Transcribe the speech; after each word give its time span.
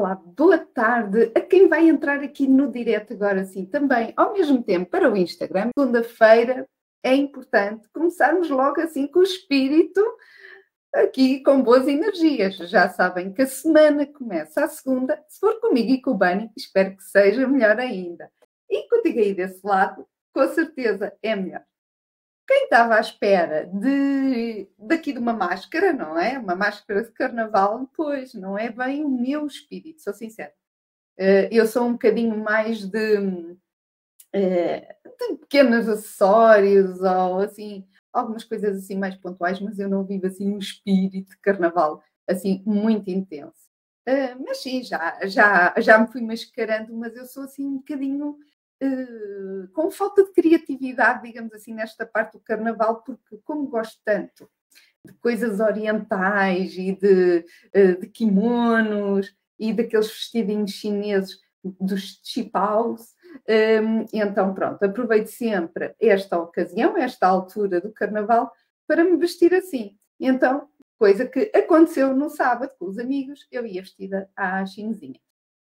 Olá, 0.00 0.14
boa 0.14 0.56
tarde 0.56 1.30
a 1.34 1.42
quem 1.42 1.68
vai 1.68 1.86
entrar 1.86 2.20
aqui 2.20 2.48
no 2.48 2.72
direto 2.72 3.12
agora 3.12 3.44
sim 3.44 3.66
também, 3.66 4.14
ao 4.16 4.32
mesmo 4.32 4.62
tempo 4.62 4.90
para 4.90 5.12
o 5.12 5.14
Instagram. 5.14 5.68
Segunda-feira 5.78 6.66
é 7.02 7.14
importante 7.14 7.86
começarmos 7.92 8.48
logo 8.48 8.80
assim 8.80 9.06
com 9.06 9.18
o 9.18 9.22
espírito 9.22 10.00
aqui 10.94 11.42
com 11.42 11.62
boas 11.62 11.86
energias. 11.86 12.56
Já 12.56 12.88
sabem 12.88 13.30
que 13.30 13.42
a 13.42 13.46
semana 13.46 14.06
começa 14.06 14.64
a 14.64 14.68
segunda. 14.68 15.22
Se 15.28 15.38
for 15.38 15.60
comigo 15.60 15.90
e 15.90 16.00
com 16.00 16.12
o 16.12 16.16
Bani, 16.16 16.50
espero 16.56 16.96
que 16.96 17.02
seja 17.02 17.46
melhor 17.46 17.78
ainda. 17.78 18.32
E 18.70 18.88
contigo 18.88 19.18
aí 19.18 19.34
desse 19.34 19.60
lado, 19.62 20.06
com 20.32 20.48
certeza 20.48 21.12
é 21.22 21.36
melhor. 21.36 21.62
Quem 22.50 22.64
estava 22.64 22.96
à 22.96 23.00
espera 23.00 23.66
de 23.66 24.68
daqui 24.76 25.12
de 25.12 25.20
uma 25.20 25.32
máscara, 25.32 25.92
não 25.92 26.18
é? 26.18 26.36
Uma 26.36 26.56
máscara 26.56 27.04
de 27.04 27.12
carnaval, 27.12 27.88
pois 27.94 28.34
não 28.34 28.58
é 28.58 28.68
bem 28.68 29.04
o 29.04 29.08
meu 29.08 29.46
espírito, 29.46 30.02
sou 30.02 30.12
sincera. 30.12 30.52
Eh, 31.16 31.48
eu 31.52 31.64
sou 31.64 31.86
um 31.86 31.92
bocadinho 31.92 32.36
mais 32.36 32.84
de, 32.86 33.56
eh, 34.32 34.96
de 35.04 35.36
pequenos 35.38 35.88
acessórios 35.88 37.00
ou 37.00 37.38
assim, 37.38 37.86
algumas 38.12 38.42
coisas 38.42 38.78
assim 38.78 38.96
mais 38.96 39.14
pontuais, 39.16 39.60
mas 39.60 39.78
eu 39.78 39.88
não 39.88 40.04
vivo 40.04 40.26
assim 40.26 40.50
um 40.50 40.58
espírito 40.58 41.30
de 41.30 41.38
carnaval 41.38 42.02
assim 42.28 42.64
muito 42.66 43.08
intenso. 43.10 43.70
Uh, 44.08 44.42
mas 44.44 44.58
sim, 44.58 44.82
já, 44.82 45.20
já, 45.24 45.72
já 45.78 45.98
me 45.98 46.08
fui 46.10 46.20
mascarando, 46.22 46.92
mas 46.96 47.14
eu 47.14 47.26
sou 47.26 47.44
assim 47.44 47.64
um 47.64 47.76
bocadinho 47.76 48.36
uh, 48.82 49.68
com 49.72 49.90
falta 49.90 50.24
de 50.24 50.32
criatividade, 50.32 51.22
digamos 51.22 51.52
assim, 51.52 51.74
nesta 51.74 52.06
parte 52.06 52.32
do 52.34 52.40
carnaval, 52.40 53.02
porque 53.02 53.38
como 53.44 53.66
gosto 53.66 54.00
tanto 54.04 54.48
de 55.04 55.12
coisas 55.14 55.60
orientais 55.60 56.74
e 56.76 56.92
de, 56.92 57.44
uh, 57.74 58.00
de 58.00 58.06
kimonos 58.08 59.34
e 59.58 59.72
daqueles 59.72 60.08
vestidinhos 60.08 60.72
chineses 60.72 61.38
dos 61.62 62.20
chipaus, 62.24 63.14
um, 63.48 64.06
então, 64.12 64.54
pronto, 64.54 64.82
aproveito 64.82 65.28
sempre 65.28 65.94
esta 66.00 66.38
ocasião, 66.38 66.96
esta 66.96 67.26
altura 67.26 67.80
do 67.80 67.92
carnaval, 67.92 68.52
para 68.86 69.04
me 69.04 69.16
vestir 69.16 69.54
assim. 69.54 69.96
Então, 70.18 70.68
coisa 70.98 71.26
que 71.26 71.50
aconteceu 71.54 72.14
no 72.14 72.28
sábado 72.28 72.72
com 72.78 72.86
os 72.86 72.98
amigos, 72.98 73.46
eu 73.50 73.64
ia 73.66 73.82
vestida 73.82 74.28
à 74.36 74.64
chinesinha. 74.66 75.20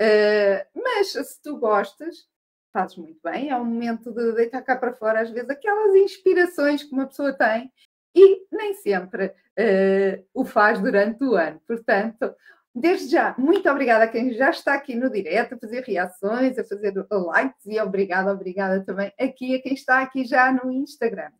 Uh, 0.01 0.81
mas 0.81 1.11
se 1.11 1.41
tu 1.41 1.57
gostas, 1.57 2.27
fazes 2.71 2.97
muito 2.97 3.19
bem, 3.23 3.49
é 3.49 3.55
o 3.55 3.65
momento 3.65 4.11
de 4.11 4.33
deitar 4.33 4.61
cá 4.61 4.75
para 4.75 4.93
fora, 4.93 5.21
às 5.21 5.31
vezes, 5.31 5.49
aquelas 5.49 5.95
inspirações 5.95 6.83
que 6.83 6.93
uma 6.93 7.07
pessoa 7.07 7.33
tem 7.33 7.71
e 8.15 8.45
nem 8.51 8.73
sempre 8.75 9.27
uh, 9.27 10.25
o 10.33 10.45
faz 10.45 10.79
durante 10.79 11.23
o 11.23 11.35
ano. 11.35 11.61
Portanto, 11.67 12.35
Desde 12.73 13.09
já, 13.09 13.35
muito 13.37 13.67
obrigada 13.69 14.05
a 14.05 14.07
quem 14.07 14.31
já 14.31 14.51
está 14.51 14.75
aqui 14.75 14.95
no 14.95 15.09
direto, 15.09 15.55
a 15.55 15.57
fazer 15.57 15.83
reações, 15.83 16.57
a 16.57 16.63
fazer 16.63 16.93
likes 17.11 17.65
e 17.65 17.79
obrigada, 17.79 18.31
obrigada 18.31 18.85
também 18.85 19.11
aqui 19.19 19.55
a 19.55 19.61
quem 19.61 19.73
está 19.73 20.01
aqui 20.01 20.23
já 20.23 20.51
no 20.51 20.71
Instagram. 20.71 21.31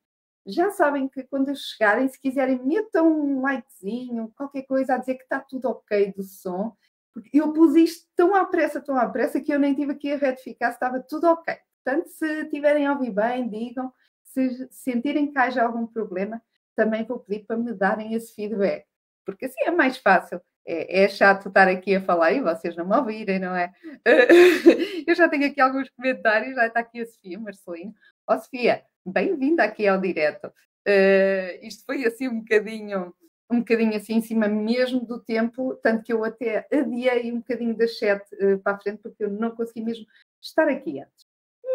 Já 0.45 0.71
sabem 0.71 1.07
que 1.07 1.23
quando 1.23 1.55
chegarem, 1.55 2.07
se 2.07 2.19
quiserem, 2.19 2.59
metam 2.65 3.07
um 3.07 3.41
likezinho, 3.41 4.33
qualquer 4.35 4.63
coisa 4.63 4.95
a 4.95 4.97
dizer 4.97 5.15
que 5.15 5.23
está 5.23 5.39
tudo 5.39 5.69
ok 5.69 6.11
do 6.11 6.23
som, 6.23 6.75
porque 7.13 7.39
eu 7.39 7.51
pus 7.53 7.75
isto 7.75 8.07
tão 8.15 8.35
à 8.35 8.45
pressa, 8.45 8.81
tão 8.81 8.95
à 8.95 9.07
pressa, 9.07 9.41
que 9.41 9.53
eu 9.53 9.59
nem 9.59 9.73
tive 9.73 9.93
aqui 9.93 10.11
a 10.11 10.17
retificar 10.17 10.71
se 10.71 10.75
estava 10.75 10.99
tudo 10.99 11.27
ok. 11.27 11.55
Portanto, 11.83 12.07
se 12.07 12.45
tiverem 12.45 12.85
a 12.85 12.93
ouvir 12.93 13.11
bem, 13.11 13.49
digam. 13.49 13.91
Se 14.23 14.67
sentirem 14.71 15.31
que 15.31 15.37
haja 15.39 15.63
algum 15.63 15.87
problema, 15.87 16.41
também 16.75 17.03
vou 17.03 17.19
pedir 17.19 17.45
para 17.45 17.57
me 17.57 17.73
darem 17.73 18.13
esse 18.13 18.33
feedback, 18.35 18.85
porque 19.25 19.45
assim 19.45 19.63
é 19.63 19.71
mais 19.71 19.97
fácil 19.97 20.39
é, 20.69 21.03
é, 21.03 21.09
chato 21.09 21.47
estar 21.47 21.67
aqui 21.67 21.95
a 21.95 22.01
falar 22.01 22.31
e 22.31 22.41
vocês 22.41 22.75
não 22.75 22.85
me 22.85 22.95
ouvirem, 22.95 23.39
não 23.39 23.55
é? 23.55 23.73
Eu 25.07 25.15
já 25.15 25.27
tenho 25.27 25.47
aqui 25.47 25.59
alguns 25.59 25.89
comentários, 25.89 26.55
já 26.55 26.67
está 26.67 26.81
aqui 26.81 27.01
a 27.01 27.05
Sofia 27.07 27.39
Marcelino. 27.39 27.93
Ó 28.27 28.35
oh, 28.35 28.39
Sofia, 28.39 28.83
bem-vinda 29.03 29.63
aqui 29.63 29.87
ao 29.87 29.99
direto. 29.99 30.45
Uh, 30.87 31.65
isto 31.65 31.83
foi 31.85 32.05
assim 32.05 32.27
um 32.27 32.41
bocadinho, 32.41 33.15
um 33.49 33.59
bocadinho 33.59 33.95
assim 33.95 34.15
em 34.15 34.21
cima 34.21 34.47
mesmo 34.47 35.05
do 35.05 35.19
tempo, 35.19 35.75
tanto 35.81 36.03
que 36.03 36.13
eu 36.13 36.23
até 36.23 36.67
adiei 36.71 37.31
um 37.31 37.39
bocadinho 37.39 37.75
da 37.75 37.87
chat 37.87 38.23
uh, 38.35 38.59
para 38.59 38.75
a 38.75 38.79
frente, 38.79 38.99
porque 39.01 39.23
eu 39.23 39.31
não 39.31 39.51
consegui 39.51 39.81
mesmo 39.81 40.05
estar 40.41 40.67
aqui 40.67 40.99
antes. 40.99 41.25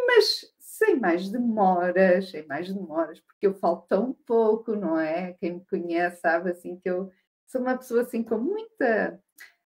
Mas 0.07 0.55
sem 0.61 0.99
mais 0.99 1.29
demoras, 1.29 2.31
sem 2.31 2.47
mais 2.47 2.73
demoras, 2.73 3.21
porque 3.21 3.47
eu 3.47 3.55
falo 3.55 3.85
tão 3.89 4.13
pouco, 4.27 4.75
não 4.75 4.99
é? 4.99 5.35
Quem 5.35 5.55
me 5.55 5.65
conhece 5.67 6.21
sabe 6.21 6.51
assim 6.51 6.77
que 6.77 6.89
eu 6.89 7.11
sou 7.47 7.61
uma 7.61 7.77
pessoa 7.77 8.03
assim 8.03 8.23
com 8.23 8.39
muita, 8.39 9.21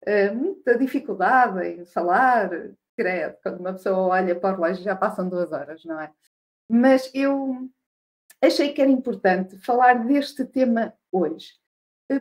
uh, 0.07 0.35
muita 0.35 0.77
dificuldade 0.77 1.67
em 1.67 1.85
falar, 1.85 2.49
credo, 2.95 3.37
quando 3.41 3.59
uma 3.59 3.73
pessoa 3.73 3.97
olha 3.97 4.35
para 4.39 4.53
o 4.53 4.61
relógio 4.61 4.83
já 4.83 4.95
passam 4.95 5.27
duas 5.29 5.51
horas, 5.51 5.83
não 5.85 5.99
é? 5.99 6.11
Mas 6.69 7.11
eu 7.13 7.69
achei 8.41 8.73
que 8.73 8.81
era 8.81 8.91
importante 8.91 9.57
falar 9.59 10.05
deste 10.05 10.45
tema 10.45 10.93
hoje, 11.11 11.53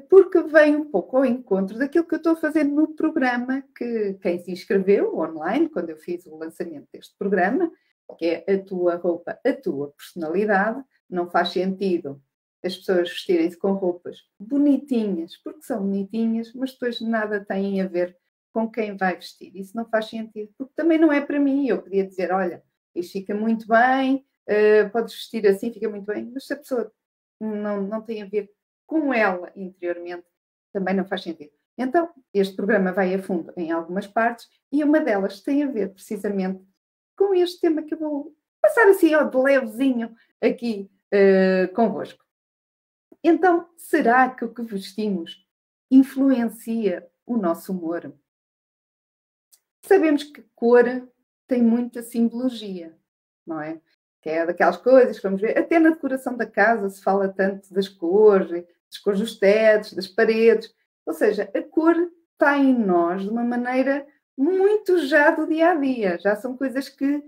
porque 0.08 0.42
vem 0.42 0.76
um 0.76 0.90
pouco 0.90 1.18
ao 1.18 1.24
encontro 1.24 1.78
daquilo 1.78 2.06
que 2.06 2.14
eu 2.14 2.18
estou 2.18 2.32
a 2.32 2.36
fazer 2.36 2.64
no 2.64 2.94
programa, 2.94 3.62
que 3.76 4.14
quem 4.14 4.38
se 4.38 4.50
inscreveu 4.50 5.18
online, 5.18 5.68
quando 5.68 5.90
eu 5.90 5.96
fiz 5.96 6.24
o 6.26 6.36
lançamento 6.36 6.88
deste 6.92 7.14
programa, 7.18 7.70
que 8.18 8.26
é 8.26 8.54
a 8.54 8.62
tua 8.62 8.96
roupa, 8.96 9.38
a 9.44 9.52
tua 9.52 9.92
personalidade, 9.92 10.82
não 11.08 11.28
faz 11.28 11.50
sentido 11.50 12.20
as 12.62 12.76
pessoas 12.76 13.10
vestirem-se 13.10 13.58
com 13.58 13.72
roupas 13.72 14.22
bonitinhas, 14.38 15.36
porque 15.36 15.62
são 15.62 15.80
bonitinhas, 15.80 16.52
mas 16.54 16.72
depois 16.72 17.00
nada 17.00 17.44
têm 17.44 17.82
a 17.82 17.86
ver 17.86 18.16
com 18.52 18.70
quem 18.70 18.96
vai 18.96 19.16
vestir. 19.16 19.54
Isso 19.54 19.76
não 19.76 19.84
faz 19.84 20.06
sentido, 20.06 20.50
porque 20.56 20.72
também 20.74 20.98
não 20.98 21.12
é 21.12 21.20
para 21.20 21.38
mim. 21.38 21.68
Eu 21.68 21.82
podia 21.82 22.06
dizer, 22.06 22.32
olha, 22.32 22.62
isto 22.94 23.12
fica 23.12 23.34
muito 23.34 23.66
bem, 23.68 24.24
uh, 24.48 24.90
podes 24.90 25.14
vestir 25.14 25.46
assim, 25.46 25.72
fica 25.72 25.88
muito 25.90 26.06
bem, 26.06 26.30
mas 26.32 26.46
se 26.46 26.54
a 26.54 26.56
pessoa 26.56 26.90
não, 27.38 27.82
não 27.82 28.00
tem 28.00 28.22
a 28.22 28.26
ver 28.26 28.50
com 28.94 29.12
ela 29.12 29.50
interiormente, 29.56 30.24
também 30.72 30.94
não 30.94 31.04
faz 31.04 31.24
sentido. 31.24 31.50
Então, 31.76 32.08
este 32.32 32.54
programa 32.54 32.92
vai 32.92 33.12
a 33.12 33.20
fundo 33.20 33.52
em 33.56 33.72
algumas 33.72 34.06
partes 34.06 34.48
e 34.70 34.84
uma 34.84 35.00
delas 35.00 35.40
tem 35.40 35.64
a 35.64 35.66
ver 35.66 35.92
precisamente 35.92 36.64
com 37.16 37.34
este 37.34 37.60
tema 37.60 37.82
que 37.82 37.94
eu 37.94 37.98
vou 37.98 38.36
passar 38.62 38.86
assim, 38.86 39.12
ó, 39.16 39.24
de 39.24 39.36
levezinho 39.36 40.14
aqui 40.40 40.88
uh, 41.12 41.74
convosco. 41.74 42.24
Então, 43.24 43.68
será 43.76 44.30
que 44.30 44.44
o 44.44 44.54
que 44.54 44.62
vestimos 44.62 45.44
influencia 45.90 47.04
o 47.26 47.36
nosso 47.36 47.72
humor? 47.72 48.14
Sabemos 49.84 50.22
que 50.22 50.40
cor 50.54 50.84
tem 51.48 51.60
muita 51.60 52.00
simbologia, 52.00 52.96
não 53.44 53.60
é? 53.60 53.80
Que 54.22 54.30
é 54.30 54.46
daquelas 54.46 54.76
coisas 54.76 55.16
que 55.16 55.24
vamos 55.24 55.40
ver, 55.40 55.58
até 55.58 55.80
na 55.80 55.90
decoração 55.90 56.36
da 56.36 56.46
casa 56.46 56.88
se 56.88 57.02
fala 57.02 57.28
tanto 57.28 57.74
das 57.74 57.88
cores, 57.88 58.64
das 58.94 59.02
cores 59.02 59.20
dos 59.20 59.38
tetos, 59.38 59.92
das 59.92 60.06
paredes. 60.06 60.74
Ou 61.04 61.12
seja, 61.12 61.50
a 61.54 61.62
cor 61.62 61.96
está 62.32 62.56
em 62.56 62.74
nós 62.74 63.22
de 63.22 63.28
uma 63.28 63.44
maneira 63.44 64.06
muito 64.36 65.06
já 65.06 65.30
do 65.30 65.46
dia 65.46 65.70
a 65.70 65.74
dia. 65.74 66.18
Já 66.18 66.36
são 66.36 66.56
coisas 66.56 66.88
que 66.88 67.22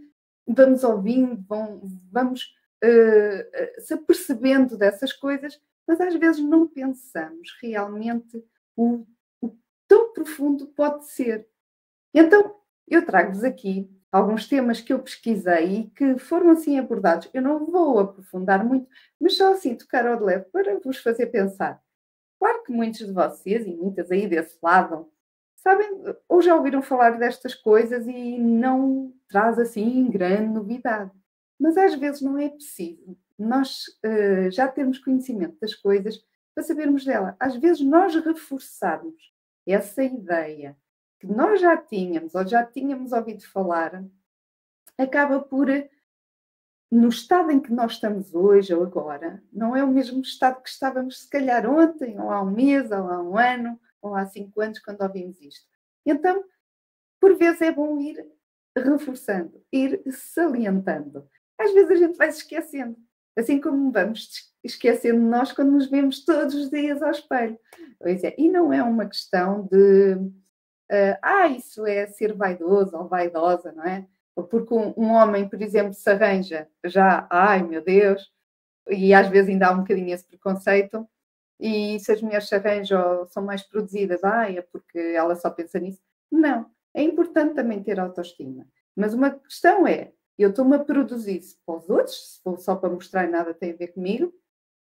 vamos 0.46 0.84
ouvindo, 0.84 1.44
vão, 1.48 1.80
vamos 2.10 2.54
uh, 2.84 3.80
se 3.80 3.94
apercebendo 3.94 4.76
dessas 4.76 5.12
coisas 5.12 5.60
mas 5.86 6.00
às 6.00 6.14
vezes 6.16 6.42
não 6.42 6.66
pensamos 6.66 7.56
realmente 7.62 8.44
o, 8.74 9.06
o 9.40 9.56
tão 9.86 10.12
profundo 10.12 10.66
pode 10.68 11.06
ser. 11.06 11.48
Então, 12.12 12.56
eu 12.88 13.06
trago-vos 13.06 13.44
aqui 13.44 13.88
alguns 14.16 14.48
temas 14.48 14.80
que 14.80 14.92
eu 14.92 14.98
pesquisei 14.98 15.64
e 15.64 15.90
que 15.90 16.18
foram 16.18 16.50
assim 16.50 16.78
abordados. 16.78 17.28
Eu 17.32 17.42
não 17.42 17.66
vou 17.66 17.98
aprofundar 17.98 18.64
muito, 18.64 18.88
mas 19.20 19.36
só 19.36 19.52
assim 19.52 19.74
tocar 19.74 20.06
ao 20.06 20.16
de 20.16 20.24
leve 20.24 20.44
para 20.52 20.78
vos 20.78 20.98
fazer 20.98 21.26
pensar. 21.26 21.80
Claro 22.38 22.62
que 22.64 22.72
muitos 22.72 23.06
de 23.06 23.12
vocês, 23.12 23.66
e 23.66 23.74
muitas 23.74 24.10
aí 24.10 24.26
desse 24.28 24.58
lado, 24.62 25.10
sabem 25.56 25.88
ou 26.28 26.42
já 26.42 26.54
ouviram 26.54 26.82
falar 26.82 27.18
destas 27.18 27.54
coisas 27.54 28.06
e 28.06 28.38
não 28.38 29.12
traz 29.28 29.58
assim 29.58 30.10
grande 30.10 30.52
novidade. 30.52 31.10
Mas 31.58 31.76
às 31.76 31.94
vezes 31.94 32.20
não 32.20 32.38
é 32.38 32.48
preciso 32.48 33.16
nós 33.38 33.84
uh, 34.04 34.50
já 34.50 34.68
termos 34.68 34.98
conhecimento 34.98 35.58
das 35.60 35.74
coisas 35.74 36.22
para 36.54 36.64
sabermos 36.64 37.04
dela. 37.04 37.36
Às 37.38 37.56
vezes 37.56 37.84
nós 37.84 38.14
reforçarmos 38.14 39.32
essa 39.66 40.02
ideia 40.02 40.76
que 41.18 41.26
nós 41.26 41.60
já 41.60 41.76
tínhamos 41.76 42.34
ou 42.34 42.46
já 42.46 42.64
tínhamos 42.64 43.12
ouvido 43.12 43.44
falar, 43.46 44.04
acaba 44.98 45.40
por, 45.40 45.68
no 46.90 47.08
estado 47.08 47.50
em 47.50 47.60
que 47.60 47.72
nós 47.72 47.92
estamos 47.92 48.34
hoje 48.34 48.74
ou 48.74 48.82
agora, 48.82 49.42
não 49.52 49.76
é 49.76 49.82
o 49.82 49.88
mesmo 49.88 50.20
estado 50.20 50.62
que 50.62 50.68
estávamos 50.68 51.22
se 51.22 51.30
calhar 51.30 51.68
ontem, 51.68 52.18
ou 52.20 52.30
há 52.30 52.42
um 52.42 52.50
mês, 52.50 52.90
ou 52.90 53.10
há 53.10 53.22
um 53.22 53.36
ano, 53.36 53.80
ou 54.00 54.14
há 54.14 54.26
cinco 54.26 54.60
anos, 54.60 54.78
quando 54.78 55.02
ouvimos 55.02 55.40
isto. 55.40 55.66
Então, 56.04 56.44
por 57.20 57.36
vezes 57.36 57.60
é 57.62 57.72
bom 57.72 57.98
ir 57.98 58.24
reforçando, 58.76 59.62
ir 59.72 60.02
salientando. 60.10 61.28
Às 61.58 61.72
vezes 61.72 61.90
a 61.90 61.96
gente 61.96 62.16
vai 62.16 62.30
se 62.30 62.38
esquecendo. 62.38 62.96
Assim 63.36 63.60
como 63.60 63.90
vamos 63.90 64.52
esquecendo 64.64 65.20
nós 65.20 65.52
quando 65.52 65.72
nos 65.72 65.90
vemos 65.90 66.24
todos 66.24 66.54
os 66.54 66.70
dias 66.70 67.02
ao 67.02 67.10
espelho. 67.10 67.58
Pois 67.98 68.24
é, 68.24 68.34
e 68.38 68.48
não 68.48 68.72
é 68.72 68.82
uma 68.82 69.06
questão 69.06 69.66
de 69.70 70.16
uh, 70.90 71.18
ah, 71.22 71.48
isso 71.48 71.86
é 71.86 72.06
ser 72.06 72.32
vaidoso 72.34 72.96
ou 72.96 73.08
vaidosa, 73.08 73.72
não 73.72 73.84
é? 73.84 74.06
Porque 74.34 74.74
um, 74.74 74.92
um, 74.96 75.12
homem, 75.12 75.48
por 75.48 75.60
exemplo, 75.62 75.94
se 75.94 76.08
arranja 76.10 76.68
já, 76.84 77.26
ai 77.30 77.62
meu 77.62 77.82
Deus, 77.82 78.30
e 78.88 79.14
às 79.14 79.28
vezes 79.28 79.50
ainda 79.50 79.68
há 79.68 79.72
um 79.72 79.78
bocadinho 79.78 80.14
esse 80.14 80.26
preconceito, 80.26 81.08
e 81.58 81.98
se 82.00 82.12
as 82.12 82.20
mulheres 82.20 82.48
se 82.48 82.54
arranjam 82.54 83.26
são 83.28 83.42
mais 83.42 83.62
produzidas, 83.62 84.22
ai, 84.22 84.58
é 84.58 84.62
porque 84.62 84.98
ela 84.98 85.34
só 85.36 85.50
pensa 85.50 85.78
nisso. 85.78 86.00
Não, 86.30 86.70
é 86.94 87.02
importante 87.02 87.54
também 87.54 87.82
ter 87.82 87.98
autoestima. 87.98 88.66
Mas 88.94 89.14
uma 89.14 89.30
questão 89.30 89.86
é, 89.86 90.12
eu 90.38 90.50
estou-me 90.50 90.76
a 90.76 90.84
produzir 90.84 91.40
para 91.64 91.76
os 91.76 91.88
outros, 91.88 92.34
se 92.34 92.42
for 92.42 92.58
só 92.58 92.76
para 92.76 92.90
mostrar 92.90 93.24
e 93.24 93.30
nada 93.30 93.54
tem 93.54 93.72
a 93.72 93.76
ver 93.76 93.88
comigo, 93.88 94.32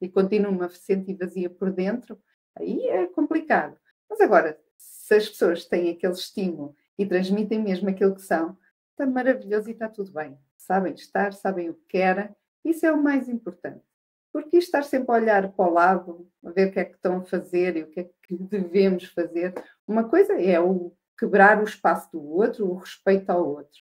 e 0.02 0.10
continuo-me 0.10 0.66
a 0.66 0.70
sentir 0.70 1.16
vazia 1.16 1.50
por 1.50 1.72
dentro, 1.72 2.20
aí 2.56 2.88
é 2.88 3.08
complicado. 3.08 3.78
Mas 4.10 4.20
agora, 4.20 4.60
se 5.06 5.14
as 5.14 5.30
pessoas 5.30 5.66
têm 5.66 5.92
aquele 5.92 6.14
estímulo 6.14 6.76
e 6.98 7.06
transmitem 7.06 7.62
mesmo 7.62 7.88
aquilo 7.88 8.16
que 8.16 8.24
são, 8.24 8.58
está 8.90 9.06
maravilhoso 9.06 9.70
e 9.70 9.74
está 9.74 9.88
tudo 9.88 10.12
bem. 10.12 10.36
Sabem 10.58 10.96
estar, 10.96 11.32
sabem 11.32 11.70
o 11.70 11.76
que 11.76 11.86
querem, 11.90 12.36
isso 12.64 12.88
é 12.88 12.92
o 12.92 13.02
mais 13.02 13.30
importante. 13.30 13.86
Porque 14.34 14.58
estar 14.58 14.84
sempre 14.84 15.12
a 15.12 15.20
olhar 15.20 15.52
para 15.52 15.70
o 15.70 15.72
lado, 15.72 16.28
a 16.44 16.50
ver 16.50 16.70
o 16.70 16.72
que 16.72 16.80
é 16.80 16.86
que 16.86 16.96
estão 16.96 17.18
a 17.18 17.24
fazer 17.24 17.78
e 17.78 17.84
o 17.84 17.88
que 17.88 18.00
é 18.00 18.10
que 18.24 18.34
devemos 18.50 19.06
fazer, 19.06 19.54
uma 19.88 20.10
coisa 20.10 20.42
é 20.42 20.60
o 20.60 20.92
quebrar 21.20 21.62
o 21.62 21.66
espaço 21.66 22.12
do 22.12 22.24
outro, 22.24 22.68
o 22.68 22.78
respeito 22.78 23.30
ao 23.30 23.48
outro. 23.48 23.80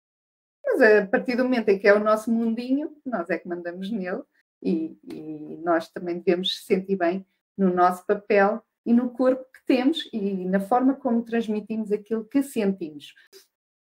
Mas 0.65 0.81
a 0.81 1.07
partir 1.09 1.35
do 1.35 1.43
momento 1.43 1.69
em 1.71 1.81
que 1.81 1.89
é 1.89 1.95
o 1.95 1.99
nosso 1.99 2.31
mundinho, 2.31 2.97
nós 3.05 3.29
é 3.29 3.39
que 3.39 3.49
mandamos 3.49 3.91
nele 3.91 4.23
e, 4.63 4.97
e 5.13 5.57
nós 5.65 5.89
também 5.89 6.21
devemos 6.21 6.65
sentir 6.65 6.95
bem 6.95 7.27
no 7.57 7.75
nosso 7.75 8.07
papel 8.07 8.63
e 8.89 8.93
no 8.95 9.11
corpo 9.11 9.45
que 9.53 9.67
temos 9.67 10.09
e 10.15 10.47
na 10.47 10.61
forma 10.61 10.95
como 10.95 11.23
transmitimos 11.23 11.93
aquilo 11.93 12.25
que 12.25 12.43
sentimos. 12.43 13.15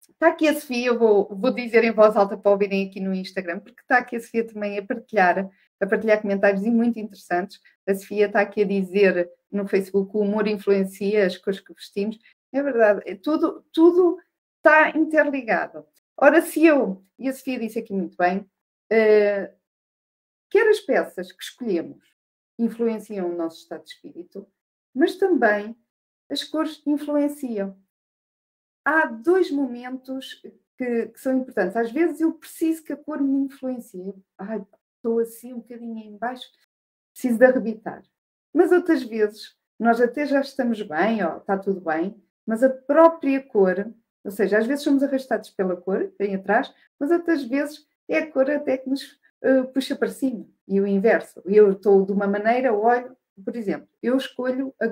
Está 0.10 0.28
aqui 0.28 0.50
a 0.50 0.54
Sofia, 0.54 0.88
eu 0.88 1.00
vou, 1.00 1.34
vou 1.34 1.50
dizer 1.50 1.86
em 1.86 1.94
voz 1.94 2.18
alta 2.18 2.38
para 2.38 2.52
ouvirem 2.52 2.90
aqui 2.90 3.00
no 3.00 3.14
Instagram, 3.14 3.62
porque 3.62 3.82
está 3.82 4.00
aqui 4.00 4.18
a 4.18 4.20
Sofia 4.20 4.46
também 4.46 4.78
a 4.78 4.86
partilhar, 4.86 5.50
a 5.80 5.88
partilhar 5.88 6.22
comentários 6.22 6.62
muito 6.64 7.00
interessantes. 7.00 7.58
A 7.88 7.96
Sofia 7.96 8.26
está 8.26 8.42
aqui 8.42 8.64
a 8.64 8.68
dizer 8.68 9.32
no 9.50 9.66
Facebook 9.66 10.12
o 10.14 10.20
humor 10.20 10.46
influencia 10.46 11.26
as 11.26 11.38
cores 11.38 11.62
que 11.62 11.74
vestimos. 11.74 12.20
É 12.52 12.62
verdade, 12.62 13.02
é 13.06 13.16
tudo, 13.16 13.64
tudo 13.72 14.18
está 14.58 14.90
interligado. 14.90 15.86
Ora, 16.18 16.42
se 16.42 16.66
eu, 16.66 17.02
e 17.18 17.30
a 17.30 17.34
Sofia 17.34 17.58
disse 17.58 17.80
aqui 17.80 17.94
muito 17.94 18.18
bem, 18.18 18.40
uh, 18.40 19.56
quer 20.50 20.68
as 20.68 20.82
peças 20.82 21.32
que 21.32 21.42
escolhemos 21.42 22.12
influenciam 22.60 23.32
o 23.32 23.38
nosso 23.38 23.62
estado 23.62 23.86
de 23.86 23.92
espírito, 23.92 24.46
mas 24.94 25.16
também 25.16 25.76
as 26.30 26.44
cores 26.44 26.82
influenciam. 26.86 27.78
Há 28.84 29.06
dois 29.06 29.52
momentos 29.52 30.42
que, 30.78 31.08
que 31.08 31.20
são 31.20 31.38
importantes. 31.38 31.76
Às 31.76 31.92
vezes 31.92 32.22
eu 32.22 32.34
preciso 32.34 32.84
que 32.84 32.94
a 32.94 32.98
cor 32.98 33.22
me 33.22 33.46
influencie. 33.46 34.16
Ai, 34.38 34.66
estou 34.96 35.20
assim 35.20 35.54
um 35.54 35.60
bocadinho 35.60 35.98
em 35.98 36.18
baixo, 36.18 36.48
preciso 37.14 37.38
de 37.38 37.46
arrebitar. 37.46 38.04
Mas 38.54 38.72
outras 38.72 39.04
vezes 39.04 39.56
nós 39.80 40.00
até 40.00 40.26
já 40.26 40.42
estamos 40.42 40.82
bem, 40.82 41.20
está 41.22 41.58
tudo 41.58 41.82
bem, 41.82 42.16
mas 42.46 42.64
a 42.64 42.70
própria 42.70 43.42
cor, 43.42 43.92
ou 44.24 44.32
seja, 44.32 44.58
às 44.58 44.68
vezes 44.68 44.84
somos 44.84 45.04
arrastados 45.04 45.50
pela 45.50 45.76
cor, 45.76 46.12
vem 46.20 46.36
atrás, 46.36 46.74
mas 47.00 47.12
outras 47.12 47.44
vezes 47.44 47.86
é 48.08 48.20
a 48.20 48.32
cor 48.32 48.50
até 48.50 48.78
que 48.78 48.90
nos 48.90 49.20
uh, 49.44 49.68
puxa 49.74 49.96
para 49.96 50.10
cima. 50.10 50.46
E 50.68 50.80
o 50.80 50.88
inverso. 50.88 51.42
Eu 51.46 51.72
estou 51.72 52.06
de 52.06 52.12
uma 52.12 52.28
maneira, 52.28 52.74
olho, 52.74 53.16
por 53.44 53.56
exemplo, 53.56 53.88
eu 54.02 54.16
escolho 54.18 54.74
a, 54.82 54.86
a, 54.86 54.92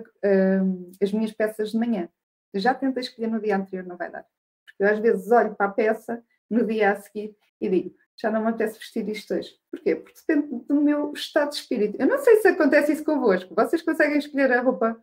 as 1.02 1.12
minhas 1.12 1.32
peças 1.32 1.72
de 1.72 1.78
manhã. 1.78 2.10
Eu 2.54 2.60
já 2.60 2.74
tentei 2.74 3.02
escolher 3.02 3.28
no 3.28 3.40
dia 3.40 3.58
anterior, 3.58 3.86
não 3.86 3.98
vai 3.98 4.12
dar. 4.12 4.26
Porque 4.66 4.84
eu 4.84 4.88
às 4.88 5.00
vezes 5.00 5.32
olho 5.32 5.56
para 5.56 5.68
a 5.68 5.72
peça 5.72 6.24
no 6.50 6.66
dia 6.66 6.92
a 6.92 6.96
seguir 6.96 7.36
e 7.62 7.70
digo, 7.70 7.96
já 8.20 8.30
não 8.30 8.42
me 8.42 8.50
apetece 8.50 8.80
vestir 8.80 9.08
isto 9.08 9.34
hoje. 9.34 9.58
Porquê? 9.72 9.96
Porque 9.96 10.20
depende 10.28 10.66
do 10.66 10.76
meu 10.76 11.14
estado 11.14 11.52
de 11.52 11.56
espírito. 11.56 11.96
Eu 12.00 12.08
não 12.08 12.18
sei 12.20 12.38
se 12.38 12.48
acontece 12.48 12.92
isso 12.92 13.04
convosco. 13.04 13.56
Vocês 13.56 13.82
conseguem 13.82 14.18
escolher 14.18 14.52
a 14.52 14.62
roupa. 14.62 15.02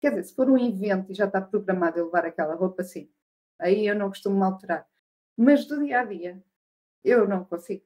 Quer 0.00 0.10
dizer, 0.10 0.24
se 0.24 0.34
for 0.34 0.50
um 0.50 0.58
evento 0.58 1.12
e 1.12 1.14
já 1.14 1.26
está 1.26 1.40
programado 1.40 1.98
eu 1.98 2.06
levar 2.06 2.24
aquela 2.24 2.54
roupa, 2.54 2.82
sim. 2.82 3.08
Aí 3.58 3.86
eu 3.86 3.94
não 3.94 4.08
costumo 4.08 4.36
me 4.36 4.44
alterar. 4.44 4.86
Mas 5.36 5.66
do 5.66 5.82
dia 5.82 6.00
a 6.00 6.04
dia, 6.04 6.42
eu 7.04 7.28
não 7.28 7.44
consigo. 7.44 7.84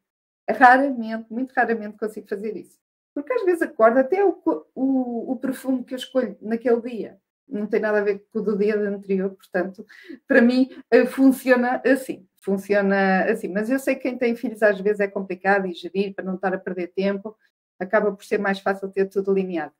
Raramente, 0.48 1.32
muito 1.32 1.52
raramente 1.52 1.98
consigo 1.98 2.28
fazer 2.28 2.56
isso. 2.56 2.78
Porque 3.14 3.32
às 3.32 3.44
vezes 3.44 3.62
acordo 3.62 3.98
até 3.98 4.24
o, 4.24 4.40
o, 4.74 5.32
o 5.32 5.36
perfume 5.36 5.84
que 5.84 5.94
eu 5.94 5.98
escolho 5.98 6.36
naquele 6.40 6.80
dia. 6.80 7.18
Não 7.48 7.66
tem 7.66 7.80
nada 7.80 7.98
a 7.98 8.04
ver 8.04 8.24
com 8.32 8.38
o 8.38 8.42
do 8.42 8.56
dia 8.56 8.76
anterior, 8.76 9.30
portanto, 9.30 9.84
para 10.26 10.40
mim 10.40 10.70
eh, 10.90 11.04
funciona 11.06 11.82
assim. 11.84 12.26
Funciona 12.42 13.24
assim. 13.24 13.48
Mas 13.48 13.68
eu 13.68 13.78
sei 13.78 13.96
que 13.96 14.02
quem 14.02 14.16
tem 14.16 14.36
filhos 14.36 14.62
às 14.62 14.80
vezes 14.80 15.00
é 15.00 15.08
complicado 15.08 15.66
e 15.66 15.74
gerir 15.74 16.14
para 16.14 16.24
não 16.24 16.36
estar 16.36 16.54
a 16.54 16.58
perder 16.58 16.88
tempo, 16.88 17.36
acaba 17.78 18.12
por 18.12 18.24
ser 18.24 18.38
mais 18.38 18.60
fácil 18.60 18.88
ter 18.90 19.06
tudo 19.06 19.32
alinhado. 19.32 19.72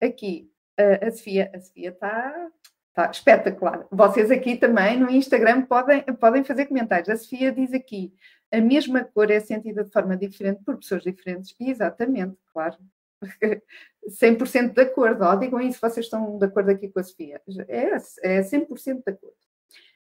Aqui, 0.00 0.50
a 0.78 1.10
Sofia, 1.10 1.50
a 1.54 1.60
Sofia 1.60 1.88
está 1.88 2.50
Está 2.96 3.10
espetacular. 3.10 3.86
Vocês 3.92 4.30
aqui 4.30 4.56
também 4.56 4.98
no 4.98 5.10
Instagram 5.10 5.60
podem, 5.66 6.02
podem 6.18 6.42
fazer 6.42 6.64
comentários. 6.64 7.10
A 7.10 7.16
Sofia 7.16 7.52
diz 7.52 7.74
aqui: 7.74 8.14
a 8.52 8.60
mesma 8.60 9.04
cor 9.04 9.30
é 9.30 9.40
sentida 9.40 9.84
de 9.84 9.90
forma 9.90 10.16
diferente 10.16 10.62
por 10.64 10.76
pessoas 10.76 11.02
diferentes. 11.02 11.54
E 11.60 11.70
exatamente, 11.70 12.36
claro. 12.52 12.76
100% 14.08 14.72
de 14.72 14.82
acordo. 14.82 15.24
Oh, 15.24 15.36
digam 15.36 15.60
isso, 15.60 15.80
vocês 15.80 16.06
estão 16.06 16.38
de 16.38 16.46
acordo 16.46 16.70
aqui 16.70 16.88
com 16.88 17.00
a 17.00 17.02
Sofia. 17.02 17.40
É, 17.68 17.90
é 18.22 18.40
100% 18.42 19.02
de 19.04 19.12
acordo. 19.12 19.36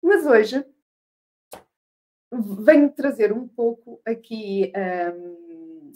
Mas 0.03 0.27
hoje 0.27 0.65
venho 2.33 2.91
trazer 2.91 3.33
um 3.33 3.49
pouco 3.49 4.01
aqui 4.05 4.73
um, 5.15 5.93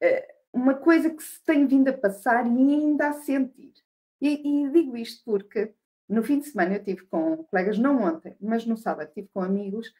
eh, 0.00 0.34
uma 0.52 0.74
coisa 0.74 1.10
que 1.10 1.22
se 1.22 1.42
tem 1.44 1.66
vindo 1.66 1.88
a 1.88 1.92
passar 1.92 2.46
e 2.46 2.50
ainda 2.50 3.08
a 3.08 3.12
sentir. 3.14 3.72
E, 4.20 4.64
e 4.66 4.70
digo 4.70 4.96
isto 4.96 5.24
porque 5.24 5.74
no 6.08 6.22
fim 6.22 6.38
de 6.38 6.46
semana 6.46 6.74
eu 6.74 6.84
tive 6.84 7.04
com 7.06 7.44
colegas, 7.44 7.78
não 7.78 8.02
ontem, 8.02 8.36
mas 8.40 8.64
no 8.64 8.76
sábado 8.76 9.12
tive 9.12 9.28
com 9.28 9.40
amigos 9.40 9.92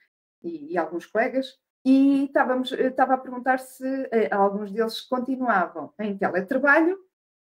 e, 0.47 0.73
e 0.73 0.79
alguns 0.79 1.07
colegas 1.07 1.59
e 1.85 2.25
estávamos, 2.25 2.73
estava 2.73 3.15
a 3.15 3.19
perguntar 3.19 3.59
se 3.59 3.87
eh, 4.11 4.29
alguns 4.33 4.73
deles 4.73 5.01
continuavam 5.03 5.93
em 6.01 6.19
teletrabalho, 6.19 6.99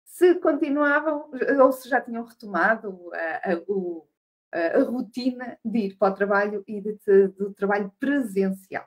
se 0.04 0.36
continuavam 0.36 1.30
ou 1.62 1.72
se 1.72 1.88
já 1.88 2.02
tinham 2.02 2.26
retomado 2.26 3.10
a, 3.14 3.52
a, 3.54 3.54
a, 4.52 4.80
a 4.80 4.84
rotina 4.84 5.58
de 5.64 5.80
ir 5.80 5.98
para 5.98 6.12
o 6.12 6.16
trabalho 6.16 6.64
e 6.68 6.82
de, 6.82 7.00
de, 7.06 7.28
do 7.30 7.54
trabalho 7.54 7.90
presencial. 8.00 8.86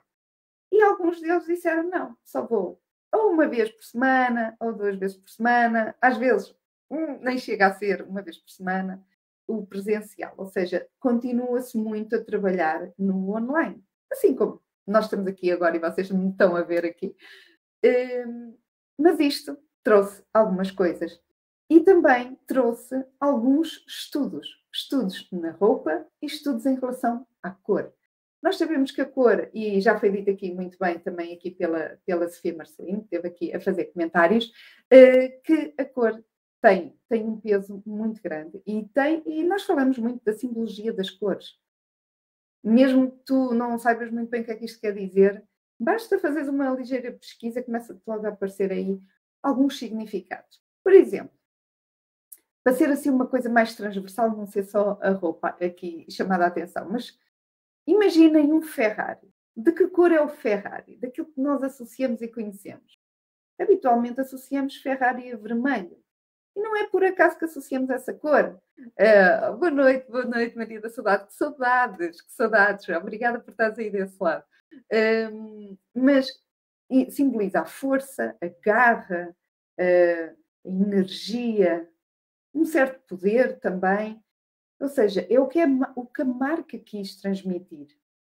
E 0.71 0.81
alguns 0.83 1.19
deles 1.19 1.45
disseram: 1.45 1.89
não, 1.89 2.15
só 2.23 2.45
vou 2.45 2.79
ou 3.11 3.31
uma 3.31 3.47
vez 3.47 3.69
por 3.69 3.83
semana, 3.83 4.55
ou 4.59 4.73
duas 4.73 4.95
vezes 4.95 5.17
por 5.17 5.29
semana, 5.29 5.95
às 6.01 6.17
vezes 6.17 6.55
um, 6.89 7.17
nem 7.19 7.37
chega 7.37 7.67
a 7.67 7.73
ser 7.73 8.03
uma 8.03 8.21
vez 8.21 8.37
por 8.37 8.49
semana 8.49 9.03
o 9.47 9.65
presencial, 9.65 10.33
ou 10.37 10.45
seja, 10.45 10.87
continua-se 10.99 11.77
muito 11.77 12.15
a 12.15 12.23
trabalhar 12.23 12.89
no 12.97 13.35
online, 13.35 13.83
assim 14.11 14.35
como 14.35 14.61
nós 14.85 15.05
estamos 15.05 15.27
aqui 15.27 15.51
agora 15.51 15.75
e 15.75 15.79
vocês 15.79 16.11
me 16.11 16.29
estão 16.29 16.55
a 16.55 16.61
ver 16.61 16.85
aqui. 16.85 17.15
Um, 17.83 18.55
mas 18.97 19.19
isto 19.19 19.57
trouxe 19.83 20.23
algumas 20.33 20.69
coisas 20.69 21.19
e 21.69 21.79
também 21.79 22.37
trouxe 22.45 23.03
alguns 23.19 23.83
estudos, 23.87 24.61
estudos 24.71 25.27
na 25.31 25.51
roupa 25.51 26.05
e 26.21 26.25
estudos 26.25 26.65
em 26.65 26.75
relação 26.75 27.25
à 27.41 27.49
cor. 27.49 27.93
Nós 28.43 28.57
sabemos 28.57 28.91
que 28.91 29.01
a 29.01 29.05
cor, 29.05 29.49
e 29.53 29.79
já 29.79 29.99
foi 29.99 30.11
dito 30.11 30.31
aqui 30.31 30.51
muito 30.51 30.77
bem 30.79 30.97
também 30.99 31.33
aqui 31.33 31.51
pela, 31.51 31.99
pela 32.05 32.27
Sofia 32.27 32.55
Marcelino, 32.55 32.99
que 32.99 33.15
esteve 33.15 33.27
aqui 33.27 33.55
a 33.55 33.61
fazer 33.61 33.85
comentários, 33.85 34.45
uh, 34.47 35.41
que 35.43 35.73
a 35.77 35.85
cor 35.85 36.23
tem, 36.61 36.95
tem 37.07 37.23
um 37.23 37.39
peso 37.39 37.81
muito 37.85 38.21
grande 38.21 38.61
e 38.65 38.83
tem, 38.93 39.23
e 39.25 39.43
nós 39.43 39.63
falamos 39.63 39.97
muito 39.97 40.23
da 40.23 40.33
simbologia 40.33 40.91
das 40.91 41.09
cores 41.09 41.55
mesmo 42.63 43.11
que 43.11 43.17
tu 43.25 43.53
não 43.53 43.77
saibas 43.77 44.11
muito 44.11 44.29
bem 44.29 44.41
o 44.41 44.45
que 44.45 44.51
é 44.51 44.55
que 44.55 44.65
isto 44.65 44.79
quer 44.79 44.93
dizer, 44.93 45.43
basta 45.79 46.19
fazeres 46.19 46.47
uma 46.47 46.69
ligeira 46.69 47.11
pesquisa, 47.11 47.63
começa 47.63 47.99
logo 48.05 48.25
a 48.25 48.29
aparecer 48.29 48.71
aí 48.71 49.01
alguns 49.41 49.77
significados. 49.79 50.61
Por 50.83 50.93
exemplo, 50.93 51.35
para 52.63 52.73
ser 52.73 52.89
assim 52.89 53.09
uma 53.09 53.25
coisa 53.25 53.49
mais 53.49 53.75
transversal, 53.75 54.35
não 54.35 54.45
ser 54.45 54.63
só 54.63 54.99
a 55.01 55.11
roupa 55.11 55.49
aqui 55.49 56.05
chamada 56.09 56.45
a 56.45 56.47
atenção, 56.47 56.87
mas 56.89 57.17
imaginem 57.87 58.53
um 58.53 58.61
Ferrari. 58.61 59.33
De 59.55 59.71
que 59.71 59.87
cor 59.87 60.11
é 60.11 60.21
o 60.21 60.29
Ferrari? 60.29 60.97
Daquilo 60.97 61.27
que 61.27 61.41
nós 61.41 61.63
associamos 61.63 62.21
e 62.21 62.27
conhecemos. 62.27 62.99
Habitualmente 63.59 64.21
associamos 64.21 64.77
Ferrari 64.77 65.31
a 65.31 65.37
vermelho. 65.37 66.00
E 66.55 66.59
não 66.59 66.75
é 66.75 66.87
por 66.87 67.03
acaso 67.03 67.37
que 67.37 67.45
associamos 67.45 67.89
essa 67.89 68.13
cor. 68.13 68.59
Uh, 68.77 69.57
boa 69.57 69.71
noite, 69.71 70.09
boa 70.09 70.25
noite, 70.25 70.57
Maria 70.57 70.81
da 70.81 70.89
Saudade. 70.89 71.27
Que 71.27 71.33
saudades, 71.33 72.21
que 72.21 72.31
saudades. 72.31 72.89
Obrigada 72.89 73.39
por 73.39 73.51
estares 73.51 73.79
aí 73.79 73.89
desse 73.89 74.21
lado. 74.21 74.43
Uh, 74.91 75.77
mas 75.93 76.27
simboliza 77.09 77.61
a 77.61 77.65
força, 77.65 78.35
a 78.41 78.47
garra, 78.63 79.35
uh, 79.79 80.37
a 80.65 80.69
energia, 80.69 81.89
um 82.53 82.65
certo 82.65 82.99
poder 83.07 83.59
também. 83.59 84.21
Ou 84.79 84.89
seja, 84.89 85.25
é 85.29 85.39
o 85.39 85.47
que, 85.47 85.59
é, 85.59 85.67
o 85.95 86.05
que 86.05 86.21
a 86.21 86.25
marca 86.25 86.77
quis 86.77 87.15
transmitir. 87.15 87.87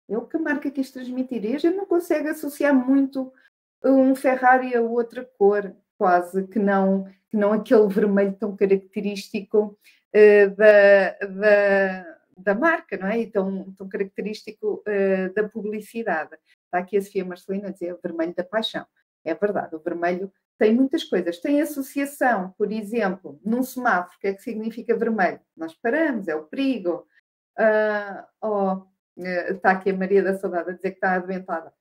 É 0.08 0.16
o 0.16 0.26
que 0.26 0.36
a 0.36 0.40
marca 0.40 0.70
quis 0.70 0.90
transmitir. 0.90 1.44
E 1.44 1.56
a 1.56 1.58
gente 1.58 1.76
não 1.76 1.86
consegue 1.86 2.28
associar 2.28 2.74
muito 2.74 3.32
um 3.82 4.14
Ferrari 4.14 4.76
a 4.76 4.82
outra 4.82 5.24
cor, 5.38 5.74
quase, 6.02 6.48
que 6.48 6.58
não, 6.58 7.04
que 7.30 7.36
não 7.36 7.52
aquele 7.52 7.86
vermelho 7.86 8.32
tão 8.32 8.56
característico 8.56 9.78
uh, 10.12 10.56
da, 10.56 11.10
da, 11.28 12.16
da, 12.38 12.54
marca, 12.56 12.96
não 12.96 13.06
é? 13.06 13.20
E 13.20 13.30
tão, 13.30 13.72
tão 13.74 13.88
característico 13.88 14.82
uh, 14.84 15.32
da 15.32 15.48
publicidade. 15.48 16.36
Está 16.64 16.78
aqui 16.78 16.96
a 16.96 17.02
Sofia 17.02 17.24
Marcelina 17.24 17.68
a 17.68 17.70
dizer 17.70 17.94
o 17.94 18.00
vermelho 18.02 18.34
da 18.34 18.42
paixão. 18.42 18.84
É 19.24 19.32
verdade, 19.32 19.76
o 19.76 19.78
vermelho 19.78 20.32
tem 20.58 20.74
muitas 20.74 21.04
coisas. 21.04 21.38
Tem 21.38 21.60
associação, 21.60 22.52
por 22.58 22.72
exemplo, 22.72 23.38
num 23.44 23.62
semáforo, 23.62 24.16
o 24.16 24.18
que 24.18 24.26
é 24.26 24.34
que 24.34 24.42
significa 24.42 24.96
vermelho? 24.96 25.38
Nós 25.56 25.72
paramos, 25.76 26.26
é 26.26 26.34
o 26.34 26.42
perigo. 26.42 27.06
Uh, 27.56 28.24
oh, 28.42 28.82
está 29.16 29.70
aqui 29.70 29.90
a 29.90 29.96
Maria 29.96 30.20
da 30.20 30.36
Saudade 30.36 30.70
a 30.70 30.72
dizer 30.72 30.90
que 30.90 30.96
está 30.96 31.14
adoentada. 31.14 31.72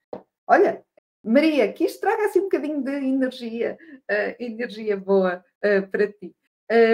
Olha, 0.46 0.86
Maria, 1.24 1.72
que 1.72 1.86
isto 1.86 2.02
traga 2.02 2.26
assim 2.26 2.40
um 2.40 2.44
bocadinho 2.44 2.84
de 2.84 2.92
energia, 2.92 3.78
uh, 4.10 4.36
energia 4.40 4.98
boa 4.98 5.44
uh, 5.64 5.88
para 5.90 6.12
ti. 6.12 6.36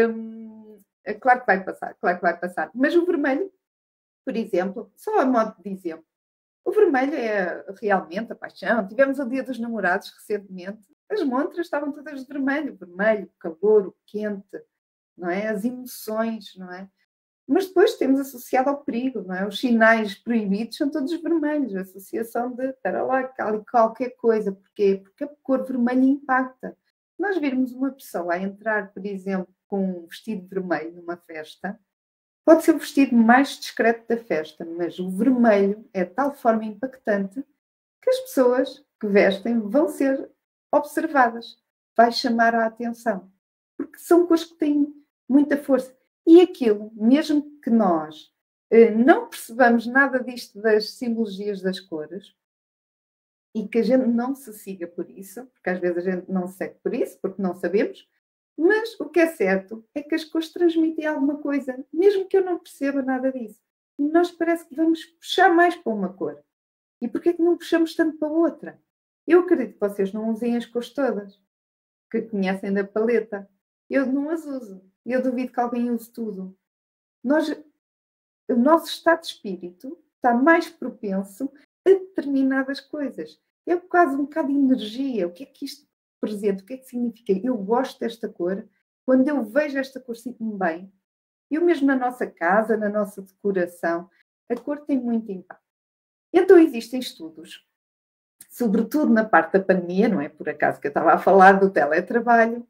Um, 0.09 0.81
claro 1.21 1.41
que 1.41 1.45
vai 1.45 1.63
passar, 1.63 1.95
claro 1.95 2.17
que 2.17 2.23
vai 2.23 2.37
passar. 2.37 2.69
Mas 2.73 2.95
o 2.95 3.05
vermelho, 3.05 3.51
por 4.25 4.35
exemplo, 4.35 4.91
só 4.95 5.19
a 5.19 5.25
modo 5.25 5.55
de 5.63 5.69
exemplo, 5.69 6.05
o 6.65 6.71
vermelho 6.71 7.15
é 7.15 7.65
realmente 7.81 8.33
a 8.33 8.35
paixão. 8.35 8.87
Tivemos 8.87 9.19
o 9.19 9.29
Dia 9.29 9.43
dos 9.43 9.57
Namorados 9.57 10.11
recentemente 10.11 10.85
as 11.09 11.23
montras 11.23 11.65
estavam 11.65 11.91
todas 11.91 12.21
de 12.21 12.27
vermelho, 12.27 12.75
vermelho, 12.75 13.31
calor, 13.39 13.87
o 13.87 13.95
quente, 14.05 14.61
não 15.17 15.29
é? 15.29 15.47
As 15.47 15.63
emoções, 15.63 16.53
não 16.57 16.71
é? 16.71 16.89
Mas 17.47 17.67
depois 17.67 17.95
temos 17.95 18.19
associado 18.19 18.69
ao 18.69 18.83
perigo, 18.83 19.21
não 19.21 19.33
é? 19.33 19.47
Os 19.47 19.59
sinais 19.59 20.15
proibidos 20.15 20.75
são 20.75 20.89
todos 20.89 21.13
vermelhos, 21.21 21.75
a 21.75 21.81
associação 21.81 22.51
de, 22.51 22.73
para 22.83 23.03
lá, 23.03 23.23
qualquer 23.71 24.09
coisa. 24.17 24.51
Porquê? 24.51 25.01
Porque 25.01 25.23
a 25.23 25.29
cor 25.41 25.65
vermelha 25.65 26.03
impacta. 26.03 26.77
Nós 27.17 27.37
virmos 27.37 27.71
uma 27.71 27.91
pessoa 27.91 28.33
a 28.33 28.39
entrar, 28.39 28.93
por 28.93 29.05
exemplo, 29.05 29.47
com 29.67 29.83
um 29.83 30.07
vestido 30.07 30.45
vermelho 30.47 30.93
numa 30.93 31.15
festa, 31.15 31.79
pode 32.45 32.63
ser 32.63 32.75
o 32.75 32.79
vestido 32.79 33.15
mais 33.15 33.59
discreto 33.59 34.07
da 34.07 34.17
festa, 34.17 34.65
mas 34.65 34.99
o 34.99 35.09
vermelho 35.09 35.85
é 35.93 36.05
de 36.05 36.11
tal 36.11 36.33
forma 36.33 36.65
impactante 36.65 37.43
que 38.01 38.09
as 38.09 38.19
pessoas 38.19 38.85
que 38.99 39.07
vestem 39.07 39.59
vão 39.59 39.87
ser 39.89 40.29
observadas, 40.71 41.57
vai 41.95 42.11
chamar 42.11 42.55
a 42.55 42.65
atenção, 42.65 43.31
porque 43.75 43.97
são 43.99 44.27
cores 44.27 44.45
que 44.45 44.55
têm 44.55 44.93
muita 45.27 45.57
força. 45.57 45.96
E 46.27 46.41
aquilo, 46.41 46.91
mesmo 46.93 47.59
que 47.61 47.69
nós 47.69 48.31
eh, 48.69 48.91
não 48.91 49.29
percebamos 49.29 49.87
nada 49.87 50.21
disto 50.21 50.61
das 50.61 50.91
simbologias 50.91 51.61
das 51.61 51.79
cores, 51.79 52.35
e 53.55 53.67
que 53.67 53.79
a 53.79 53.83
gente 53.83 54.05
não 54.07 54.35
se 54.35 54.53
siga 54.53 54.87
por 54.87 55.09
isso, 55.09 55.45
porque 55.47 55.69
às 55.69 55.79
vezes 55.79 55.97
a 55.97 56.11
gente 56.11 56.31
não 56.31 56.47
se 56.47 56.57
segue 56.57 56.75
por 56.83 56.93
isso, 56.93 57.17
porque 57.19 57.41
não 57.41 57.55
sabemos, 57.55 58.07
mas 58.57 58.99
o 58.99 59.09
que 59.09 59.19
é 59.19 59.27
certo 59.27 59.83
é 59.95 60.03
que 60.03 60.15
as 60.15 60.23
cores 60.23 60.51
transmitem 60.51 61.05
alguma 61.05 61.37
coisa, 61.37 61.83
mesmo 61.91 62.27
que 62.27 62.37
eu 62.37 62.43
não 62.43 62.59
perceba 62.59 63.01
nada 63.01 63.31
disso. 63.31 63.59
E 63.97 64.03
nós 64.03 64.29
parece 64.31 64.67
que 64.67 64.75
vamos 64.75 65.05
puxar 65.05 65.49
mais 65.49 65.75
para 65.75 65.93
uma 65.93 66.13
cor. 66.13 66.43
E 67.01 67.07
porquê 67.07 67.29
é 67.29 67.33
que 67.33 67.41
não 67.41 67.57
puxamos 67.57 67.95
tanto 67.95 68.17
para 68.17 68.27
outra? 68.27 68.81
Eu 69.25 69.41
acredito 69.41 69.73
que 69.73 69.79
vocês 69.79 70.11
não 70.11 70.29
usem 70.29 70.57
as 70.57 70.65
cores 70.65 70.89
todas, 70.89 71.39
que 72.11 72.21
conhecem 72.23 72.73
da 72.73 72.83
paleta. 72.83 73.49
Eu 73.89 74.05
não 74.05 74.29
as 74.29 74.45
uso. 74.45 74.83
Eu 75.11 75.21
duvido 75.21 75.51
que 75.51 75.59
alguém 75.59 75.89
use 75.89 76.11
tudo. 76.11 76.55
Nós, 77.23 77.49
o 78.49 78.55
nosso 78.55 78.87
estado 78.87 79.21
de 79.21 79.27
espírito 79.27 79.97
está 80.15 80.33
mais 80.33 80.69
propenso 80.69 81.51
a 81.85 81.89
determinadas 81.89 82.79
coisas. 82.79 83.39
É 83.65 83.75
quase 83.77 84.15
um 84.15 84.23
bocado 84.25 84.49
de 84.49 84.53
energia. 84.53 85.27
O 85.27 85.31
que 85.31 85.43
é 85.43 85.45
que 85.45 85.65
isto 85.65 85.87
representa? 86.21 86.63
O 86.63 86.65
que 86.65 86.73
é 86.73 86.77
que 86.77 86.85
significa? 86.85 87.33
Eu 87.33 87.57
gosto 87.57 87.99
desta 87.99 88.27
cor. 88.27 88.67
Quando 89.05 89.27
eu 89.27 89.43
vejo 89.43 89.77
esta 89.77 89.99
cor, 89.99 90.15
sinto-me 90.15 90.57
bem. 90.57 90.91
Eu 91.49 91.63
mesmo 91.63 91.87
na 91.87 91.95
nossa 91.95 92.27
casa, 92.27 92.75
na 92.75 92.89
nossa 92.89 93.21
decoração, 93.21 94.09
a 94.49 94.55
cor 94.55 94.81
tem 94.81 94.97
muito 94.99 95.31
impacto. 95.31 95.63
Então 96.33 96.57
existem 96.57 96.99
estudos 96.99 97.67
sobretudo 98.49 99.13
na 99.13 99.23
parte 99.23 99.53
da 99.53 99.63
pandemia, 99.63 100.09
não 100.09 100.19
é 100.19 100.29
por 100.29 100.49
acaso 100.49 100.79
que 100.79 100.87
eu 100.87 100.89
estava 100.89 101.13
a 101.13 101.19
falar 101.19 101.53
do 101.53 101.69
teletrabalho, 101.69 102.67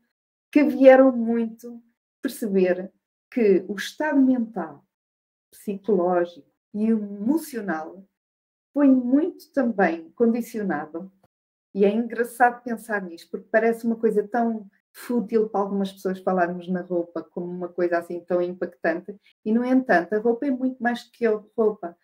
que 0.51 0.63
vieram 0.63 1.11
muito 1.11 1.81
perceber 2.27 2.91
que 3.31 3.63
o 3.69 3.75
estado 3.75 4.19
mental, 4.19 4.85
psicológico 5.49 6.47
e 6.73 6.87
emocional 6.87 8.05
foi 8.73 8.87
muito 8.87 9.51
também 9.53 10.11
condicionado. 10.11 11.11
E 11.73 11.85
é 11.85 11.89
engraçado 11.89 12.63
pensar 12.63 13.01
nisto, 13.01 13.29
porque 13.31 13.47
parece 13.49 13.85
uma 13.85 13.95
coisa 13.95 14.27
tão 14.27 14.69
fútil 14.91 15.47
para 15.47 15.61
algumas 15.61 15.91
pessoas 15.91 16.19
falarmos 16.19 16.67
na 16.67 16.81
roupa 16.81 17.23
como 17.23 17.47
uma 17.47 17.69
coisa 17.69 17.99
assim 17.99 18.19
tão 18.19 18.41
impactante, 18.41 19.15
e 19.45 19.53
no 19.53 19.63
entanto, 19.63 20.13
a 20.13 20.19
roupa 20.19 20.47
é 20.47 20.51
muito 20.51 20.81
mais 20.81 21.03
que 21.03 21.25
a 21.25 21.39
roupa. 21.55 21.95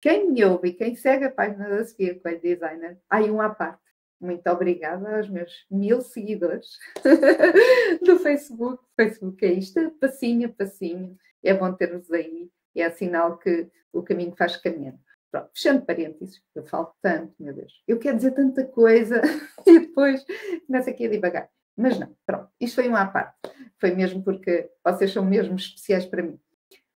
Quem 0.00 0.30
me 0.30 0.44
ouve 0.44 0.68
e 0.68 0.72
quem 0.72 0.96
segue 0.96 1.26
a 1.26 1.30
página 1.30 1.68
da 1.68 1.84
Sofia 1.84 2.18
Coelho 2.18 2.40
Designer, 2.40 2.98
aí 3.10 3.30
um 3.30 3.40
à 3.40 3.50
parte. 3.50 3.82
Muito 4.20 4.46
obrigada 4.50 5.16
aos 5.16 5.28
meus 5.28 5.66
mil 5.70 6.00
seguidores 6.00 6.76
do 8.04 8.18
Facebook. 8.18 8.82
Facebook 8.96 9.44
é 9.44 9.52
isto, 9.52 9.90
passinho 10.00 10.48
a 10.48 10.52
passinho. 10.52 11.16
É 11.42 11.54
bom 11.54 11.72
ter-vos 11.72 12.10
aí. 12.10 12.50
É 12.74 12.90
sinal 12.90 13.38
que 13.38 13.68
o 13.92 14.02
caminho 14.02 14.34
faz 14.36 14.56
caminho. 14.56 14.98
Pronto, 15.30 15.50
fechando 15.54 15.84
parênteses, 15.84 16.42
eu 16.54 16.64
falo 16.64 16.92
tanto, 17.02 17.34
meu 17.38 17.52
Deus. 17.52 17.82
Eu 17.86 17.98
quero 17.98 18.16
dizer 18.16 18.32
tanta 18.32 18.64
coisa 18.64 19.20
e 19.66 19.78
depois 19.78 20.24
começo 20.66 20.88
aqui 20.88 21.06
a 21.06 21.10
devagar. 21.10 21.50
Mas 21.76 21.98
não, 21.98 22.14
pronto, 22.26 22.48
isto 22.58 22.76
foi 22.76 22.88
uma 22.88 23.02
à 23.02 23.06
parte. 23.06 23.36
Foi 23.78 23.92
mesmo 23.94 24.22
porque 24.22 24.70
vocês 24.84 25.12
são 25.12 25.24
mesmo 25.24 25.54
especiais 25.54 26.06
para 26.06 26.22
mim. 26.22 26.40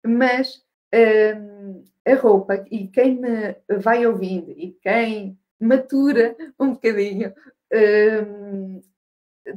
Mas 0.06 0.62
hum, 0.94 1.82
a 2.06 2.14
roupa 2.14 2.64
e 2.70 2.86
quem 2.88 3.20
me 3.20 3.56
vai 3.78 4.06
ouvindo 4.06 4.52
e 4.52 4.78
quem 4.82 5.38
matura 5.60 6.36
um 6.58 6.72
bocadinho 6.72 7.34
um, 7.72 8.80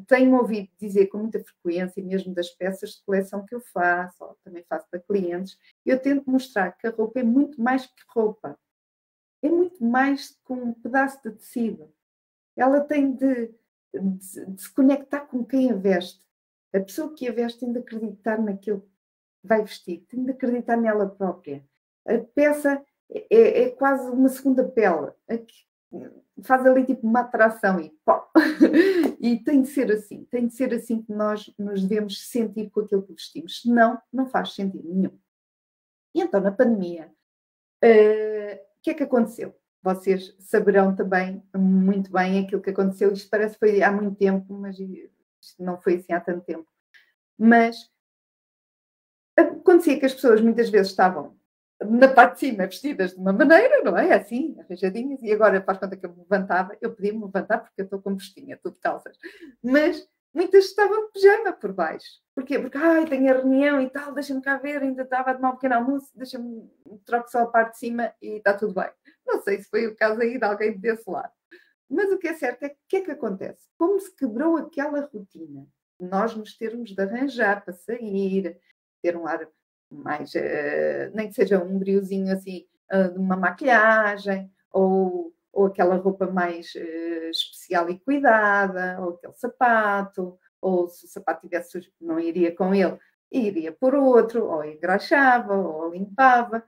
tenho 0.08 0.36
ouvido 0.38 0.70
dizer 0.80 1.08
com 1.08 1.18
muita 1.18 1.44
frequência, 1.44 2.02
mesmo 2.02 2.34
das 2.34 2.50
peças 2.50 2.92
de 2.92 3.04
coleção 3.04 3.46
que 3.46 3.54
eu 3.54 3.60
faço, 3.60 4.24
ou 4.24 4.38
também 4.44 4.64
faço 4.64 4.88
para 4.90 5.02
clientes, 5.02 5.58
eu 5.86 6.00
tento 6.00 6.30
mostrar 6.30 6.72
que 6.72 6.88
a 6.88 6.92
roupa 6.92 7.20
é 7.20 7.24
muito 7.24 7.62
mais 7.62 7.86
que 7.86 8.04
roupa. 8.08 8.58
É 9.44 9.50
muito 9.50 9.84
mais 9.84 10.30
que 10.30 10.54
um 10.54 10.74
pedaço 10.74 11.22
de 11.24 11.36
tecido. 11.36 11.94
Ela 12.56 12.80
tem 12.82 13.12
de, 13.14 13.48
de, 13.94 14.46
de 14.46 14.62
se 14.62 14.74
conectar 14.74 15.22
com 15.22 15.44
quem 15.44 15.72
a 15.72 15.76
veste. 15.76 16.22
A 16.74 16.80
pessoa 16.80 17.14
que 17.14 17.28
a 17.28 17.34
veste 17.34 17.60
tem 17.60 17.74
de 17.74 17.80
acreditar 17.80 18.40
naquilo 18.40 18.82
que 18.82 19.48
vai 19.48 19.62
vestir, 19.62 20.06
tem 20.08 20.24
de 20.24 20.32
acreditar 20.32 20.78
nela 20.78 21.10
própria 21.10 21.66
a 22.06 22.18
peça 22.34 22.84
é, 23.30 23.64
é 23.64 23.70
quase 23.72 24.10
uma 24.10 24.30
segunda 24.30 24.68
pele, 24.68 25.12
faz 26.44 26.66
ali 26.66 26.86
tipo 26.86 27.06
uma 27.06 27.22
atração 27.22 27.80
e 27.80 27.92
pó. 28.06 28.30
e 29.20 29.38
tem 29.44 29.62
de 29.62 29.68
ser 29.68 29.92
assim, 29.92 30.26
tem 30.26 30.48
de 30.48 30.54
ser 30.54 30.74
assim 30.74 31.02
que 31.02 31.12
nós 31.12 31.54
nos 31.58 31.84
devemos 31.84 32.30
sentir 32.30 32.70
com 32.70 32.82
aquilo 32.82 33.04
que 33.04 33.14
vestimos, 33.14 33.62
senão 33.62 34.02
não 34.12 34.28
faz 34.28 34.54
sentido 34.54 34.88
nenhum. 34.88 35.18
E 36.14 36.22
então, 36.22 36.42
na 36.42 36.52
pandemia, 36.52 37.08
uh, 37.84 38.56
o 38.56 38.82
que 38.82 38.92
é 38.92 38.94
que 38.94 39.04
aconteceu? 39.04 39.56
Vocês 39.84 40.36
saberão 40.40 40.96
também 40.96 41.44
muito 41.56 42.12
bem 42.12 42.40
aquilo 42.40 42.62
que 42.62 42.70
aconteceu. 42.70 43.12
Isto 43.12 43.30
parece 43.30 43.54
que 43.54 43.60
foi 43.60 43.82
há 43.82 43.92
muito 43.92 44.16
tempo, 44.16 44.54
mas 44.54 44.78
não 45.58 45.82
foi 45.82 45.96
assim 45.96 46.14
há 46.14 46.20
tanto 46.20 46.46
tempo. 46.46 46.68
Mas 47.38 47.90
acontecia 49.36 50.00
que 50.00 50.06
as 50.06 50.14
pessoas 50.14 50.42
muitas 50.42 50.70
vezes 50.70 50.92
estavam 50.92 51.36
na 51.84 52.08
parte 52.08 52.34
de 52.34 52.40
cima 52.40 52.66
vestidas 52.66 53.12
de 53.12 53.18
uma 53.18 53.34
maneira, 53.34 53.82
não 53.84 53.98
é? 53.98 54.14
Assim, 54.14 54.56
arranjadinhas, 54.60 55.22
e 55.22 55.32
agora 55.32 55.62
faz 55.62 55.78
conta 55.78 55.96
que 55.96 56.06
eu 56.06 56.12
me 56.12 56.20
levantava, 56.30 56.78
eu 56.80 56.94
podia 56.94 57.14
me 57.14 57.22
levantar 57.26 57.60
porque 57.60 57.82
eu 57.82 57.86
estou 57.86 58.02
com 58.02 58.16
vestinha, 58.16 58.58
tudo 58.62 58.74
de 58.74 58.80
calças, 58.80 59.18
mas 59.64 60.08
muitas 60.34 60.66
estavam 60.66 61.08
de 61.08 61.12
pijama 61.14 61.54
por 61.54 61.74
baixo. 61.74 62.22
Porquê? 62.36 62.60
Porque, 62.60 62.78
ai, 62.78 63.06
tenho 63.06 63.30
a 63.32 63.38
reunião 63.38 63.82
e 63.82 63.90
tal, 63.90 64.14
deixa-me 64.14 64.42
cá 64.42 64.58
ver, 64.58 64.82
ainda 64.82 65.04
estava 65.04 65.34
tomar 65.34 65.50
um 65.50 65.56
pequeno 65.56 65.76
almoço, 65.76 66.12
deixa-me, 66.16 66.70
troco 67.06 67.30
só 67.30 67.40
a 67.40 67.48
parte 67.48 67.74
de 67.74 67.80
cima 67.80 68.14
e 68.22 68.38
está 68.38 68.54
tudo 68.54 68.74
bem. 68.74 68.90
Não 69.26 69.42
sei 69.42 69.62
se 69.62 69.70
foi 69.70 69.88
o 69.88 69.96
caso 69.96 70.22
aí 70.22 70.38
de 70.38 70.46
alguém 70.46 70.78
desse 70.78 71.10
lado. 71.10 71.32
Mas 71.90 72.10
o 72.12 72.18
que 72.18 72.28
é 72.28 72.34
certo 72.34 72.64
é 72.64 72.70
que 72.70 72.76
o 72.76 72.88
que 72.88 72.98
é 72.98 73.02
que 73.02 73.12
acontece? 73.12 73.68
Como 73.78 74.00
se 74.00 74.16
quebrou 74.16 74.56
aquela 74.56 75.02
rotina, 75.14 75.68
nós 76.00 76.34
nos 76.36 76.58
termos 76.58 76.96
de 76.96 77.02
arranjar 77.02 77.64
para 77.66 77.74
sair, 77.74 78.58
ter 79.02 79.18
um 79.18 79.28
ar 79.28 79.46
mais, 79.92 80.34
uh, 80.34 81.12
nem 81.14 81.28
que 81.28 81.34
seja 81.34 81.64
um 81.64 81.78
briozinho 81.78 82.32
assim, 82.34 82.66
uh, 82.94 83.12
de 83.12 83.20
uma 83.20 83.36
maquilhagem, 83.36 84.52
ou, 84.72 85.34
ou 85.52 85.66
aquela 85.66 85.96
roupa 85.96 86.28
mais 86.28 86.74
uh, 86.76 87.30
especial 87.30 87.90
e 87.90 88.00
cuidada, 88.00 88.98
ou 89.02 89.10
aquele 89.10 89.34
sapato, 89.34 90.40
ou 90.62 90.88
se 90.88 91.06
o 91.06 91.10
sapato 91.10 91.42
tivesse 91.42 91.92
não 92.00 92.20
iria 92.20 92.56
com 92.56 92.74
ele, 92.74 92.98
iria 93.32 93.72
por 93.72 93.96
outro, 93.96 94.46
ou 94.46 94.64
engraxava, 94.64 95.56
ou 95.56 95.92
limpava. 95.92 96.64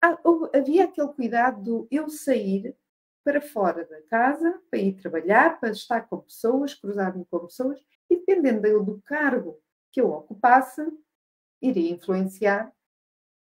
Ah, 0.00 0.18
havia 0.54 0.84
aquele 0.84 1.08
cuidado 1.08 1.62
do 1.62 1.88
eu 1.90 2.08
sair 2.08 2.76
para 3.24 3.40
fora 3.40 3.84
da 3.84 4.02
casa, 4.02 4.60
para 4.70 4.80
ir 4.80 4.94
trabalhar, 4.94 5.60
para 5.60 5.70
estar 5.70 6.02
com 6.08 6.18
pessoas, 6.18 6.74
cruzar-me 6.74 7.24
com 7.26 7.46
pessoas, 7.46 7.78
e 8.10 8.16
dependendo 8.16 8.82
do 8.84 9.00
cargo 9.04 9.58
que 9.90 10.00
eu 10.00 10.10
ocupasse, 10.10 10.82
iria 11.62 11.92
influenciar 11.92 12.72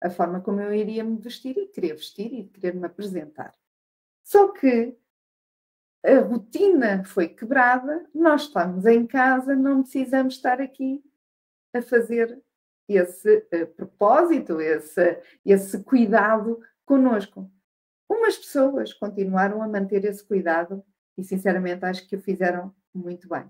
a 0.01 0.09
forma 0.09 0.41
como 0.41 0.61
eu 0.61 0.73
iria 0.73 1.03
me 1.03 1.17
vestir 1.17 1.57
e 1.57 1.67
querer 1.67 1.95
vestir 1.95 2.33
e 2.33 2.43
querer 2.49 2.75
me 2.75 2.85
apresentar. 2.85 3.53
Só 4.23 4.49
que 4.49 4.97
a 6.03 6.19
rotina 6.19 7.03
foi 7.05 7.27
quebrada, 7.27 8.07
nós 8.13 8.43
estamos 8.43 8.85
em 8.85 9.05
casa, 9.05 9.55
não 9.55 9.81
precisamos 9.81 10.35
estar 10.35 10.61
aqui 10.61 11.03
a 11.73 11.81
fazer 11.81 12.41
esse 12.87 13.37
uh, 13.37 13.67
propósito, 13.75 14.61
esse, 14.61 15.21
esse 15.45 15.83
cuidado 15.83 16.59
conosco. 16.85 17.51
Umas 18.09 18.37
pessoas 18.37 18.93
continuaram 18.93 19.61
a 19.61 19.67
manter 19.67 20.05
esse 20.05 20.23
cuidado 20.23 20.83
e, 21.17 21.23
sinceramente, 21.23 21.83
acho 21.83 22.07
que 22.07 22.15
o 22.15 22.21
fizeram 22.21 22.73
muito 22.93 23.27
bem. 23.27 23.49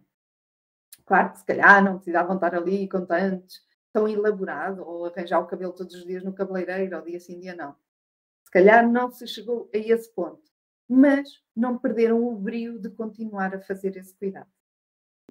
Claro 1.06 1.32
que, 1.32 1.40
se 1.40 1.46
calhar, 1.46 1.84
não 1.84 1.96
precisavam 1.98 2.36
estar 2.36 2.56
ali 2.56 2.90
com 2.90 3.06
tantos, 3.06 3.62
tão 3.91 4.08
elaborado, 4.08 4.84
ou 4.88 5.06
arranjar 5.06 5.39
o 5.39 5.48
cabelo 5.48 5.74
todos 5.74 5.96
os 5.96 6.06
dias 6.06 6.24
no 6.24 6.34
cabeleireiro, 6.34 6.96
ou 6.96 7.03
dia 7.03 7.20
sim, 7.20 7.39
dia 7.39 7.56
não. 7.56 7.75
Se 8.44 8.51
calhar 8.51 8.89
não 8.89 9.12
se 9.12 9.27
chegou 9.27 9.70
a 9.74 9.77
esse 9.77 10.10
ponto, 10.13 10.51
mas 10.88 11.44
não 11.56 11.77
perderam 11.77 12.25
o 12.25 12.36
brio 12.36 12.79
de 12.79 12.89
continuar 12.89 13.53
a 13.53 13.60
fazer 13.60 13.98
esse 13.98 14.15
cuidado. 14.15 14.50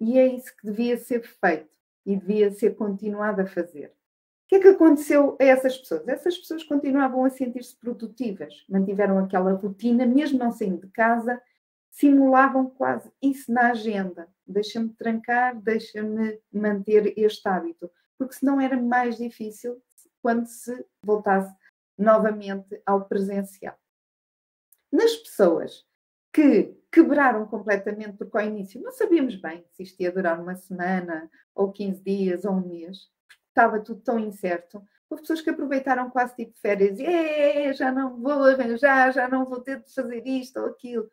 E 0.00 0.18
é 0.18 0.26
isso 0.26 0.54
que 0.56 0.66
devia 0.66 0.98
ser 0.98 1.22
feito 1.22 1.76
e 2.04 2.16
devia 2.16 2.50
ser 2.50 2.76
continuado 2.76 3.40
a 3.40 3.46
fazer. 3.46 3.88
O 3.88 4.48
que 4.48 4.56
é 4.56 4.60
que 4.60 4.68
aconteceu 4.68 5.36
a 5.40 5.44
essas 5.44 5.76
pessoas? 5.76 6.06
Essas 6.06 6.38
pessoas 6.38 6.62
continuavam 6.62 7.24
a 7.24 7.30
sentir-se 7.30 7.74
produtivas, 7.74 8.64
mantiveram 8.68 9.18
aquela 9.18 9.52
rotina, 9.52 10.06
mesmo 10.06 10.38
não 10.38 10.52
saindo 10.52 10.86
de 10.86 10.92
casa, 10.92 11.42
simulavam 11.90 12.70
quase 12.70 13.10
isso 13.20 13.50
na 13.50 13.70
agenda. 13.70 14.28
Deixa-me 14.46 14.90
trancar, 14.90 15.60
deixa-me 15.60 16.38
manter 16.52 17.18
este 17.18 17.48
hábito, 17.48 17.90
porque 18.18 18.34
senão 18.34 18.60
era 18.60 18.80
mais 18.80 19.16
difícil 19.16 19.82
quando 20.22 20.46
se 20.46 20.84
voltasse 21.02 21.54
novamente 21.96 22.80
ao 22.84 23.04
presencial. 23.04 23.78
Nas 24.90 25.14
pessoas 25.16 25.84
que 26.32 26.76
quebraram 26.92 27.46
completamente, 27.46 28.16
porque 28.16 28.36
ao 28.36 28.44
início 28.44 28.80
não 28.82 28.92
sabíamos 28.92 29.36
bem 29.36 29.64
se 29.72 29.82
isto 29.82 30.00
ia 30.00 30.12
durar 30.12 30.40
uma 30.40 30.54
semana, 30.54 31.30
ou 31.54 31.72
15 31.72 32.02
dias, 32.02 32.44
ou 32.44 32.52
um 32.52 32.66
mês, 32.66 33.10
estava 33.48 33.80
tudo 33.80 34.00
tão 34.02 34.18
incerto. 34.18 34.82
Houve 35.08 35.22
pessoas 35.22 35.40
que 35.40 35.50
aproveitaram 35.50 36.10
quase 36.10 36.34
tipo 36.34 36.58
férias, 36.58 36.98
e 36.98 37.72
já 37.72 37.90
não 37.90 38.20
vou 38.20 38.44
arranjar, 38.44 39.12
já 39.12 39.28
não 39.28 39.46
vou 39.46 39.60
ter 39.60 39.80
de 39.80 39.94
fazer 39.94 40.26
isto 40.26 40.58
ou 40.58 40.66
aquilo. 40.66 41.10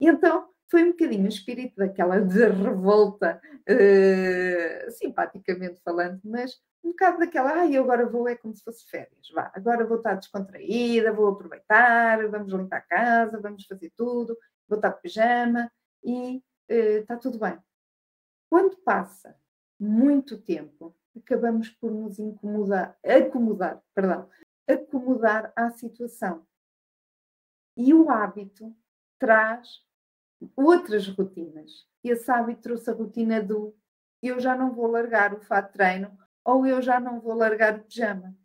E 0.00 0.08
então 0.08 0.48
foi 0.74 0.82
um 0.82 0.90
bocadinho 0.90 1.26
o 1.26 1.28
espírito 1.28 1.76
daquela 1.76 2.16
revolta, 2.18 3.40
uh, 3.60 4.90
simpaticamente 4.90 5.80
falando, 5.84 6.20
mas 6.24 6.60
um 6.82 6.90
bocado 6.90 7.20
daquela, 7.20 7.60
ai, 7.60 7.76
eu 7.76 7.84
agora 7.84 8.04
vou, 8.04 8.26
é 8.26 8.34
como 8.34 8.56
se 8.56 8.64
fosse 8.64 8.84
férias, 8.90 9.30
vá, 9.32 9.52
agora 9.54 9.86
vou 9.86 9.98
estar 9.98 10.14
descontraída, 10.14 11.12
vou 11.12 11.28
aproveitar, 11.28 12.28
vamos 12.28 12.52
limpar 12.52 12.78
a 12.78 12.80
casa, 12.80 13.40
vamos 13.40 13.64
fazer 13.66 13.92
tudo, 13.96 14.36
vou 14.68 14.76
estar 14.76 14.88
de 14.88 15.00
pijama 15.00 15.70
e 16.02 16.42
uh, 16.68 16.72
está 16.72 17.16
tudo 17.18 17.38
bem. 17.38 17.56
Quando 18.50 18.76
passa 18.78 19.36
muito 19.78 20.42
tempo, 20.42 20.92
acabamos 21.16 21.68
por 21.70 21.92
nos 21.92 22.18
incomodar, 22.18 22.98
acomodar, 23.04 23.80
perdão, 23.94 24.28
acomodar 24.68 25.52
à 25.54 25.70
situação. 25.70 26.44
E 27.76 27.94
o 27.94 28.10
hábito 28.10 28.74
traz 29.20 29.84
outras 30.56 31.06
rotinas. 31.08 31.86
Esse 32.02 32.30
hábito 32.30 32.62
trouxe 32.62 32.90
a 32.90 32.94
rotina 32.94 33.42
do 33.42 33.74
eu 34.22 34.40
já 34.40 34.56
não 34.56 34.72
vou 34.72 34.86
largar 34.86 35.34
o 35.34 35.40
fato 35.40 35.72
treino 35.72 36.16
ou 36.44 36.66
eu 36.66 36.80
já 36.80 36.98
não 36.98 37.20
vou 37.20 37.34
largar 37.34 37.78
o 37.78 37.84
pijama. 37.84 38.36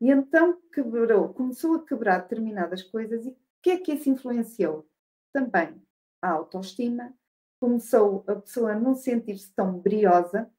E 0.00 0.10
então 0.10 0.60
quebrou, 0.72 1.32
começou 1.32 1.76
a 1.76 1.84
quebrar 1.84 2.20
determinadas 2.20 2.82
coisas 2.82 3.24
e 3.24 3.30
o 3.30 3.36
que 3.62 3.70
é 3.70 3.78
que 3.78 3.92
isso 3.92 4.10
influenciou? 4.10 4.88
Também 5.32 5.82
a 6.20 6.30
autoestima, 6.30 7.14
começou 7.58 8.24
a 8.26 8.36
pessoa 8.36 8.72
a 8.72 8.78
não 8.78 8.94
sentir-se 8.94 9.52
tão 9.52 9.78
briosa, 9.78 10.50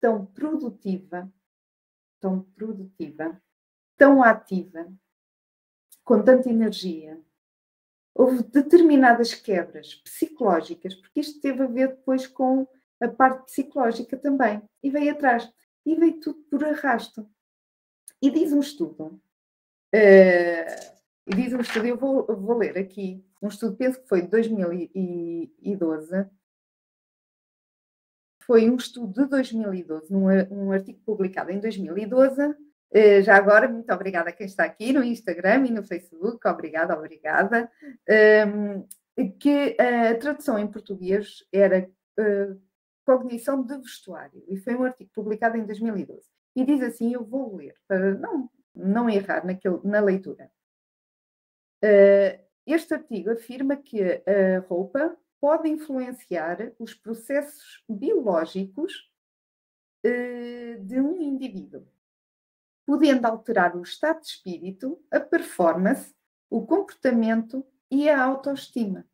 tão 0.00 0.26
produtiva, 0.26 1.30
tão 2.20 2.42
produtiva, 2.42 3.40
tão 3.96 4.22
ativa, 4.22 4.92
com 6.04 6.22
tanta 6.22 6.48
energia. 6.48 7.20
Houve 8.14 8.42
determinadas 8.42 9.34
quebras 9.34 9.94
psicológicas, 9.94 10.94
porque 10.94 11.20
isto 11.20 11.40
teve 11.40 11.62
a 11.62 11.66
ver 11.66 11.88
depois 11.88 12.26
com 12.26 12.66
a 13.00 13.08
parte 13.08 13.46
psicológica 13.46 14.16
também, 14.16 14.62
e 14.82 14.90
veio 14.90 15.12
atrás, 15.12 15.50
e 15.84 15.94
veio 15.94 16.20
tudo 16.20 16.40
por 16.50 16.64
arrasto. 16.64 17.28
E 18.20 18.30
diz 18.30 18.52
um 18.52 18.60
estudo, 18.60 19.06
uh, 19.06 19.20
e 21.26 21.34
diz 21.34 21.52
um 21.52 21.60
estudo, 21.60 21.86
eu 21.86 21.96
vou, 21.96 22.26
vou 22.26 22.58
ler 22.58 22.78
aqui, 22.78 23.24
um 23.40 23.48
estudo, 23.48 23.76
penso 23.76 24.00
que 24.00 24.08
foi 24.08 24.22
de 24.22 24.28
2012, 24.28 26.30
foi 28.44 28.68
um 28.68 28.76
estudo 28.76 29.22
de 29.22 29.28
2012, 29.28 30.14
um, 30.14 30.26
um 30.50 30.72
artigo 30.72 31.00
publicado 31.04 31.50
em 31.50 31.60
2012. 31.60 32.54
Eh, 32.94 33.22
já 33.22 33.36
agora, 33.36 33.66
muito 33.68 33.90
obrigada 33.90 34.28
a 34.28 34.32
quem 34.32 34.46
está 34.46 34.64
aqui 34.64 34.92
no 34.92 35.02
Instagram 35.02 35.66
e 35.66 35.70
no 35.70 35.82
Facebook, 35.82 36.46
obrigada, 36.46 36.96
obrigada. 36.96 37.70
Ehm, 38.06 38.84
que 39.38 39.76
a 39.80 40.14
tradução 40.18 40.58
em 40.58 40.66
português 40.66 41.46
era 41.52 41.88
uh, 42.18 42.60
Cognição 43.04 43.62
de 43.62 43.76
Vestuário, 43.78 44.42
e 44.48 44.56
foi 44.58 44.74
um 44.74 44.84
artigo 44.84 45.10
publicado 45.14 45.56
em 45.56 45.64
2012. 45.64 46.22
E 46.56 46.64
diz 46.64 46.82
assim: 46.82 47.12
eu 47.14 47.24
vou 47.24 47.56
ler, 47.56 47.74
para 47.86 48.14
não, 48.14 48.50
não 48.74 49.08
errar 49.10 49.44
naquele, 49.44 49.80
na 49.84 50.00
leitura. 50.00 50.50
Uh, 51.84 52.42
este 52.66 52.94
artigo 52.94 53.30
afirma 53.30 53.76
que 53.76 54.02
a 54.02 54.60
roupa 54.68 55.16
pode 55.40 55.68
influenciar 55.68 56.72
os 56.78 56.94
processos 56.94 57.82
biológicos 57.88 59.10
de 60.04 61.00
um 61.00 61.20
indivíduo, 61.20 61.86
podendo 62.86 63.26
alterar 63.26 63.76
o 63.76 63.82
estado 63.82 64.20
de 64.20 64.26
espírito, 64.26 65.02
a 65.10 65.20
performance, 65.20 66.14
o 66.50 66.66
comportamento 66.66 67.64
e 67.90 68.08
a 68.08 68.22
autoestima. 68.22 69.06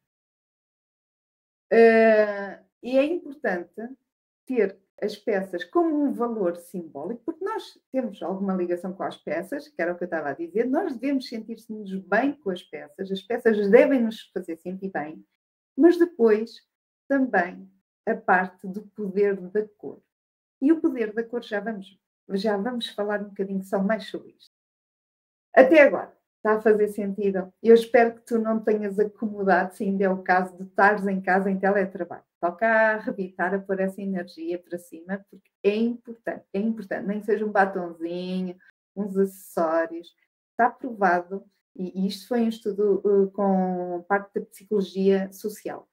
Uh, 1.72 2.64
e 2.82 2.96
é 2.96 3.04
importante 3.04 3.74
ter 4.46 4.78
as 5.00 5.16
peças 5.16 5.64
como 5.64 6.02
um 6.02 6.12
valor 6.12 6.56
simbólico, 6.56 7.22
porque 7.24 7.44
nós 7.44 7.78
temos 7.92 8.22
alguma 8.22 8.54
ligação 8.54 8.92
com 8.92 9.02
as 9.02 9.16
peças, 9.16 9.68
que 9.68 9.80
era 9.80 9.92
o 9.92 9.96
que 9.96 10.04
eu 10.04 10.06
estava 10.06 10.30
a 10.30 10.34
dizer, 10.34 10.64
nós 10.66 10.96
devemos 10.96 11.28
sentir-nos 11.28 11.94
bem 12.04 12.32
com 12.32 12.50
as 12.50 12.62
peças, 12.62 13.10
as 13.10 13.22
peças 13.22 13.70
devem 13.70 14.02
nos 14.02 14.22
fazer 14.32 14.56
sentir 14.56 14.90
bem, 14.90 15.24
mas 15.76 15.96
depois 15.98 16.66
também 17.06 17.70
a 18.06 18.14
parte 18.14 18.66
do 18.66 18.86
poder 18.88 19.36
da 19.36 19.66
cor. 19.76 20.02
E 20.60 20.72
o 20.72 20.80
poder 20.80 21.12
da 21.12 21.22
cor 21.22 21.42
já 21.42 21.60
vamos, 21.60 21.96
já 22.36 22.56
vamos 22.56 22.88
falar 22.90 23.20
um 23.20 23.28
bocadinho 23.28 23.62
só 23.62 23.82
mais 23.82 24.04
sobre 24.04 24.30
isto. 24.38 24.52
Até 25.54 25.82
agora, 25.82 26.12
está 26.36 26.54
a 26.54 26.60
fazer 26.60 26.88
sentido? 26.88 27.52
Eu 27.62 27.74
espero 27.74 28.14
que 28.14 28.20
tu 28.22 28.38
não 28.38 28.60
tenhas 28.60 28.98
acomodado, 28.98 29.74
se 29.74 29.84
ainda 29.84 30.04
é 30.04 30.08
o 30.08 30.22
caso, 30.22 30.56
de 30.56 30.64
estares 30.64 31.06
em 31.06 31.20
casa 31.20 31.50
em 31.50 31.58
teletrabalho. 31.58 32.24
Toca 32.40 32.66
a 32.66 32.94
arrebitar, 32.94 33.54
a 33.54 33.58
pôr 33.58 33.80
essa 33.80 34.00
energia 34.00 34.58
para 34.58 34.78
cima, 34.78 35.24
porque 35.30 35.50
é 35.62 35.74
importante, 35.76 36.44
é 36.52 36.60
importante, 36.60 37.06
nem 37.06 37.22
seja 37.22 37.44
um 37.44 37.50
batonzinho, 37.50 38.56
uns 38.94 39.16
acessórios. 39.16 40.14
Está 40.52 40.70
provado 40.70 41.44
e 41.78 42.08
isto 42.08 42.26
foi 42.26 42.40
um 42.40 42.48
estudo 42.48 43.00
uh, 43.04 43.30
com 43.30 44.04
parte 44.08 44.40
da 44.40 44.46
psicologia 44.46 45.32
social. 45.32 45.88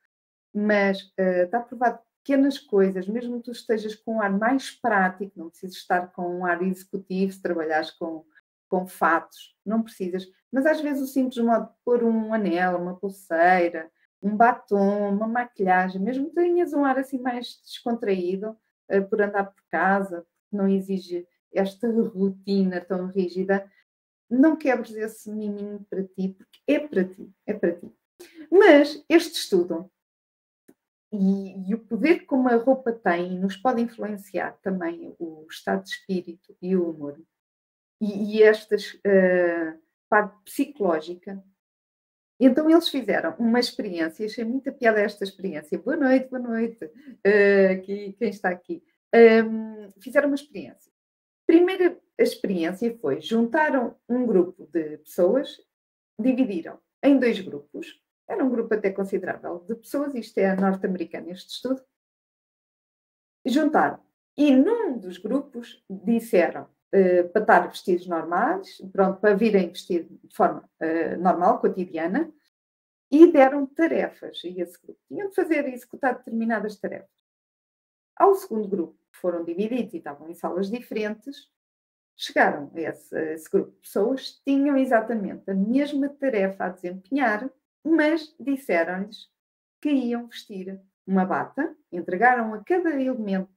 Mas 0.52 1.02
uh, 1.20 1.44
está 1.46 1.60
provado 1.60 2.00
pequenas 2.26 2.58
coisas, 2.58 3.08
mesmo 3.08 3.38
que 3.38 3.44
tu 3.44 3.52
estejas 3.52 3.94
com 3.94 4.16
um 4.16 4.22
ar 4.22 4.36
mais 4.36 4.72
prático, 4.72 5.32
não 5.36 5.48
precisas 5.48 5.78
estar 5.78 6.12
com 6.12 6.40
um 6.40 6.44
ar 6.44 6.64
executivo, 6.64 7.32
se 7.32 7.40
trabalhares 7.40 7.92
com, 7.92 8.26
com 8.68 8.88
fatos, 8.88 9.56
não 9.64 9.84
precisas. 9.84 10.28
Mas 10.52 10.66
às 10.66 10.82
vezes 10.82 11.04
o 11.04 11.14
simples 11.14 11.38
modo 11.38 11.68
de 11.68 11.74
pôr 11.86 12.04
um 12.04 12.34
anel, 12.34 12.78
uma 12.78 12.96
pulseira, 12.96 13.92
um 14.24 14.36
batom, 14.36 15.14
uma 15.14 15.28
maquilhagem, 15.28 16.02
mesmo 16.02 16.30
que 16.30 16.34
tenhas 16.36 16.74
um 16.74 16.84
ar 16.84 16.98
assim 16.98 17.20
mais 17.20 17.62
descontraído 17.64 18.58
uh, 18.92 19.08
por 19.08 19.22
andar 19.22 19.44
por 19.44 19.62
casa, 19.70 20.26
não 20.52 20.68
exige 20.68 21.28
esta 21.54 21.88
rotina 21.88 22.82
tão 22.82 23.06
rígida, 23.06 23.70
não 24.28 24.56
quebres 24.56 24.96
esse 24.96 25.30
miminho 25.30 25.86
para 25.88 26.04
ti, 26.04 26.30
porque 26.30 26.60
é 26.68 26.80
para 26.80 27.04
ti, 27.04 27.32
é 27.46 27.54
para 27.54 27.74
ti. 27.74 27.94
Mas 28.50 29.06
este 29.08 29.38
estudo 29.38 29.92
e, 31.20 31.70
e, 31.70 31.74
o 31.74 31.80
poder 31.80 32.26
que 32.26 32.34
uma 32.34 32.56
roupa 32.56 32.92
tem 32.92 33.40
nos 33.40 33.58
pode 33.58 33.82
influenciar 33.82 34.58
também 34.62 35.16
o 35.20 35.46
estado 35.50 35.84
de 35.84 35.90
espírito 35.90 36.56
e 36.62 36.76
o 36.76 36.90
humor. 36.90 37.20
E, 38.02 38.38
e 38.38 38.44
esta 38.44 38.76
uh, 38.76 39.80
parte 40.10 40.36
psicológica. 40.44 41.44
Então 42.40 42.70
eles 42.70 42.90
fizeram 42.90 43.36
uma 43.40 43.60
experiência, 43.60 44.26
achei 44.26 44.44
muita 44.44 44.72
piada 44.72 45.00
esta 45.00 45.24
experiência. 45.24 45.78
Boa 45.78 45.96
noite, 45.96 46.30
boa 46.30 46.42
noite, 46.42 46.84
uh, 46.86 47.72
aqui, 47.74 48.14
quem 48.20 48.30
está 48.30 48.50
aqui. 48.50 48.84
Um, 49.14 49.90
fizeram 50.02 50.28
uma 50.28 50.36
experiência. 50.36 50.92
Primeira 51.48 51.98
experiência 52.18 52.98
foi, 53.00 53.22
juntaram 53.22 53.96
um 54.10 54.26
grupo 54.26 54.68
de 54.72 54.98
pessoas, 54.98 55.58
dividiram 56.20 56.80
em 57.04 57.20
dois 57.20 57.40
grupos, 57.40 58.02
era 58.28 58.44
um 58.44 58.50
grupo 58.50 58.74
até 58.74 58.92
considerável 58.92 59.60
de 59.68 59.76
pessoas, 59.76 60.16
isto 60.16 60.38
é 60.38 60.56
norte-americano 60.56 61.30
este 61.30 61.52
estudo, 61.52 61.82
juntaram. 63.46 64.00
E 64.38 64.54
num 64.56 64.98
dos 64.98 65.18
grupos 65.18 65.84
disseram 65.90 66.64
uh, 66.64 67.30
para 67.30 67.42
estar 67.42 67.68
vestidos 67.68 68.08
normais, 68.08 68.82
pronto, 68.92 69.20
para 69.20 69.36
virem 69.36 69.70
vestir 69.70 70.08
de 70.10 70.36
forma 70.36 70.70
uh, 70.82 71.22
normal, 71.22 71.60
cotidiana, 71.60 72.34
e 73.12 73.32
deram 73.32 73.66
tarefas 73.66 74.42
a 74.44 74.48
esse 74.48 74.82
grupo. 74.82 75.00
Tinham 75.08 75.30
de 75.30 75.36
fazer 75.36 75.68
e 75.68 75.74
executar 75.74 76.18
determinadas 76.18 76.76
tarefas. 76.78 77.10
Ao 78.16 78.34
segundo 78.36 78.68
grupo, 78.68 78.98
que 79.12 79.20
foram 79.20 79.44
divididos 79.44 79.94
e 79.94 79.98
estavam 79.98 80.30
em 80.30 80.34
salas 80.34 80.70
diferentes, 80.70 81.50
chegaram 82.18 82.72
a 82.74 82.82
esse, 82.82 83.16
a 83.16 83.34
esse 83.34 83.50
grupo 83.50 83.72
de 83.72 83.78
pessoas, 83.78 84.42
tinham 84.46 84.78
exatamente 84.78 85.50
a 85.50 85.54
mesma 85.54 86.10
tarefa 86.10 86.66
a 86.66 86.70
desempenhar, 86.70 87.50
mas 87.86 88.36
disseram-lhes 88.40 89.32
que 89.82 89.92
iam 89.92 90.28
vestir 90.28 90.82
uma 91.06 91.26
bata, 91.26 91.78
entregaram 91.92 92.54
a 92.54 92.64
cada 92.64 93.00
elemento 93.00 93.54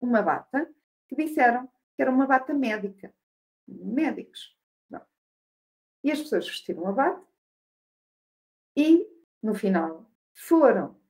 uma 0.00 0.20
bata, 0.20 0.70
que 1.08 1.16
disseram 1.16 1.66
que 1.96 2.02
era 2.02 2.10
uma 2.10 2.26
bata 2.26 2.52
médica. 2.52 3.14
Médicos. 3.66 4.56
E 6.04 6.10
as 6.10 6.20
pessoas 6.20 6.48
vestiram 6.48 6.86
a 6.88 6.92
bata 6.92 7.24
e, 8.76 9.06
no 9.42 9.54
final, 9.54 10.10
foram 10.34 11.00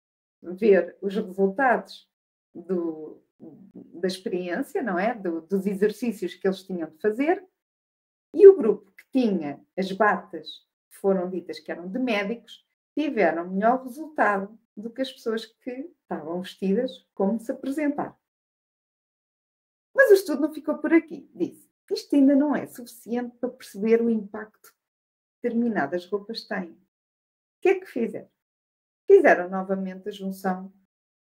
ver 0.43 0.99
os 1.01 1.15
resultados 1.15 2.11
do, 2.55 3.23
da 3.39 4.07
experiência, 4.07 4.83
não 4.83 4.99
é? 4.99 5.15
Do, 5.15 5.41
dos 5.43 5.67
exercícios 5.67 6.35
que 6.35 6.47
eles 6.47 6.63
tinham 6.63 6.91
de 6.91 6.99
fazer. 6.99 7.43
E 8.35 8.47
o 8.47 8.57
grupo 8.57 8.93
que 8.93 9.11
tinha 9.11 9.65
as 9.79 9.91
batas 9.93 10.67
foram 10.97 11.31
ditas 11.31 11.59
que 11.59 11.71
eram 11.71 11.89
de 11.89 11.99
médicos, 11.99 12.67
tiveram 12.97 13.51
melhor 13.51 13.83
resultado 13.83 14.59
do 14.77 14.91
que 14.91 15.03
as 15.03 15.13
pessoas 15.13 15.47
que 15.47 15.71
estavam 16.03 16.41
vestidas 16.43 17.07
como 17.15 17.39
se 17.41 17.53
apresentaram. 17.53 18.17
Mas 19.95 20.11
o 20.11 20.15
estudo 20.15 20.43
não 20.43 20.53
ficou 20.53 20.79
por 20.79 20.93
aqui. 20.93 21.31
Disse: 21.35 21.71
isto 21.93 22.17
ainda 22.17 22.35
não 22.35 22.57
é 22.57 22.67
suficiente 22.67 23.37
para 23.37 23.51
perceber 23.51 24.01
o 24.01 24.09
impacto 24.09 24.73
que 24.73 25.43
determinadas 25.43 26.07
roupas 26.07 26.47
têm. 26.47 26.71
O 26.71 26.79
que 27.61 27.69
é 27.69 27.81
que 27.81 27.87
fizeram? 27.87 28.31
Fizeram 29.07 29.51
novamente 29.51 30.09
a 30.09 30.13
junção 30.13 30.73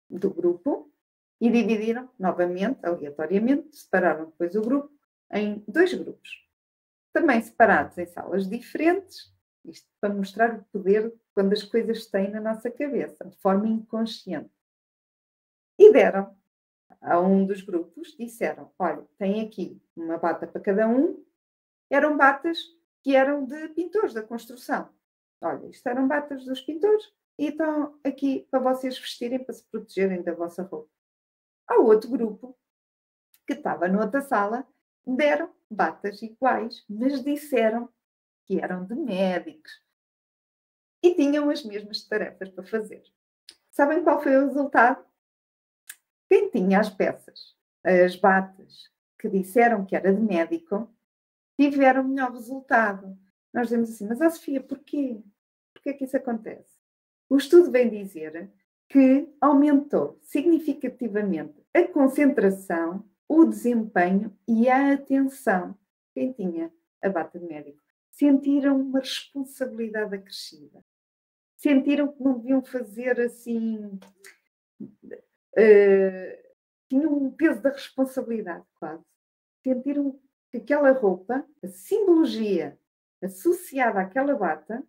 do 0.10 0.34
grupo 0.34 0.92
e 1.40 1.52
dividiram 1.52 2.10
novamente, 2.18 2.80
aleatoriamente, 2.84 3.78
separaram 3.78 4.26
depois 4.26 4.56
o 4.56 4.62
grupo 4.62 4.92
em 5.32 5.64
dois 5.68 5.94
grupos. 5.94 6.44
Também 7.14 7.42
separados 7.42 7.98
em 7.98 8.08
salas 8.08 8.50
diferentes, 8.50 9.32
isto 9.70 9.88
para 10.00 10.14
mostrar 10.14 10.56
o 10.56 10.64
poder 10.66 11.14
quando 11.34 11.54
as 11.54 11.64
coisas 11.64 12.06
têm 12.08 12.32
na 12.32 12.42
nossa 12.42 12.70
cabeça, 12.70 13.26
de 13.26 13.36
forma 13.38 13.68
inconsciente. 13.68 14.52
E 15.78 15.92
deram 15.92 16.36
a 17.02 17.20
um 17.20 17.46
dos 17.46 17.62
grupos, 17.62 18.16
disseram: 18.18 18.72
olha, 18.80 19.08
tem 19.18 19.42
aqui 19.42 19.82
uma 19.96 20.18
bata 20.18 20.48
para 20.48 20.62
cada 20.62 20.88
um. 20.88 21.24
Eram 21.90 22.18
batas 22.18 22.60
que 23.04 23.16
eram 23.16 23.46
de 23.46 23.70
pintores 23.70 24.14
da 24.14 24.24
construção. 24.24 24.90
Olha, 25.42 25.68
isto 25.68 25.88
eram 25.88 26.08
batas 26.08 26.44
dos 26.46 26.62
pintores 26.62 27.04
e 27.38 27.48
estão 27.48 27.98
aqui 28.04 28.48
para 28.50 28.60
vocês 28.60 28.98
vestirem 28.98 29.44
para 29.44 29.54
se 29.54 29.64
protegerem 29.66 30.24
da 30.24 30.34
vossa 30.34 30.64
roupa. 30.64 30.90
Ao 31.68 31.86
outro 31.86 32.10
grupo, 32.10 32.58
que 33.46 33.54
estava 33.54 33.88
noutra 33.88 34.22
sala, 34.22 34.68
deram 35.06 35.54
batas 35.70 36.22
iguais, 36.22 36.84
mas 36.90 37.24
disseram 37.24 37.90
que 38.48 38.60
eram 38.62 38.86
de 38.86 38.96
médicos 38.96 39.84
e 41.04 41.14
tinham 41.14 41.50
as 41.50 41.64
mesmas 41.64 42.04
tarefas 42.04 42.50
para 42.50 42.64
fazer. 42.64 43.04
Sabem 43.70 44.04
qual 44.04 44.24
foi 44.24 44.36
o 44.38 44.48
resultado? 44.48 45.06
Quem 46.30 46.50
tinha 46.50 46.80
as 46.80 46.90
peças, 46.90 47.56
as 47.84 48.16
batas, 48.16 48.90
que 49.20 49.30
disseram 49.30 49.86
que 49.86 49.96
era 49.96 50.14
de 50.14 50.22
médico, 50.22 50.92
tiveram 51.60 52.04
melhor 52.04 52.32
resultado. 52.32 53.18
Nós 53.54 53.68
dizemos 53.68 53.92
assim, 53.92 54.08
mas 54.08 54.22
a 54.22 54.30
Sofia, 54.30 54.62
porquê? 54.62 55.22
Porquê 55.74 55.94
que 55.94 56.06
isso 56.06 56.18
acontece? 56.18 56.78
O 57.30 57.38
estudo 57.38 57.70
vem 57.70 57.90
dizer 57.90 58.50
que 58.90 59.28
aumentou 59.42 60.18
significativamente 60.22 61.66
a 61.74 61.86
concentração, 61.88 63.06
o 63.28 63.44
desempenho 63.44 64.36
e 64.48 64.70
a 64.70 64.94
atenção. 64.94 65.78
Quem 66.14 66.32
tinha 66.32 66.72
a 67.02 67.10
bata 67.10 67.38
de 67.38 67.46
médico 67.46 67.87
sentiram 68.18 68.82
uma 68.82 69.00
responsabilidade 69.00 70.16
acrescida. 70.16 70.84
Sentiram 71.56 72.12
que 72.12 72.24
não 72.24 72.40
deviam 72.40 72.64
fazer 72.64 73.20
assim. 73.20 74.00
Uh, 74.82 76.48
tinham 76.90 77.14
um 77.14 77.32
peso 77.32 77.62
da 77.62 77.70
responsabilidade, 77.70 78.66
quase. 78.80 79.04
Sentiram 79.64 80.20
que 80.52 80.58
aquela 80.58 80.92
roupa, 80.92 81.46
a 81.64 81.68
simbologia 81.68 82.80
associada 83.22 84.00
àquela 84.00 84.36
bata, 84.36 84.84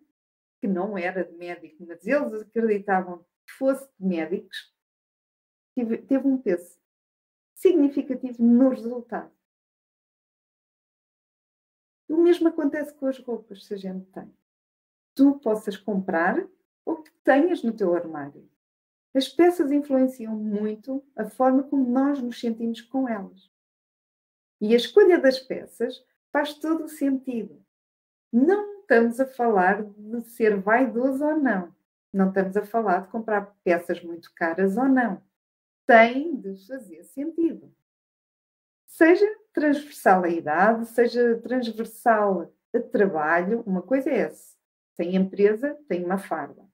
que 0.61 0.67
não 0.67 0.97
era 0.97 1.23
de 1.23 1.35
médico, 1.35 1.85
mas 1.85 2.05
eles 2.05 2.33
acreditavam 2.41 3.25
fosse 3.57 3.89
de 3.99 4.05
médicos, 4.05 4.73
teve, 5.75 5.97
teve 5.97 6.27
um 6.27 6.37
peso 6.37 6.79
significativo 7.55 8.43
no 8.43 8.69
resultado. 8.69 9.31
O 12.09 12.17
mesmo 12.17 12.47
acontece 12.47 12.91
com 12.95 13.05
as 13.05 13.19
roupas, 13.19 13.65
se 13.65 13.73
a 13.75 13.77
gente 13.77 14.05
tem. 14.07 14.33
Tu 15.13 15.39
possas 15.39 15.77
comprar 15.77 16.43
ou 16.83 17.03
que 17.03 17.11
tenhas 17.23 17.61
no 17.61 17.71
teu 17.71 17.95
armário. 17.95 18.49
As 19.13 19.29
peças 19.29 19.71
influenciam 19.71 20.35
muito 20.35 21.03
a 21.15 21.25
forma 21.25 21.63
como 21.63 21.87
nós 21.87 22.19
nos 22.19 22.39
sentimos 22.39 22.81
com 22.81 23.07
elas. 23.07 23.51
E 24.59 24.73
a 24.73 24.77
escolha 24.77 25.19
das 25.19 25.39
peças 25.39 26.03
faz 26.31 26.55
todo 26.55 26.85
o 26.85 26.89
sentido. 26.89 27.63
Não 28.31 28.81
estamos 28.81 29.19
a 29.19 29.27
falar 29.27 29.83
de 29.83 30.21
ser 30.29 30.59
vaidoso 30.59 31.23
ou 31.23 31.37
não. 31.37 31.73
Não 32.11 32.29
estamos 32.29 32.57
a 32.57 32.65
falar 32.65 33.03
de 33.03 33.09
comprar 33.09 33.55
peças 33.63 34.03
muito 34.03 34.33
caras 34.33 34.77
ou 34.77 34.85
não. 34.85 35.21
Tem 35.85 36.35
de 36.35 36.55
fazer 36.65 37.03
sentido. 37.03 37.71
Seja 38.87 39.25
transversal 39.59 40.23
à 40.23 40.29
idade, 40.29 40.85
seja 40.85 41.37
transversal 41.41 42.53
a 42.73 42.79
trabalho, 42.79 43.61
uma 43.65 43.81
coisa 43.81 44.09
é 44.09 44.19
essa. 44.19 44.55
Tem 44.95 45.15
empresa, 45.15 45.77
tem 45.87 46.03
uma 46.03 46.17
farda. 46.17 46.65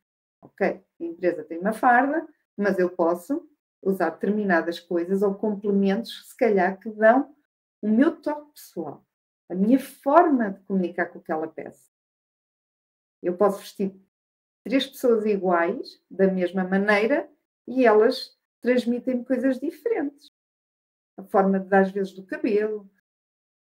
Ok, 0.41 0.67
a 0.67 1.03
empresa 1.03 1.43
tem 1.43 1.57
uma 1.57 1.73
farda, 1.73 2.27
mas 2.55 2.77
eu 2.77 2.89
posso 2.89 3.49
usar 3.81 4.11
determinadas 4.11 4.79
coisas 4.79 5.23
ou 5.23 5.33
complementos, 5.33 6.29
se 6.29 6.37
calhar, 6.37 6.79
que 6.79 6.89
dão 6.91 7.35
o 7.81 7.89
meu 7.89 8.15
toque 8.21 8.51
pessoal, 8.53 9.03
a 9.49 9.55
minha 9.55 9.79
forma 9.79 10.51
de 10.51 10.59
comunicar 10.61 11.07
com 11.07 11.19
aquela 11.19 11.47
peça. 11.47 11.89
Eu 13.21 13.35
posso 13.35 13.59
vestir 13.59 13.99
três 14.63 14.85
pessoas 14.85 15.25
iguais, 15.25 15.99
da 16.09 16.27
mesma 16.27 16.63
maneira, 16.63 17.27
e 17.67 17.85
elas 17.85 18.37
transmitem 18.61 19.23
coisas 19.23 19.59
diferentes. 19.59 20.34
A 21.17 21.23
forma 21.23 21.65
às 21.71 21.91
vezes, 21.91 22.13
do 22.13 22.25
cabelo, 22.25 22.89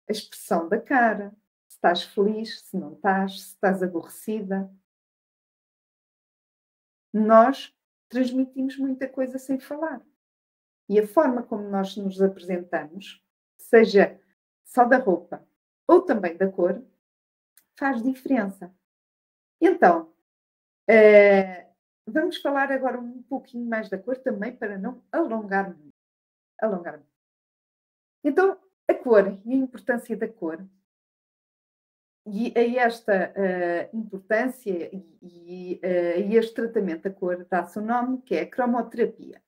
a 0.08 0.12
expressão 0.12 0.68
da 0.68 0.80
cara, 0.80 1.30
se 1.68 1.76
estás 1.76 2.02
feliz, 2.02 2.60
se 2.60 2.76
não 2.76 2.94
estás, 2.94 3.40
se 3.40 3.48
estás 3.48 3.82
aborrecida. 3.82 4.70
Nós 7.12 7.74
transmitimos 8.08 8.76
muita 8.76 9.08
coisa 9.08 9.38
sem 9.38 9.58
falar. 9.58 10.04
E 10.88 10.98
a 10.98 11.06
forma 11.06 11.42
como 11.42 11.68
nós 11.68 11.96
nos 11.96 12.20
apresentamos, 12.20 13.24
seja 13.58 14.20
só 14.64 14.84
da 14.84 14.98
roupa 14.98 15.46
ou 15.86 16.02
também 16.02 16.36
da 16.36 16.50
cor, 16.50 16.84
faz 17.76 18.02
diferença. 18.02 18.74
Então, 19.60 20.10
Uh, 20.90 21.70
vamos 22.04 22.38
falar 22.38 22.72
agora 22.72 22.98
um 22.98 23.22
pouquinho 23.22 23.64
mais 23.64 23.88
da 23.88 23.96
cor 23.96 24.16
também 24.18 24.56
para 24.56 24.76
não 24.76 25.00
alongar 25.12 25.68
muito. 25.68 25.94
Alongar 26.60 26.94
muito. 26.94 27.09
Então, 28.22 28.58
a 28.88 28.94
cor 28.94 29.38
e 29.44 29.52
a 29.52 29.56
importância 29.56 30.16
da 30.16 30.28
cor 30.28 30.66
e 32.26 32.52
a 32.56 32.82
esta 32.84 33.32
uh, 33.32 33.96
importância 33.96 34.90
e, 35.22 35.80
uh, 35.82 36.34
este 36.34 36.54
tratamento 36.54 37.04
da 37.04 37.10
cor 37.10 37.46
dá-se 37.48 37.78
um 37.78 37.84
nome 37.84 38.22
que 38.22 38.34
é 38.34 38.46
cromoterapia. 38.46 39.42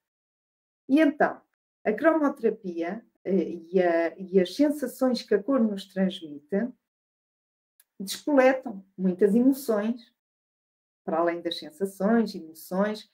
E 0.89 1.01
então, 1.01 1.41
a 1.85 1.93
cromoterapia 1.93 3.05
uh, 3.27 3.31
e, 3.31 3.83
a, 3.83 4.19
e, 4.19 4.41
as 4.41 4.55
sensações 4.55 5.23
que 5.23 5.35
a 5.35 5.43
cor 5.43 5.61
nos 5.61 5.87
transmite 5.87 6.69
despoletam 8.01 8.85
muitas 8.97 9.35
emoções, 9.35 10.13
para 11.05 11.19
além 11.19 11.41
das 11.41 11.59
sensações, 11.59 12.35
emoções, 12.35 13.09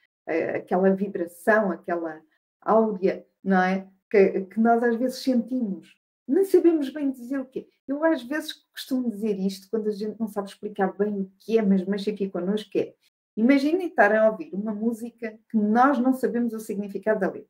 aquela 0.54 0.90
vibração, 0.90 1.70
aquela 1.70 2.22
áurea, 2.60 3.26
não 3.42 3.62
é? 3.62 3.88
Que, 4.10 4.42
que 4.42 4.60
nós 4.60 4.82
às 4.82 4.96
vezes 4.96 5.18
sentimos. 5.18 5.96
Nem 6.26 6.44
sabemos 6.44 6.90
bem 6.90 7.10
dizer 7.10 7.38
o 7.38 7.46
quê. 7.46 7.68
Eu 7.86 8.04
às 8.04 8.22
vezes 8.22 8.52
costumo 8.72 9.10
dizer 9.10 9.38
isto 9.38 9.68
quando 9.70 9.88
a 9.88 9.92
gente 9.92 10.18
não 10.20 10.28
sabe 10.28 10.48
explicar 10.48 10.92
bem 10.96 11.20
o 11.20 11.32
que 11.38 11.58
é, 11.58 11.62
mas 11.62 11.84
mexe 11.86 12.10
aqui 12.10 12.28
connosco, 12.28 12.70
que 12.70 12.78
é 12.80 12.94
imaginem 13.36 13.86
estar 13.86 14.12
a 14.14 14.28
ouvir 14.30 14.50
uma 14.52 14.74
música 14.74 15.38
que 15.48 15.56
nós 15.56 15.98
não 15.98 16.12
sabemos 16.12 16.52
o 16.52 16.60
significado 16.60 17.20
da 17.20 17.30
letra. 17.30 17.48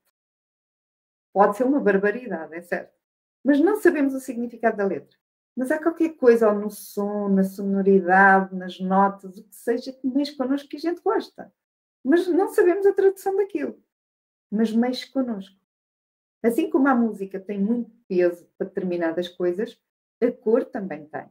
Pode 1.33 1.57
ser 1.57 1.65
uma 1.65 1.81
barbaridade, 1.81 2.55
é 2.55 2.61
certo. 2.61 2.93
Mas 3.43 3.59
não 3.59 3.81
sabemos 3.81 4.15
o 4.15 4.21
significado 4.21 4.77
da 4.77 4.85
letra. 4.85 5.17
Mas 5.57 5.73
há 5.73 5.83
qualquer 5.83 6.11
coisa, 6.11 6.49
ou 6.49 6.55
no 6.55 6.71
som, 6.71 7.29
na 7.29 7.43
sonoridade, 7.43 8.55
nas 8.55 8.79
notas, 8.79 9.39
o 9.39 9.43
que 9.43 9.57
seja, 9.57 9.93
que 9.93 10.07
mexe 10.07 10.37
connosco 10.37 10.69
que 10.69 10.77
a 10.77 10.81
gente 10.81 11.01
gosta. 11.01 11.53
Mas 12.05 12.29
não 12.29 12.49
sabemos 12.55 12.87
a 12.87 12.93
tradução 12.93 13.37
daquilo. 13.37 13.83
Mas 14.51 14.71
mexe 14.71 15.11
connosco. 15.11 15.58
Assim 16.43 16.71
como 16.71 16.89
a 16.89 16.95
música 16.95 17.41
tem 17.41 17.59
muito 17.61 17.91
peso 18.09 18.47
para 18.57 18.67
determinadas 18.67 19.29
coisas, 19.29 19.79
a 20.23 20.31
cor 20.31 20.65
também 20.65 21.07
tem. 21.07 21.27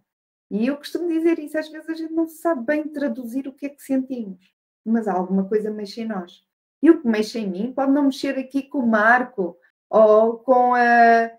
E 0.49 0.67
eu 0.67 0.77
costumo 0.77 1.07
dizer 1.09 1.39
isso, 1.39 1.57
às 1.57 1.69
vezes 1.69 1.89
a 1.89 1.93
gente 1.93 2.13
não 2.13 2.27
sabe 2.27 2.65
bem 2.65 2.87
traduzir 2.87 3.47
o 3.47 3.53
que 3.53 3.65
é 3.65 3.69
que 3.69 3.81
sentimos, 3.81 4.53
mas 4.85 5.07
alguma 5.07 5.47
coisa 5.47 5.69
mexe 5.69 6.01
em 6.01 6.07
nós. 6.07 6.45
E 6.81 6.89
o 6.89 7.01
que 7.01 7.07
mexe 7.07 7.39
em 7.39 7.49
mim 7.49 7.73
pode 7.73 7.91
não 7.91 8.03
mexer 8.03 8.37
aqui 8.37 8.63
com 8.63 8.79
o 8.79 8.87
Marco, 8.87 9.57
ou 9.89 10.37
com 10.39 10.73
a, 10.73 11.31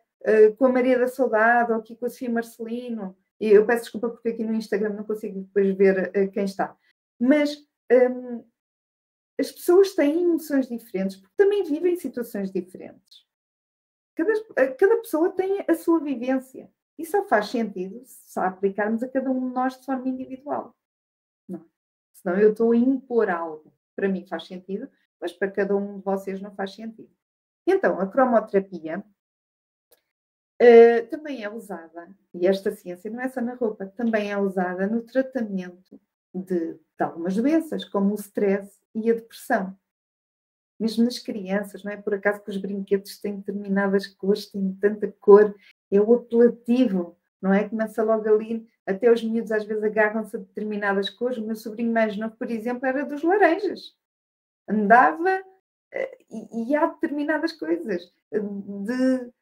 com 0.57 0.67
a 0.67 0.73
Maria 0.73 0.99
da 0.99 1.07
Saudade, 1.07 1.73
ou 1.73 1.79
aqui 1.79 1.97
com 1.97 2.07
a 2.07 2.11
Sofia 2.11 2.31
Marcelino. 2.31 3.17
Eu 3.41 3.65
peço 3.65 3.85
desculpa 3.85 4.09
porque 4.09 4.31
aqui 4.31 4.45
no 4.45 4.55
Instagram 4.55 4.95
não 4.95 5.05
consigo 5.05 5.41
depois 5.41 5.77
ver 5.77 6.09
uh, 6.09 6.31
quem 6.33 6.45
está. 6.45 6.77
Mas 7.21 7.57
um, 7.91 8.45
as 9.39 9.53
pessoas 9.53 9.95
têm 9.95 10.23
emoções 10.23 10.69
diferentes 10.69 11.17
porque 11.17 11.35
também 11.37 11.63
vivem 11.63 11.97
situações 11.97 12.51
diferentes. 12.51 13.28
Cada, 14.19 14.75
cada 14.75 14.97
pessoa 14.97 15.31
tem 15.31 15.65
a 15.69 15.75
sua 15.77 16.01
vivência. 16.01 16.69
E 16.99 17.07
só 17.07 17.25
faz 17.29 17.51
sentido 17.51 18.03
se 18.05 18.41
aplicarmos 18.41 19.01
a 19.05 19.09
cada 19.09 19.31
um 19.31 19.49
de 19.49 19.55
nós 19.55 19.79
de 19.79 19.87
forma 19.87 20.09
individual. 20.09 20.77
Não. 21.49 21.65
Senão 22.13 22.37
eu 22.37 22.51
estou 22.51 22.73
a 22.73 22.77
impor 22.77 23.31
algo. 23.31 23.73
Para 23.95 24.09
mim 24.09 24.27
faz 24.27 24.49
sentido, 24.49 24.91
mas 25.21 25.33
para 25.33 25.49
cada 25.49 25.77
um 25.77 25.99
de 25.99 26.05
vocês 26.05 26.41
não 26.41 26.53
faz 26.53 26.75
sentido. 26.75 27.11
Então, 27.65 28.01
a 28.01 28.09
cromoterapia 28.09 29.05
uh, 30.61 31.07
também 31.11 31.45
é 31.45 31.51
usada, 31.51 32.13
e 32.35 32.47
esta 32.47 32.73
ciência 32.73 33.11
não 33.11 33.21
é 33.21 33.29
só 33.29 33.41
na 33.41 33.55
roupa, 33.55 33.87
também 33.87 34.33
é 34.33 34.39
usada 34.39 34.87
no 34.89 35.03
tratamento 35.03 36.01
de, 36.35 36.75
de 36.75 36.81
algumas 36.99 37.37
doenças, 37.37 37.85
como 37.85 38.13
o 38.13 38.17
stress 38.17 38.81
e 38.95 39.11
a 39.11 39.15
depressão 39.15 39.79
mesmo 40.79 41.05
nas 41.05 41.19
crianças, 41.19 41.83
não 41.83 41.93
é 41.93 41.97
por 41.97 42.15
acaso 42.15 42.43
que 42.43 42.51
os 42.51 42.57
brinquedos 42.57 43.19
têm 43.19 43.37
determinadas 43.37 44.07
cores, 44.07 44.47
têm 44.47 44.77
tanta 44.81 45.13
cor 45.21 45.55
é 45.91 46.01
o 46.01 46.15
apelativo, 46.15 47.17
não 47.41 47.53
é? 47.53 47.69
Começa 47.69 48.03
logo 48.03 48.29
ali, 48.29 48.69
até 48.87 49.11
os 49.11 49.23
miúdos 49.23 49.53
às 49.53 49.65
vezes 49.65 49.83
agarram-se 49.83 50.37
a 50.37 50.41
determinadas 50.41 51.09
cores. 51.09 51.39
O 51.39 51.47
meu 51.47 51.57
sobrinho 51.57 51.93
mais 51.93 52.17
novo, 52.17 52.37
por 52.37 52.51
exemplo, 52.51 52.87
era 52.87 53.05
dos 53.05 53.23
laranjas. 53.23 53.97
Andava 54.69 55.43
eh, 55.93 56.19
e, 56.31 56.71
e 56.71 56.77
há 56.77 56.87
determinadas 56.87 57.53
coisas 57.53 58.13
de, 58.31 59.33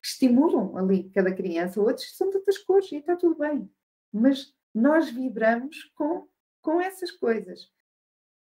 que 0.00 0.06
estimulam 0.06 0.76
ali 0.76 1.10
cada 1.10 1.34
criança, 1.34 1.80
outros 1.80 2.16
são 2.16 2.30
de 2.30 2.36
outras 2.36 2.58
cores 2.58 2.90
e 2.92 2.96
está 2.96 3.16
tudo 3.16 3.36
bem. 3.36 3.70
Mas 4.12 4.54
nós 4.74 5.10
vibramos 5.10 5.90
com, 5.94 6.28
com 6.62 6.80
essas 6.80 7.10
coisas. 7.10 7.70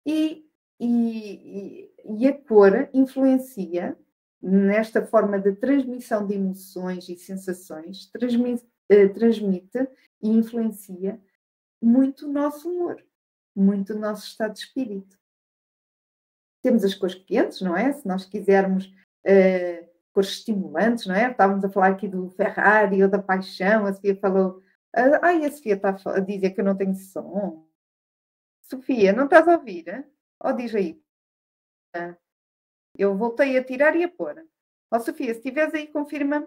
E, 0.07 0.47
e, 0.85 1.95
e 2.05 2.27
a 2.27 2.37
cor 2.37 2.89
influencia 2.93 3.97
nesta 4.43 5.07
forma 5.07 5.39
de 5.39 5.53
transmissão 5.53 6.27
de 6.27 6.35
emoções 6.35 7.09
e 7.09 7.17
sensações, 7.17 8.07
transmite, 8.11 8.67
eh, 8.89 9.07
transmite 9.09 9.89
e 10.21 10.29
influencia 10.29 11.21
muito 11.81 12.27
o 12.27 12.33
nosso 12.33 12.69
humor, 12.69 13.01
muito 13.55 13.95
o 13.95 13.99
nosso 13.99 14.27
estado 14.27 14.55
de 14.55 14.61
espírito. 14.61 15.17
Temos 16.61 16.85
as 16.85 16.95
cores 16.95 17.15
quentes, 17.15 17.61
não 17.61 17.77
é? 17.77 17.93
Se 17.93 18.07
nós 18.07 18.25
quisermos 18.25 18.87
uh, 18.87 19.89
cores 20.13 20.31
estimulantes, 20.31 21.07
não 21.07 21.15
é? 21.15 21.31
Estávamos 21.31 21.65
a 21.65 21.69
falar 21.69 21.89
aqui 21.89 22.07
do 22.07 22.31
Ferrari 22.31 23.03
ou 23.03 23.09
da 23.09 23.21
paixão, 23.21 23.87
a 23.87 23.93
Sofia 23.93 24.17
falou. 24.17 24.59
Uh, 24.97 25.19
ai, 25.23 25.45
a 25.45 25.51
Sofia 25.51 25.75
está 25.75 25.97
a 26.07 26.21
dizer 26.21 26.51
que 26.51 26.61
eu 26.61 26.65
não 26.65 26.77
tenho 26.77 26.95
som. 26.95 27.67
Sofia, 28.63 29.13
não 29.13 29.25
estás 29.25 29.47
a 29.49 29.57
ouvir? 29.57 29.89
Hein? 29.89 30.05
Ou 30.45 30.53
diz 30.53 30.75
aí. 30.75 31.01
Eu 32.97 33.17
voltei 33.17 33.57
a 33.57 33.65
tirar 33.65 33.97
e 33.97 34.05
a 34.05 34.09
pôr. 34.09 34.39
Ó 34.91 34.97
oh, 34.97 35.01
Sofia, 35.01 35.33
se 35.33 35.39
estiveres 35.39 35.73
aí, 35.75 35.87
confirma-me. 35.87 36.47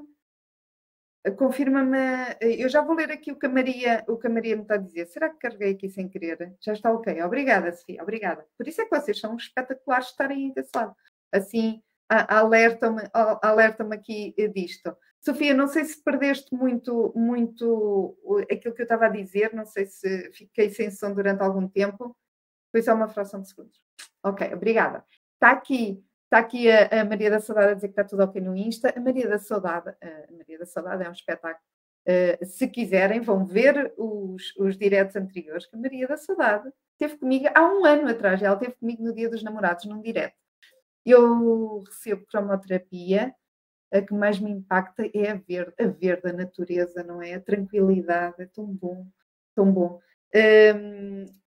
Confirma-me. 1.37 1.97
Eu 2.39 2.69
já 2.69 2.81
vou 2.81 2.95
ler 2.95 3.11
aqui 3.11 3.31
o 3.31 3.39
que, 3.39 3.47
a 3.47 3.49
Maria, 3.49 4.03
o 4.07 4.17
que 4.17 4.27
a 4.27 4.29
Maria 4.29 4.55
me 4.55 4.61
está 4.61 4.75
a 4.75 4.77
dizer. 4.77 5.07
Será 5.07 5.29
que 5.29 5.39
carreguei 5.39 5.71
aqui 5.71 5.89
sem 5.89 6.07
querer? 6.07 6.55
Já 6.61 6.73
está 6.73 6.91
ok. 6.91 7.21
Obrigada, 7.23 7.71
Sofia. 7.71 8.03
Obrigada. 8.03 8.45
Por 8.57 8.67
isso 8.67 8.81
é 8.81 8.85
que 8.85 8.95
vocês 8.95 9.19
são 9.19 9.35
espetaculares 9.35 10.09
estarem 10.09 10.47
aí 10.47 10.53
desse 10.53 10.69
lado. 10.75 10.95
Assim, 11.31 11.81
alerta-me 12.07 13.01
alerta 13.41 13.83
aqui 13.91 14.35
disto. 14.53 14.95
Sofia, 15.19 15.55
não 15.55 15.67
sei 15.67 15.83
se 15.85 16.03
perdeste 16.03 16.53
muito, 16.53 17.11
muito 17.15 18.15
aquilo 18.51 18.75
que 18.75 18.81
eu 18.81 18.85
estava 18.85 19.07
a 19.07 19.09
dizer, 19.09 19.51
não 19.55 19.65
sei 19.65 19.87
se 19.87 20.31
fiquei 20.33 20.69
sem 20.69 20.91
som 20.91 21.11
durante 21.11 21.41
algum 21.41 21.67
tempo. 21.67 22.15
Foi 22.75 22.81
só 22.81 22.93
uma 22.93 23.07
fração 23.07 23.39
de 23.39 23.47
segundos. 23.47 23.79
Ok, 24.21 24.53
obrigada. 24.53 25.05
Está 25.35 25.51
aqui 25.51 26.03
Está 26.25 26.39
aqui 26.39 26.69
a, 26.69 27.01
a, 27.01 27.05
Maria 27.05 27.29
da 27.29 27.39
Saudade 27.39 27.71
a 27.71 27.73
dizer 27.75 27.87
que 27.87 27.93
está 27.93 28.03
tudo 28.03 28.23
ok 28.23 28.41
no 28.41 28.53
Insta. 28.53 28.93
A 28.93 28.99
Maria 28.99 29.29
da 29.29 29.39
Saudade, 29.39 29.95
a 30.01 30.33
Maria 30.33 30.59
da 30.59 30.65
Saudade 30.65 31.05
é 31.05 31.07
um 31.07 31.13
espetáculo. 31.13 31.63
Uh, 32.05 32.45
se 32.45 32.67
quiserem, 32.67 33.21
vão 33.21 33.45
ver 33.45 33.93
os, 33.97 34.53
os 34.57 34.77
diretos 34.77 35.15
anteriores, 35.15 35.65
que 35.65 35.77
a 35.77 35.79
Maria 35.79 36.05
da 36.05 36.17
Saudade 36.17 36.69
teve 36.97 37.15
comigo 37.17 37.47
há 37.55 37.63
um 37.63 37.85
ano 37.85 38.09
atrás. 38.09 38.41
Ela 38.41 38.57
teve 38.57 38.73
comigo 38.73 39.01
no 39.01 39.13
Dia 39.13 39.29
dos 39.29 39.41
Namorados, 39.41 39.85
num 39.85 40.01
direto. 40.01 40.35
Eu 41.05 41.81
recebo 41.87 42.25
cromoterapia. 42.25 43.33
A 43.93 44.01
que 44.01 44.13
mais 44.13 44.37
me 44.37 44.51
impacta 44.51 45.09
é 45.13 45.31
a 45.31 45.35
ver, 45.35 45.73
a 45.79 45.87
ver 45.87 46.19
da 46.21 46.33
natureza, 46.33 47.01
não 47.03 47.21
é? 47.21 47.35
A 47.35 47.39
tranquilidade, 47.39 48.35
é 48.41 48.45
tão 48.47 48.65
bom, 48.65 49.07
tão 49.55 49.71
bom. 49.71 50.01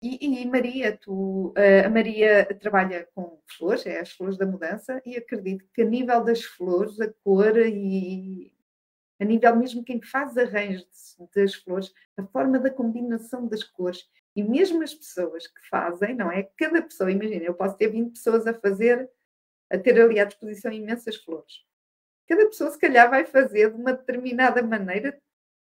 E, 0.03 0.43
e, 0.43 0.47
Maria, 0.47 0.97
tu, 0.97 1.53
a 1.85 1.89
Maria 1.89 2.47
trabalha 2.61 3.09
com 3.15 3.41
flores, 3.57 3.85
é 3.87 3.99
as 3.99 4.13
flores 4.13 4.37
da 4.37 4.47
mudança, 4.47 5.03
e 5.05 5.17
acredito 5.17 5.65
que 5.75 5.83
a 5.83 5.85
nível 5.85 6.23
das 6.23 6.45
flores, 6.45 7.01
a 7.01 7.13
cor 7.25 7.57
e 7.57 8.53
a 9.19 9.25
nível 9.25 9.57
mesmo 9.57 9.83
quem 9.83 10.01
faz 10.01 10.37
arranjos 10.37 11.17
das 11.35 11.55
flores, 11.55 11.93
a 12.17 12.23
forma 12.27 12.59
da 12.59 12.71
combinação 12.71 13.49
das 13.49 13.65
cores, 13.65 14.09
e 14.37 14.43
mesmo 14.43 14.83
as 14.83 14.95
pessoas 14.95 15.47
que 15.47 15.67
fazem, 15.69 16.15
não 16.15 16.31
é? 16.31 16.43
Cada 16.57 16.83
pessoa, 16.83 17.11
imagina, 17.11 17.45
eu 17.45 17.55
posso 17.55 17.77
ter 17.77 17.89
20 17.89 18.13
pessoas 18.13 18.47
a 18.47 18.55
fazer, 18.55 19.11
a 19.71 19.79
ter 19.79 20.01
ali 20.01 20.21
à 20.21 20.25
disposição 20.25 20.71
imensas 20.71 21.17
flores. 21.17 21.65
Cada 22.29 22.45
pessoa, 22.47 22.71
se 22.71 22.79
calhar, 22.79 23.09
vai 23.09 23.25
fazer 23.25 23.71
de 23.71 23.77
uma 23.81 23.95
determinada 23.95 24.63
maneira 24.63 25.19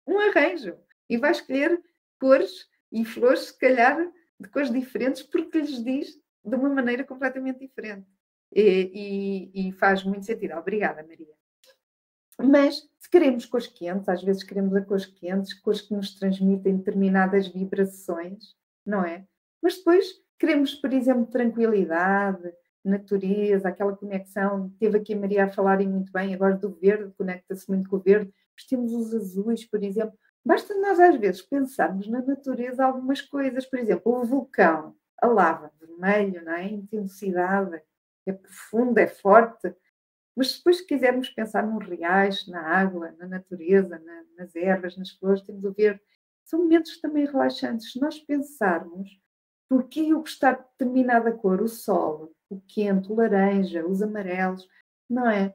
um 0.07 0.19
arranjo 0.19 0.77
e 1.09 1.17
vai 1.17 1.31
escolher 1.31 1.81
cores 2.19 2.69
e 2.93 3.05
flores, 3.05 3.47
se 3.47 3.59
calhar, 3.59 3.99
de 4.39 4.49
cores 4.49 4.71
diferentes, 4.71 5.23
porque 5.23 5.59
lhes 5.59 5.83
diz 5.83 6.19
de 6.45 6.57
uma 6.57 6.69
maneira 6.69 7.05
completamente 7.05 7.59
diferente. 7.61 8.07
E, 8.55 9.51
e, 9.55 9.69
e 9.69 9.73
faz 9.73 10.05
muito 10.05 10.25
sentido. 10.25 10.55
Obrigada, 10.55 11.03
Maria. 11.03 11.35
Mas 12.39 12.89
se 12.99 13.11
queremos 13.11 13.47
cores 13.47 13.67
quentes, 13.67 14.09
às 14.09 14.23
vezes 14.23 14.43
queremos 14.43 14.75
a 14.75 14.83
cores 14.83 15.07
quentes, 15.07 15.55
cores 15.55 15.81
que 15.81 15.95
nos 15.95 16.15
transmitem 16.15 16.77
determinadas 16.77 17.49
vibrações, 17.49 18.55
não 18.85 19.05
é? 19.05 19.27
Mas 19.63 19.79
depois 19.79 20.07
queremos, 20.39 20.75
por 20.75 20.93
exemplo, 20.93 21.27
tranquilidade, 21.27 22.53
natureza, 22.85 23.69
aquela 23.69 23.97
conexão. 23.97 24.71
Teve 24.79 24.99
aqui 24.99 25.15
a 25.15 25.19
Maria 25.19 25.45
a 25.45 25.51
falarem 25.51 25.89
muito 25.89 26.13
bem 26.13 26.35
agora 26.35 26.55
do 26.55 26.71
verde, 26.71 27.13
conecta-se 27.17 27.69
muito 27.69 27.89
com 27.89 27.97
o 27.97 28.01
verde. 28.01 28.33
Mas 28.55 28.67
temos 28.67 28.93
os 28.93 29.15
azuis, 29.15 29.65
por 29.65 29.83
exemplo, 29.83 30.17
Basta 30.47 30.73
nós, 30.77 31.01
às 31.01 31.17
vezes, 31.17 31.43
pensarmos 31.43 32.07
na 32.07 32.23
natureza 32.23 32.85
algumas 32.85 33.21
coisas. 33.21 33.67
Por 33.67 33.81
exemplo, 33.81 34.13
o 34.13 34.25
vulcão, 34.25 34.95
a 35.21 35.27
lava, 35.27 35.73
vermelho, 35.81 36.45
não 36.45 36.53
é? 36.53 36.67
Intensidade, 36.69 37.83
é 38.25 38.33
profunda, 38.33 39.01
é 39.01 39.09
forte. 39.09 39.75
Mas 40.37 40.57
depois, 40.57 40.77
se 40.77 40.87
quisermos 40.87 41.29
pensar 41.31 41.67
nos 41.67 41.85
reais, 41.89 42.47
na 42.47 42.61
água, 42.61 43.13
na 43.19 43.27
natureza, 43.27 43.99
na, 43.99 44.23
nas 44.39 44.55
ervas, 44.55 44.97
nas 44.97 45.11
flores, 45.11 45.43
temos 45.43 45.65
o 45.65 45.73
verde. 45.73 46.01
são 46.45 46.61
momentos 46.61 47.01
também 47.01 47.27
relaxantes. 47.27 47.91
Se 47.91 48.01
nós 48.01 48.21
pensarmos 48.21 49.21
porque 49.69 49.99
eu 49.99 50.21
gostar 50.21 50.53
de 50.53 50.63
determinada 50.79 51.33
cor, 51.33 51.61
o 51.61 51.67
sol, 51.67 52.33
o 52.49 52.61
quente, 52.61 53.11
o 53.11 53.17
laranja, 53.17 53.85
os 53.85 54.01
amarelos, 54.01 54.69
não 55.11 55.29
é? 55.29 55.53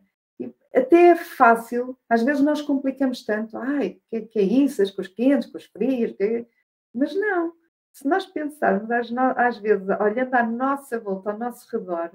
Até 0.73 1.09
é 1.09 1.15
fácil, 1.15 1.97
às 2.09 2.23
vezes 2.23 2.41
nós 2.41 2.61
complicamos 2.61 3.23
tanto, 3.25 3.57
ai, 3.57 3.99
que, 4.09 4.15
é, 4.15 4.21
que 4.21 4.39
é 4.39 4.43
isso, 4.43 4.81
as 4.81 4.89
cores 4.89 5.11
quentes, 5.13 5.49
cores 5.49 5.67
frias, 5.67 6.15
é... 6.19 6.45
mas 6.93 7.13
não. 7.15 7.53
Se 7.91 8.07
nós 8.07 8.25
pensarmos, 8.25 8.89
às, 8.89 9.11
às 9.35 9.57
vezes, 9.57 9.85
olhando 9.99 10.33
à 10.33 10.43
nossa 10.43 10.97
volta, 10.97 11.31
ao 11.31 11.37
nosso 11.37 11.67
redor, 11.69 12.11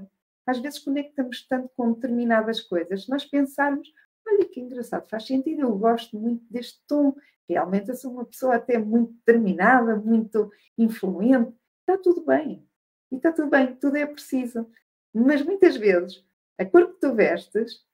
às 0.46 0.58
vezes 0.58 0.78
conectamos 0.78 1.46
tanto 1.46 1.68
com 1.76 1.92
determinadas 1.92 2.60
coisas. 2.62 3.04
Se 3.04 3.10
nós 3.10 3.26
pensarmos, 3.26 3.92
olha 4.26 4.44
que 4.46 4.60
engraçado, 4.60 5.08
faz 5.08 5.26
sentido, 5.26 5.62
eu 5.62 5.76
gosto 5.76 6.18
muito 6.18 6.44
deste 6.50 6.80
tom, 6.86 7.14
realmente 7.48 7.90
eu 7.90 7.96
sou 7.96 8.12
uma 8.12 8.24
pessoa 8.24 8.56
até 8.56 8.78
muito 8.78 9.12
determinada, 9.12 9.96
muito 9.96 10.50
influente, 10.78 11.52
está 11.80 11.98
tudo 11.98 12.24
bem. 12.24 12.66
E 13.10 13.16
está 13.16 13.32
tudo 13.32 13.50
bem, 13.50 13.74
tudo 13.76 13.96
é 13.96 14.06
preciso. 14.06 14.66
Mas 15.12 15.42
muitas 15.42 15.76
vezes, 15.76 16.24
a 16.58 16.64
cor 16.64 16.88
que 16.88 17.00
tu 17.00 17.14
vestes 17.14 17.85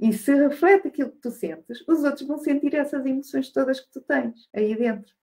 e 0.00 0.14
se 0.14 0.34
reflete 0.34 0.88
aquilo 0.88 1.10
que 1.10 1.18
tu 1.18 1.30
sentes, 1.30 1.84
os 1.86 2.02
outros 2.02 2.26
vão 2.26 2.38
sentir 2.38 2.74
essas 2.74 3.04
emoções 3.04 3.52
todas 3.52 3.80
que 3.80 3.90
tu 3.92 4.00
tens 4.00 4.48
aí 4.54 4.74
dentro. 4.74 5.14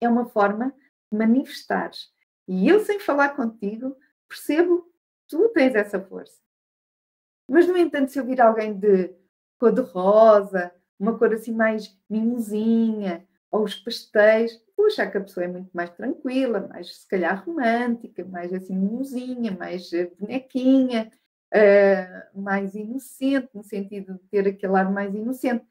É 0.00 0.08
uma 0.08 0.26
forma 0.26 0.72
de 1.10 1.18
manifestares. 1.18 2.12
E 2.46 2.68
eu, 2.68 2.78
sem 2.80 3.00
falar 3.00 3.30
contigo, 3.30 3.96
percebo 4.28 4.82
que 4.82 4.90
tu 5.28 5.48
tens 5.48 5.74
essa 5.74 6.00
força. 6.00 6.40
Mas, 7.48 7.66
no 7.66 7.76
entanto, 7.76 8.12
se 8.12 8.18
eu 8.20 8.24
vir 8.24 8.40
alguém 8.40 8.72
de 8.72 9.12
cor 9.58 9.72
de 9.72 9.80
rosa, 9.80 10.72
uma 10.96 11.18
cor 11.18 11.34
assim 11.34 11.52
mais 11.52 11.98
mimosinha, 12.08 13.26
ou 13.50 13.64
os 13.64 13.74
pastéis, 13.74 14.56
puxa, 14.76 15.10
que 15.10 15.18
a 15.18 15.20
pessoa 15.20 15.44
é 15.44 15.48
muito 15.48 15.70
mais 15.72 15.90
tranquila, 15.90 16.68
mais 16.68 17.00
se 17.00 17.08
calhar 17.08 17.44
romântica, 17.44 18.24
mais 18.24 18.52
assim 18.52 18.76
mimosinha, 18.76 19.50
mais 19.50 19.92
eh, 19.92 20.06
bonequinha, 20.18 21.10
uh, 21.54 22.40
mais 22.40 22.74
inocente, 22.74 23.48
no 23.54 23.62
sentido 23.62 24.14
de 24.14 24.20
ter 24.28 24.46
aquele 24.48 24.76
ar 24.76 24.90
mais 24.90 25.14
inocente. 25.14 25.66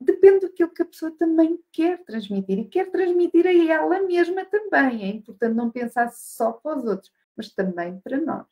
Depende 0.00 0.46
daquilo 0.46 0.72
que 0.72 0.82
a 0.82 0.86
pessoa 0.86 1.10
também 1.18 1.58
quer 1.72 2.04
transmitir 2.04 2.58
e 2.58 2.68
quer 2.68 2.90
transmitir 2.90 3.46
a 3.46 3.52
ela 3.52 4.00
mesma 4.02 4.44
também. 4.44 5.02
É 5.02 5.08
importante 5.08 5.54
não 5.54 5.70
pensar 5.70 6.10
só 6.12 6.52
para 6.52 6.78
os 6.78 6.84
outros, 6.84 7.12
mas 7.36 7.52
também 7.52 8.00
para 8.00 8.20
nós. 8.20 8.46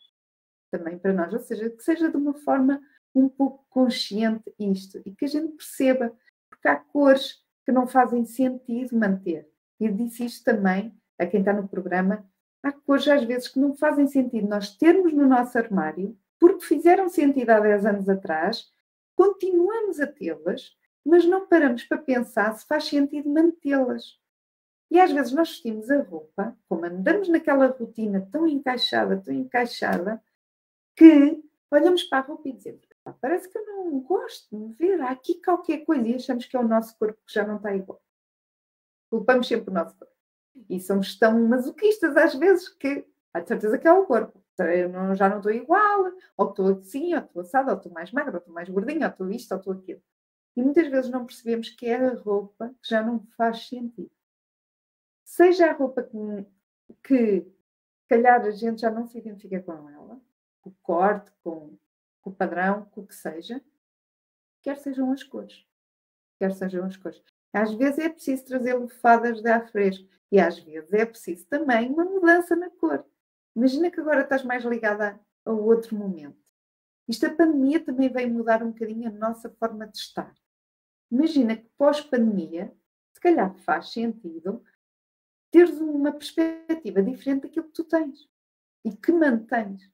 Também 0.70 0.98
para 0.98 1.12
nós, 1.12 1.32
ou 1.32 1.38
seja, 1.38 1.70
que 1.70 1.82
seja 1.82 2.10
de 2.10 2.16
uma 2.16 2.34
forma 2.34 2.80
um 3.14 3.28
pouco 3.28 3.64
consciente 3.70 4.52
isto 4.58 5.00
e 5.06 5.14
que 5.14 5.24
a 5.24 5.28
gente 5.28 5.52
perceba, 5.56 6.12
porque 6.50 6.68
há 6.68 6.76
cores 6.76 7.42
que 7.64 7.72
não 7.72 7.86
fazem 7.86 8.24
sentido 8.24 8.96
manter. 8.96 9.48
Eu 9.80 9.92
disse 9.92 10.24
isto 10.24 10.44
também 10.44 10.94
a 11.18 11.26
quem 11.26 11.40
está 11.40 11.52
no 11.52 11.68
programa, 11.68 12.28
há 12.66 12.72
cores 12.72 13.06
às 13.06 13.22
vezes 13.22 13.48
que 13.48 13.60
não 13.60 13.76
fazem 13.76 14.08
sentido 14.08 14.48
nós 14.48 14.76
termos 14.76 15.12
no 15.12 15.26
nosso 15.26 15.56
armário, 15.56 16.18
porque 16.38 16.64
fizeram 16.64 17.08
sentido 17.08 17.50
há 17.50 17.60
10 17.60 17.86
anos 17.86 18.08
atrás, 18.08 18.68
continuamos 19.14 20.00
a 20.00 20.06
tê-las, 20.06 20.76
mas 21.04 21.24
não 21.24 21.46
paramos 21.46 21.84
para 21.84 21.98
pensar 21.98 22.52
se 22.54 22.66
faz 22.66 22.84
sentido 22.84 23.30
mantê-las. 23.30 24.18
E 24.90 24.98
às 25.00 25.12
vezes 25.12 25.32
nós 25.32 25.50
vestimos 25.50 25.90
a 25.90 26.02
roupa, 26.02 26.56
como 26.68 26.84
andamos 26.84 27.28
naquela 27.28 27.68
rotina 27.68 28.28
tão 28.32 28.46
encaixada, 28.46 29.22
tão 29.24 29.32
encaixada, 29.32 30.22
que 30.96 31.42
olhamos 31.70 32.02
para 32.04 32.18
a 32.18 32.26
roupa 32.26 32.48
e 32.48 32.52
dizemos: 32.52 32.86
parece 33.20 33.48
que 33.48 33.58
eu 33.58 33.64
não 33.64 34.00
gosto 34.00 34.48
de 34.50 34.56
me 34.56 34.72
ver, 34.74 35.00
há 35.00 35.10
aqui 35.10 35.40
qualquer 35.40 35.84
coisa, 35.84 36.06
e 36.06 36.14
achamos 36.16 36.46
que 36.46 36.56
é 36.56 36.60
o 36.60 36.66
nosso 36.66 36.96
corpo 36.98 37.20
que 37.24 37.32
já 37.32 37.46
não 37.46 37.56
está 37.56 37.74
igual. 37.74 38.02
Culpamos 39.08 39.46
sempre 39.46 39.70
o 39.70 39.74
nosso 39.74 39.96
corpo. 39.96 40.15
E 40.68 40.80
somos 40.80 41.18
tão 41.18 41.48
masoquistas 41.48 42.16
às 42.16 42.34
vezes 42.34 42.68
que 42.68 43.06
há 43.32 43.40
de 43.40 43.48
certeza 43.48 43.78
que 43.78 43.86
é 43.86 43.92
o 43.92 44.06
corpo. 44.06 44.42
Eu 44.58 44.88
não, 44.88 45.14
já 45.14 45.28
não 45.28 45.36
estou 45.38 45.52
igual, 45.52 46.12
ou 46.36 46.48
estou 46.48 46.68
assim, 46.78 47.14
ou 47.14 47.20
estou 47.20 47.42
assada, 47.42 47.72
ou 47.72 47.76
estou 47.76 47.92
mais 47.92 48.10
magra, 48.10 48.32
ou 48.32 48.38
estou 48.38 48.54
mais 48.54 48.68
gordinha, 48.68 49.06
ou 49.06 49.10
estou 49.10 49.30
isto, 49.30 49.52
ou 49.52 49.58
estou 49.58 49.72
aquilo. 49.74 50.02
E 50.56 50.62
muitas 50.62 50.88
vezes 50.88 51.10
não 51.10 51.26
percebemos 51.26 51.68
que 51.68 51.86
é 51.86 51.96
a 51.96 52.14
roupa 52.14 52.74
que 52.82 52.88
já 52.88 53.02
não 53.02 53.20
faz 53.36 53.68
sentido. 53.68 54.10
Seja 55.22 55.70
a 55.70 55.72
roupa 55.74 56.02
que, 56.02 56.46
que 57.04 57.46
calhar 58.08 58.40
a 58.42 58.50
gente 58.50 58.80
já 58.80 58.90
não 58.90 59.06
se 59.06 59.18
identifica 59.18 59.60
com 59.60 59.90
ela, 59.90 60.18
com 60.62 60.70
o 60.70 60.76
corte, 60.82 61.30
com, 61.42 61.76
com 62.22 62.30
o 62.30 62.34
padrão, 62.34 62.86
com 62.86 63.02
o 63.02 63.06
que 63.06 63.14
seja, 63.14 63.62
quer 64.62 64.78
sejam 64.78 65.12
as 65.12 65.22
cores. 65.22 65.66
Quer 66.38 66.54
sejam 66.54 66.86
as 66.86 66.96
cores. 66.96 67.22
Às 67.52 67.72
vezes 67.74 67.98
é 67.98 68.08
preciso 68.08 68.44
trazer 68.44 68.74
lufadas 68.74 69.40
de 69.40 69.48
ar 69.48 69.68
fresco 69.70 70.06
e 70.30 70.38
às 70.38 70.58
vezes 70.58 70.92
é 70.92 71.06
preciso 71.06 71.46
também 71.46 71.90
uma 71.90 72.04
mudança 72.04 72.54
na 72.54 72.70
cor. 72.70 73.04
Imagina 73.54 73.90
que 73.90 74.00
agora 74.00 74.22
estás 74.22 74.44
mais 74.44 74.64
ligada 74.64 75.18
a 75.44 75.52
outro 75.52 75.96
momento. 75.96 76.36
Isto 77.08 77.26
a 77.26 77.34
pandemia 77.34 77.80
também 77.80 78.08
veio 78.08 78.32
mudar 78.32 78.62
um 78.62 78.70
bocadinho 78.70 79.08
a 79.08 79.12
nossa 79.12 79.48
forma 79.48 79.86
de 79.86 79.96
estar. 79.96 80.34
Imagina 81.10 81.56
que 81.56 81.68
pós-pandemia, 81.78 82.74
se 83.14 83.20
calhar 83.20 83.54
faz 83.58 83.92
sentido 83.92 84.62
teres 85.50 85.80
uma 85.80 86.12
perspectiva 86.12 87.02
diferente 87.02 87.42
daquilo 87.42 87.66
que 87.66 87.72
tu 87.72 87.84
tens 87.84 88.28
e 88.84 88.94
que 88.94 89.12
mantens. 89.12 89.90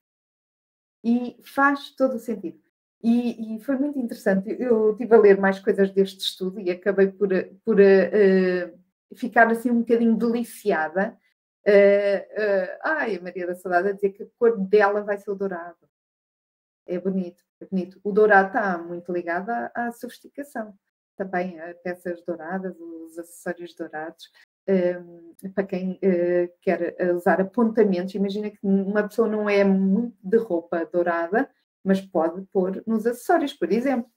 E 1.04 1.40
faz 1.42 1.90
todo 1.90 2.16
o 2.16 2.18
sentido. 2.18 2.60
E, 3.02 3.56
e, 3.56 3.60
foi 3.60 3.76
muito 3.76 3.98
interessante. 3.98 4.56
Eu 4.60 4.92
estive 4.92 5.14
a 5.14 5.18
ler 5.18 5.36
mais 5.40 5.58
coisas 5.58 5.90
deste 5.90 6.20
estudo 6.20 6.60
e 6.60 6.70
acabei 6.70 7.08
por, 7.08 7.28
por 7.64 7.80
uh, 7.80 8.78
ficar 9.16 9.50
assim 9.50 9.70
um 9.70 9.80
bocadinho 9.80 10.16
deliciada. 10.16 11.18
Uh, 11.66 12.22
uh, 12.40 12.78
ai, 12.84 13.16
a 13.16 13.20
Maria 13.20 13.46
da 13.48 13.56
Saudade 13.56 13.88
a 13.88 13.92
dizer 13.92 14.10
que 14.10 14.22
a 14.22 14.26
cor 14.38 14.56
dela 14.56 15.02
vai 15.02 15.18
ser 15.18 15.32
o 15.32 15.34
dourado. 15.34 15.76
É 16.86 16.96
bonito, 16.98 17.42
é 17.60 17.66
bonito. 17.66 18.00
O 18.04 18.12
dourado 18.12 18.48
está 18.48 18.78
muito 18.78 19.12
ligado 19.12 19.50
à, 19.50 19.72
à 19.74 19.90
sofisticação. 19.90 20.72
Também 21.16 21.58
a 21.60 21.74
peças 21.74 22.22
douradas, 22.22 22.78
os 22.78 23.18
acessórios 23.18 23.74
dourados. 23.74 24.30
para 25.54 25.64
quem 25.64 26.00
quer 26.62 26.96
usar 27.14 27.40
apontamentos, 27.40 28.14
imagina 28.14 28.50
que 28.50 28.58
uma 28.62 29.06
pessoa 29.06 29.28
não 29.28 29.48
é 29.48 29.62
muito 29.62 30.16
de 30.24 30.38
roupa 30.38 30.84
dourada, 30.86 31.48
mas 31.84 32.00
pode 32.00 32.42
pôr 32.52 32.82
nos 32.86 33.06
acessórios, 33.06 33.52
por 33.52 33.72
exemplo. 33.72 34.10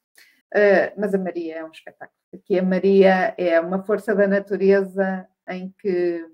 Uh, 0.54 0.94
mas 0.98 1.14
a 1.14 1.18
Maria 1.18 1.58
é 1.58 1.66
um 1.66 1.72
espetáculo. 1.72 2.18
Aqui 2.34 2.58
a 2.58 2.64
Maria 2.64 3.36
é 3.38 3.60
uma 3.60 3.84
força 3.84 4.16
da 4.16 4.28
natureza 4.28 5.28
em 5.50 5.74
que, 5.80 6.26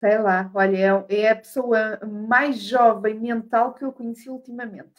sei 0.00 0.18
lá, 0.18 0.50
olha, 0.54 1.04
é, 1.08 1.22
é 1.22 1.30
a 1.30 1.36
pessoa 1.36 2.00
mais 2.04 2.60
jovem 2.60 3.18
mental 3.18 3.74
que 3.74 3.84
eu 3.84 3.92
conheci 3.92 4.28
ultimamente. 4.28 4.92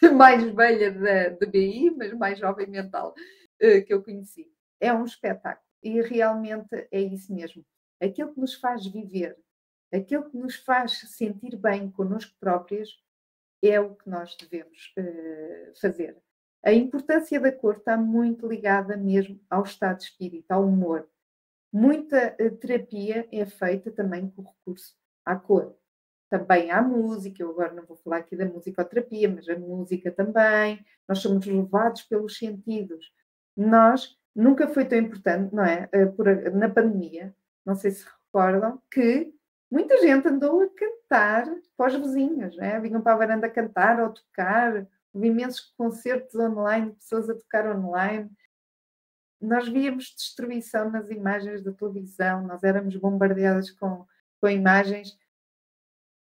mais 0.14 0.44
velha 0.52 0.92
da, 0.92 1.28
de 1.30 1.46
BI, 1.46 1.90
mas 1.96 2.12
mais 2.12 2.38
jovem 2.38 2.66
mental 2.66 3.14
uh, 3.62 3.84
que 3.84 3.92
eu 3.92 4.02
conheci. 4.02 4.50
É 4.80 4.92
um 4.92 5.04
espetáculo. 5.04 5.66
E 5.82 6.00
realmente 6.02 6.88
é 6.90 7.00
isso 7.00 7.32
mesmo. 7.32 7.64
Aquilo 8.00 8.34
que 8.34 8.40
nos 8.40 8.54
faz 8.54 8.86
viver, 8.86 9.36
aquilo 9.92 10.28
que 10.28 10.36
nos 10.36 10.56
faz 10.56 10.98
sentir 11.16 11.56
bem 11.56 11.90
connosco 11.90 12.34
próprios, 12.38 12.90
é 13.62 13.80
o 13.80 13.94
que 13.94 14.08
nós 14.08 14.36
devemos 14.36 14.92
uh, 14.98 15.80
fazer. 15.80 16.16
A 16.64 16.72
importância 16.72 17.40
da 17.40 17.52
cor 17.52 17.76
está 17.76 17.96
muito 17.96 18.46
ligada 18.46 18.96
mesmo 18.96 19.40
ao 19.48 19.62
estado 19.62 19.98
de 19.98 20.04
espírito, 20.04 20.50
ao 20.50 20.66
humor. 20.66 21.08
Muita 21.72 22.36
uh, 22.40 22.56
terapia 22.56 23.28
é 23.32 23.46
feita 23.46 23.90
também 23.90 24.28
com 24.30 24.42
recurso 24.42 24.96
à 25.24 25.36
cor. 25.36 25.76
Também 26.30 26.70
há 26.70 26.82
música, 26.82 27.42
eu 27.42 27.50
agora 27.50 27.72
não 27.72 27.86
vou 27.86 27.96
falar 27.96 28.18
aqui 28.18 28.36
da 28.36 28.44
musicoterapia, 28.44 29.28
mas 29.28 29.48
a 29.48 29.58
música 29.58 30.10
também. 30.10 30.84
Nós 31.08 31.20
somos 31.20 31.46
levados 31.46 32.02
pelos 32.02 32.36
sentidos. 32.36 33.12
Nós, 33.56 34.16
nunca 34.34 34.68
foi 34.68 34.84
tão 34.84 34.98
importante, 34.98 35.54
não 35.54 35.64
é? 35.64 35.88
Uh, 35.94 36.12
por, 36.12 36.26
na 36.52 36.68
pandemia, 36.68 37.34
não 37.64 37.74
sei 37.74 37.90
se 37.90 38.04
recordam, 38.04 38.80
que 38.90 39.32
muita 39.70 39.98
gente 39.98 40.26
andou 40.28 40.62
a 40.62 40.68
cantar 40.68 41.46
para 41.76 41.88
os 41.88 41.94
vizinhos, 41.94 42.56
né? 42.56 42.80
vinham 42.80 43.02
para 43.02 43.12
a 43.12 43.16
varanda 43.16 43.50
cantar 43.50 44.00
ou 44.00 44.10
tocar, 44.10 44.86
houve 45.12 45.28
imensos 45.28 45.72
concertos 45.76 46.34
online, 46.34 46.92
pessoas 46.92 47.28
a 47.28 47.34
tocar 47.34 47.66
online. 47.76 48.30
Nós 49.40 49.68
víamos 49.68 50.14
destruição 50.16 50.90
nas 50.90 51.10
imagens 51.10 51.62
da 51.62 51.72
televisão, 51.72 52.42
nós 52.42 52.64
éramos 52.64 52.96
bombardeadas 52.96 53.70
com, 53.70 54.06
com 54.40 54.48
imagens, 54.48 55.16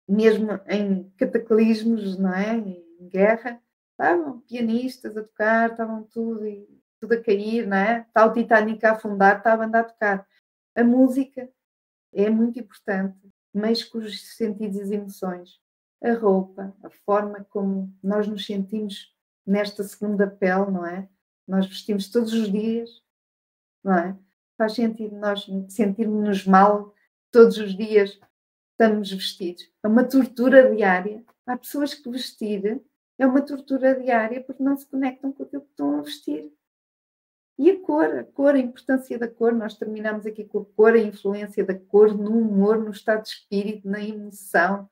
mesmo 0.08 0.60
em 0.66 1.08
cataclismos, 1.16 2.18
não 2.18 2.34
é? 2.34 2.56
em 2.56 3.08
guerra, 3.08 3.62
estavam 3.92 4.40
pianistas 4.40 5.16
a 5.16 5.22
tocar, 5.22 5.70
estavam 5.70 6.02
tudo, 6.04 6.42
tudo 7.00 7.14
a 7.14 7.22
cair, 7.22 7.66
não 7.66 7.76
é? 7.76 8.06
O 8.16 8.32
Titanic 8.32 8.84
a 8.84 8.92
afundar, 8.92 9.38
está 9.38 9.52
a 9.52 9.56
banda 9.56 9.80
a 9.80 9.84
tocar. 9.84 10.26
A 10.74 10.84
música 10.84 11.48
é 12.12 12.28
muito 12.30 12.58
importante, 12.58 13.18
mas 13.52 13.84
com 13.84 13.98
os 13.98 14.36
sentidos 14.36 14.76
e 14.76 14.82
as 14.82 14.90
emoções. 14.90 15.60
A 16.02 16.12
roupa, 16.12 16.74
a 16.82 16.90
forma 17.04 17.44
como 17.50 17.94
nós 18.02 18.26
nos 18.26 18.46
sentimos 18.46 19.14
nesta 19.46 19.82
segunda 19.84 20.26
pele, 20.26 20.70
não 20.70 20.86
é? 20.86 21.08
Nós 21.46 21.66
vestimos 21.66 22.08
todos 22.08 22.32
os 22.32 22.50
dias 22.50 23.02
não 23.82 23.94
é? 23.94 24.16
Faz 24.56 24.74
sentido 24.74 25.16
nós 25.16 25.46
sentirmos-nos 25.68 26.46
mal 26.46 26.94
todos 27.30 27.56
os 27.58 27.76
dias 27.76 28.18
estamos 28.72 29.10
vestidos. 29.10 29.70
É 29.82 29.88
uma 29.88 30.04
tortura 30.04 30.74
diária. 30.74 31.24
Há 31.46 31.56
pessoas 31.56 31.94
que 31.94 32.08
vestir 32.10 32.82
é 33.18 33.26
uma 33.26 33.42
tortura 33.42 33.94
diária 33.94 34.42
porque 34.42 34.62
não 34.62 34.76
se 34.76 34.86
conectam 34.86 35.32
com 35.32 35.42
aquilo 35.42 35.62
que 35.62 35.70
estão 35.70 35.98
a 35.98 36.02
vestir. 36.02 36.50
E 37.60 37.72
a 37.72 37.80
cor, 37.82 38.06
a 38.06 38.24
cor, 38.24 38.54
a 38.54 38.58
importância 38.58 39.18
da 39.18 39.28
cor, 39.28 39.52
nós 39.52 39.76
terminamos 39.76 40.24
aqui 40.24 40.46
com 40.46 40.60
a 40.60 40.64
cor, 40.64 40.94
a 40.94 40.98
influência 40.98 41.62
da 41.62 41.78
cor 41.78 42.16
no 42.16 42.30
humor, 42.30 42.78
no 42.78 42.90
estado 42.90 43.24
de 43.24 43.28
espírito, 43.28 43.86
na 43.86 44.02
emoção, 44.02 44.88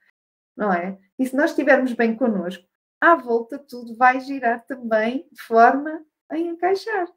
não 0.54 0.70
é? 0.70 0.98
E 1.18 1.26
se 1.26 1.34
nós 1.34 1.52
estivermos 1.52 1.94
bem 1.94 2.14
connosco, 2.14 2.62
à 3.00 3.14
volta 3.14 3.58
tudo 3.58 3.96
vai 3.96 4.20
girar 4.20 4.66
também 4.66 5.26
de 5.32 5.40
forma 5.40 6.04
a 6.28 6.36
encaixar. 6.36 7.08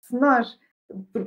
Se 0.00 0.16
nós, 0.18 0.58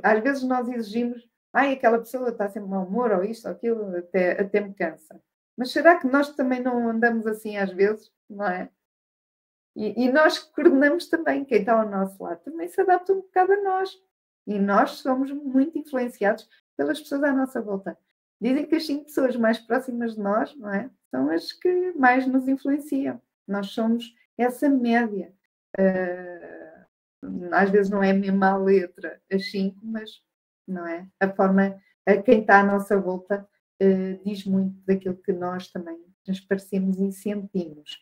às 0.02 0.20
vezes 0.20 0.42
nós 0.42 0.68
exigimos, 0.68 1.24
ai, 1.52 1.74
aquela 1.74 2.00
pessoa 2.00 2.30
está 2.30 2.48
sempre 2.48 2.68
mau 2.68 2.84
humor, 2.84 3.12
ou 3.12 3.22
isto, 3.22 3.46
ou 3.46 3.52
aquilo, 3.52 3.96
até, 3.98 4.32
até 4.32 4.60
me 4.60 4.74
cansa. 4.74 5.22
Mas 5.56 5.70
será 5.70 5.94
que 5.94 6.08
nós 6.08 6.34
também 6.34 6.60
não 6.60 6.88
andamos 6.88 7.24
assim 7.24 7.56
às 7.56 7.70
vezes, 7.70 8.10
não 8.28 8.48
é? 8.48 8.68
E, 9.78 10.06
e 10.06 10.12
nós 10.12 10.40
coordenamos 10.40 11.06
também, 11.06 11.44
quem 11.44 11.60
está 11.60 11.80
ao 11.80 11.88
nosso 11.88 12.20
lado 12.20 12.40
também 12.40 12.66
se 12.66 12.80
adapta 12.80 13.12
um 13.12 13.20
bocado 13.20 13.52
a 13.52 13.62
nós. 13.62 13.96
E 14.44 14.58
nós 14.58 14.90
somos 14.92 15.30
muito 15.30 15.78
influenciados 15.78 16.48
pelas 16.76 17.00
pessoas 17.00 17.22
à 17.22 17.32
nossa 17.32 17.62
volta. 17.62 17.96
Dizem 18.40 18.66
que 18.66 18.74
as 18.74 18.86
cinco 18.86 19.04
pessoas 19.04 19.36
mais 19.36 19.58
próximas 19.60 20.16
de 20.16 20.20
nós, 20.20 20.52
não 20.56 20.74
é? 20.74 20.90
São 21.12 21.30
as 21.30 21.52
que 21.52 21.92
mais 21.92 22.26
nos 22.26 22.48
influenciam. 22.48 23.22
Nós 23.46 23.68
somos 23.68 24.12
essa 24.36 24.68
média. 24.68 25.32
Uh, 25.78 27.48
às 27.52 27.70
vezes 27.70 27.88
não 27.88 28.02
é 28.02 28.10
a 28.10 28.14
mesma 28.14 28.56
letra, 28.56 29.20
as 29.32 29.48
cinco, 29.48 29.78
mas 29.82 30.10
não 30.66 30.84
é? 30.88 31.06
A 31.20 31.28
forma, 31.28 31.80
a 32.04 32.16
quem 32.16 32.40
está 32.40 32.60
à 32.60 32.64
nossa 32.64 32.98
volta 33.00 33.48
uh, 33.80 34.24
diz 34.24 34.44
muito 34.44 34.74
daquilo 34.84 35.16
que 35.16 35.32
nós 35.32 35.70
também 35.70 36.04
transparecemos 36.24 36.98
e 36.98 37.12
sentimos. 37.12 38.00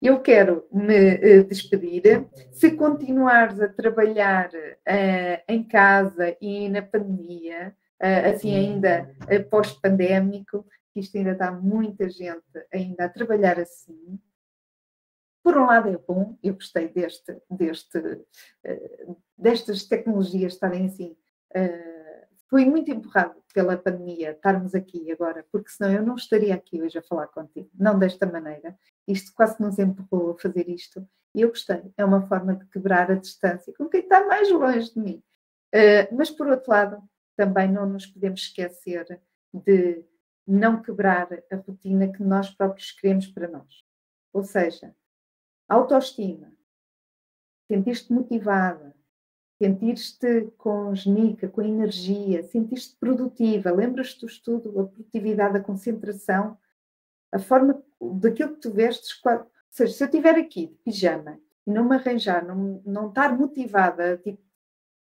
Eu 0.00 0.20
quero 0.20 0.66
me 0.70 0.94
eh, 0.94 1.42
despedir. 1.42 2.26
Se 2.52 2.72
continuares 2.72 3.60
a 3.60 3.68
trabalhar 3.68 4.50
uh, 4.50 5.42
em 5.48 5.66
casa 5.66 6.36
e 6.40 6.68
na 6.68 6.82
pandemia, 6.82 7.74
uh, 8.02 8.34
assim 8.34 8.54
ainda 8.54 9.10
uh, 9.22 9.48
pós-pandémico, 9.48 10.66
que 10.92 11.00
isto 11.00 11.16
ainda 11.16 11.32
está 11.32 11.50
muita 11.50 12.08
gente 12.08 12.42
ainda 12.72 13.06
a 13.06 13.08
trabalhar 13.08 13.58
assim. 13.58 14.18
Por 15.42 15.56
um 15.56 15.66
lado 15.66 15.88
é 15.88 15.98
bom, 15.98 16.36
eu 16.42 16.54
gostei 16.54 16.88
deste, 16.88 17.36
deste, 17.48 18.00
destas 19.38 19.84
tecnologias 19.84 20.54
estarem 20.54 20.86
assim 20.86 21.16
foi 22.48 22.64
muito 22.64 22.90
empurrado 22.90 23.42
pela 23.52 23.76
pandemia 23.76 24.32
estarmos 24.32 24.74
aqui 24.74 25.10
agora, 25.10 25.44
porque 25.50 25.70
senão 25.70 25.92
eu 25.92 26.02
não 26.02 26.14
estaria 26.14 26.54
aqui 26.54 26.80
hoje 26.82 26.98
a 26.98 27.02
falar 27.02 27.26
contigo, 27.28 27.70
não 27.74 27.98
desta 27.98 28.26
maneira. 28.26 28.78
Isto 29.06 29.32
quase 29.34 29.60
nos 29.60 29.78
empurrou 29.78 30.32
a 30.32 30.38
fazer 30.38 30.68
isto 30.68 31.06
e 31.34 31.42
eu 31.42 31.48
gostei. 31.48 31.92
É 31.96 32.04
uma 32.04 32.26
forma 32.26 32.56
de 32.56 32.64
quebrar 32.66 33.10
a 33.10 33.14
distância 33.14 33.72
com 33.76 33.88
quem 33.88 34.00
está 34.00 34.26
mais 34.26 34.50
longe 34.50 34.94
de 34.94 34.98
mim. 34.98 35.22
Uh, 35.74 36.16
mas, 36.16 36.30
por 36.30 36.46
outro 36.48 36.70
lado, 36.70 37.02
também 37.36 37.70
não 37.70 37.86
nos 37.86 38.06
podemos 38.06 38.40
esquecer 38.40 39.20
de 39.52 40.02
não 40.46 40.80
quebrar 40.80 41.28
a 41.52 41.56
rotina 41.56 42.10
que 42.10 42.22
nós 42.22 42.50
próprios 42.50 42.90
queremos 42.92 43.26
para 43.26 43.48
nós. 43.48 43.84
Ou 44.32 44.42
seja, 44.42 44.96
autoestima, 45.68 46.50
sentir-te 47.70 48.10
motivada, 48.10 48.95
sentir-te 49.60 50.52
com 50.58 50.94
genica, 50.94 51.48
com 51.48 51.62
energia, 51.62 52.42
sentir-te 52.44 52.96
produtiva. 52.96 53.70
Lembras-te 53.70 54.20
do 54.20 54.26
estudo, 54.26 54.80
a 54.80 54.86
produtividade, 54.86 55.56
a 55.56 55.62
concentração, 55.62 56.58
a 57.32 57.38
forma 57.38 57.82
daquilo 58.20 58.54
que 58.54 58.60
tu 58.60 58.72
vestes. 58.72 59.18
Ou 59.24 59.46
seja, 59.70 59.92
se 59.92 60.02
eu 60.02 60.06
estiver 60.06 60.36
aqui 60.36 60.66
de 60.66 60.74
pijama 60.84 61.38
e 61.66 61.70
não 61.70 61.88
me 61.88 61.96
arranjar, 61.96 62.46
não, 62.46 62.82
não 62.84 63.08
estar 63.08 63.36
motivada, 63.36 64.18
tipo, 64.18 64.42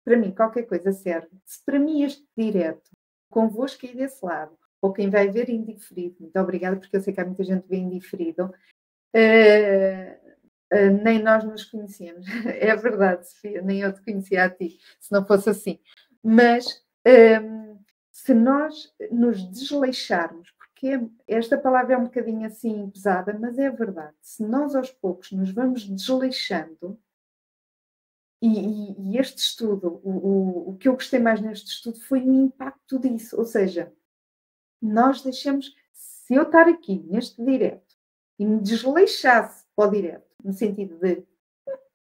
para 0.04 0.18
mim 0.18 0.32
qualquer 0.32 0.64
coisa 0.64 0.92
serve. 0.92 1.30
Se 1.46 1.64
para 1.66 1.80
mim 1.80 2.04
este 2.04 2.26
direto, 2.38 2.92
convosco 3.30 3.86
aí 3.86 3.96
desse 3.96 4.24
lado, 4.24 4.58
ou 4.82 4.94
quem 4.94 5.10
vai 5.10 5.30
ver 5.30 5.50
indiferido, 5.50 6.16
muito 6.20 6.40
obrigada, 6.40 6.78
porque 6.78 6.96
eu 6.96 7.02
sei 7.02 7.12
que 7.12 7.20
há 7.20 7.26
muita 7.26 7.44
gente 7.44 7.68
vê 7.68 7.78
indiferido, 7.78 8.46
uh, 8.46 10.25
Uh, 10.74 10.92
nem 11.04 11.22
nós 11.22 11.44
nos 11.44 11.64
conhecemos. 11.64 12.26
É 12.46 12.76
verdade, 12.76 13.30
Sofia, 13.30 13.62
nem 13.62 13.82
eu 13.82 13.94
te 13.94 14.02
conhecia 14.04 14.46
a 14.46 14.50
ti, 14.50 14.80
se 15.00 15.12
não 15.12 15.26
fosse 15.26 15.50
assim. 15.50 15.80
Mas 16.24 16.84
um, 17.44 17.78
se 18.12 18.34
nós 18.34 18.92
nos 19.12 19.44
desleixarmos, 19.52 20.52
porque 20.58 21.00
esta 21.28 21.58
palavra 21.58 21.94
é 21.94 21.98
um 21.98 22.06
bocadinho 22.06 22.48
assim 22.48 22.90
pesada, 22.90 23.38
mas 23.40 23.60
é 23.60 23.70
verdade, 23.70 24.16
se 24.22 24.44
nós 24.44 24.76
aos 24.76 24.90
poucos 24.90 25.32
nos 25.32 25.52
vamos 25.52 25.88
desleixando, 25.88 27.00
e, 28.42 28.48
e, 28.48 29.12
e 29.12 29.18
este 29.18 29.38
estudo, 29.38 30.00
o, 30.04 30.12
o, 30.12 30.70
o 30.70 30.78
que 30.78 30.88
eu 30.88 30.94
gostei 30.94 31.20
mais 31.20 31.42
neste 31.42 31.68
estudo 31.68 32.00
foi 32.02 32.22
o 32.22 32.34
impacto 32.34 33.00
disso, 33.00 33.38
ou 33.38 33.46
seja, 33.46 33.94
nós 34.82 35.22
deixamos, 35.22 35.74
se 35.94 36.36
eu 36.36 36.44
estar 36.44 36.68
aqui 36.68 37.04
neste 37.08 37.44
direto 37.44 37.96
e 38.38 38.46
me 38.46 38.60
desleixasse 38.60 39.66
para 39.76 39.88
o 39.90 39.92
direto, 39.92 40.25
no 40.46 40.54
sentido 40.54 40.98
de 41.00 41.26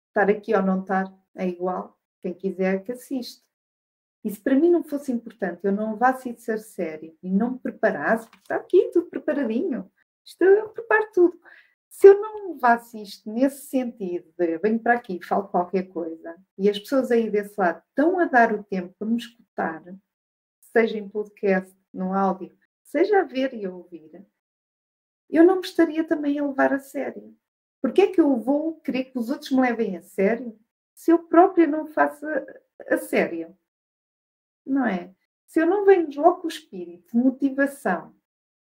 estar 0.07 0.29
aqui 0.29 0.55
ou 0.55 0.61
não 0.61 0.81
estar 0.81 1.11
é 1.35 1.47
igual, 1.47 1.99
quem 2.21 2.33
quiser 2.33 2.83
que 2.83 2.91
assiste. 2.91 3.43
E 4.23 4.29
se 4.29 4.39
para 4.39 4.55
mim 4.55 4.69
não 4.69 4.83
fosse 4.83 5.11
importante, 5.11 5.61
eu 5.63 5.71
não 5.71 5.93
levasse 5.93 6.29
isso 6.29 6.51
a 6.51 6.57
sério 6.57 7.17
e 7.21 7.29
não 7.29 7.51
me 7.51 7.59
preparasse, 7.59 8.27
porque 8.27 8.41
está 8.43 8.55
aqui 8.55 8.91
tudo 8.93 9.09
preparadinho, 9.09 9.91
isto 10.23 10.43
eu 10.43 10.69
preparo 10.69 11.11
tudo. 11.13 11.39
Se 11.89 12.07
eu 12.07 12.21
não 12.21 12.53
levasse 12.53 13.01
isto 13.01 13.29
nesse 13.31 13.65
sentido 13.65 14.31
de 14.37 14.57
venho 14.59 14.79
para 14.79 14.93
aqui, 14.93 15.23
falo 15.23 15.47
qualquer 15.47 15.83
coisa, 15.83 16.35
e 16.57 16.69
as 16.69 16.79
pessoas 16.79 17.11
aí 17.11 17.29
desse 17.29 17.59
lado 17.59 17.81
estão 17.89 18.19
a 18.19 18.25
dar 18.25 18.53
o 18.53 18.63
tempo 18.63 18.95
para 18.97 19.07
me 19.07 19.17
escutar, 19.17 19.83
seja 20.59 20.97
em 20.97 21.07
podcast, 21.07 21.75
no 21.93 22.13
áudio, 22.13 22.55
seja 22.83 23.21
a 23.21 23.23
ver 23.23 23.53
e 23.53 23.65
a 23.65 23.71
ouvir, 23.71 24.25
eu 25.29 25.43
não 25.43 25.55
me 25.55 25.61
estaria 25.61 26.03
também 26.03 26.39
a 26.39 26.45
levar 26.45 26.73
a 26.73 26.79
sério. 26.79 27.35
Porque 27.81 28.01
é 28.01 28.07
que 28.07 28.19
eu 28.19 28.35
vou 28.37 28.79
querer 28.79 29.05
que 29.05 29.17
os 29.17 29.29
outros 29.29 29.51
me 29.51 29.61
levem 29.61 29.97
a 29.97 30.01
sério 30.01 30.57
se 30.93 31.11
eu 31.11 31.19
própria 31.19 31.67
não 31.67 31.87
faço 31.87 32.25
a, 32.89 32.97
sério? 32.97 33.55
Não 34.65 34.85
é? 34.85 35.13
Se 35.45 35.61
eu 35.61 35.65
não 35.65 35.85
venho 35.85 36.09
logo 36.15 36.41
com 36.41 36.47
o 36.47 36.49
espírito 36.49 37.15
motivação 37.17 38.15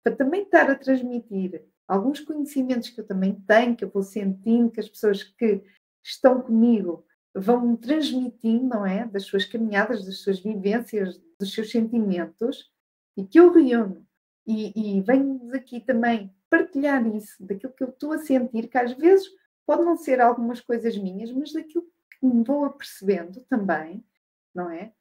para 0.02 0.16
também 0.16 0.42
estar 0.42 0.70
a 0.70 0.74
transmitir 0.74 1.64
alguns 1.86 2.20
conhecimentos 2.20 2.90
que 2.90 3.00
eu 3.00 3.06
também 3.06 3.34
tenho, 3.46 3.76
que 3.76 3.84
eu 3.84 3.90
vou 3.90 4.02
sentindo, 4.02 4.70
que 4.70 4.80
as 4.80 4.88
pessoas 4.88 5.22
que 5.22 5.62
estão 6.02 6.40
comigo 6.40 7.06
vão 7.34 7.66
me 7.66 7.76
transmitindo, 7.76 8.66
não 8.66 8.86
é? 8.86 9.06
Das 9.06 9.24
suas 9.24 9.44
caminhadas, 9.44 10.04
das 10.04 10.18
suas 10.18 10.40
vivências, 10.40 11.20
dos 11.38 11.52
seus 11.52 11.70
sentimentos, 11.70 12.70
e 13.16 13.24
que 13.24 13.38
eu 13.40 13.52
reúno. 13.52 14.06
E, 14.46 14.98
e 14.98 15.00
venho 15.00 15.54
aqui 15.54 15.80
também 15.80 16.34
partilhar 16.54 17.04
isso, 17.08 17.44
daquilo 17.44 17.72
que 17.72 17.82
eu 17.82 17.88
estou 17.88 18.12
a 18.12 18.18
sentir, 18.18 18.68
que 18.68 18.78
às 18.78 18.92
vezes 18.92 19.28
pode 19.66 19.82
não 19.82 19.96
ser 19.96 20.20
algumas 20.20 20.60
coisas 20.60 20.96
minhas, 20.96 21.32
mas 21.32 21.52
daquilo 21.52 21.84
que 22.12 22.24
me 22.24 22.44
vou 22.44 22.64
apercebendo 22.64 23.40
também, 23.48 24.06
não 24.54 24.70
é? 24.70 24.94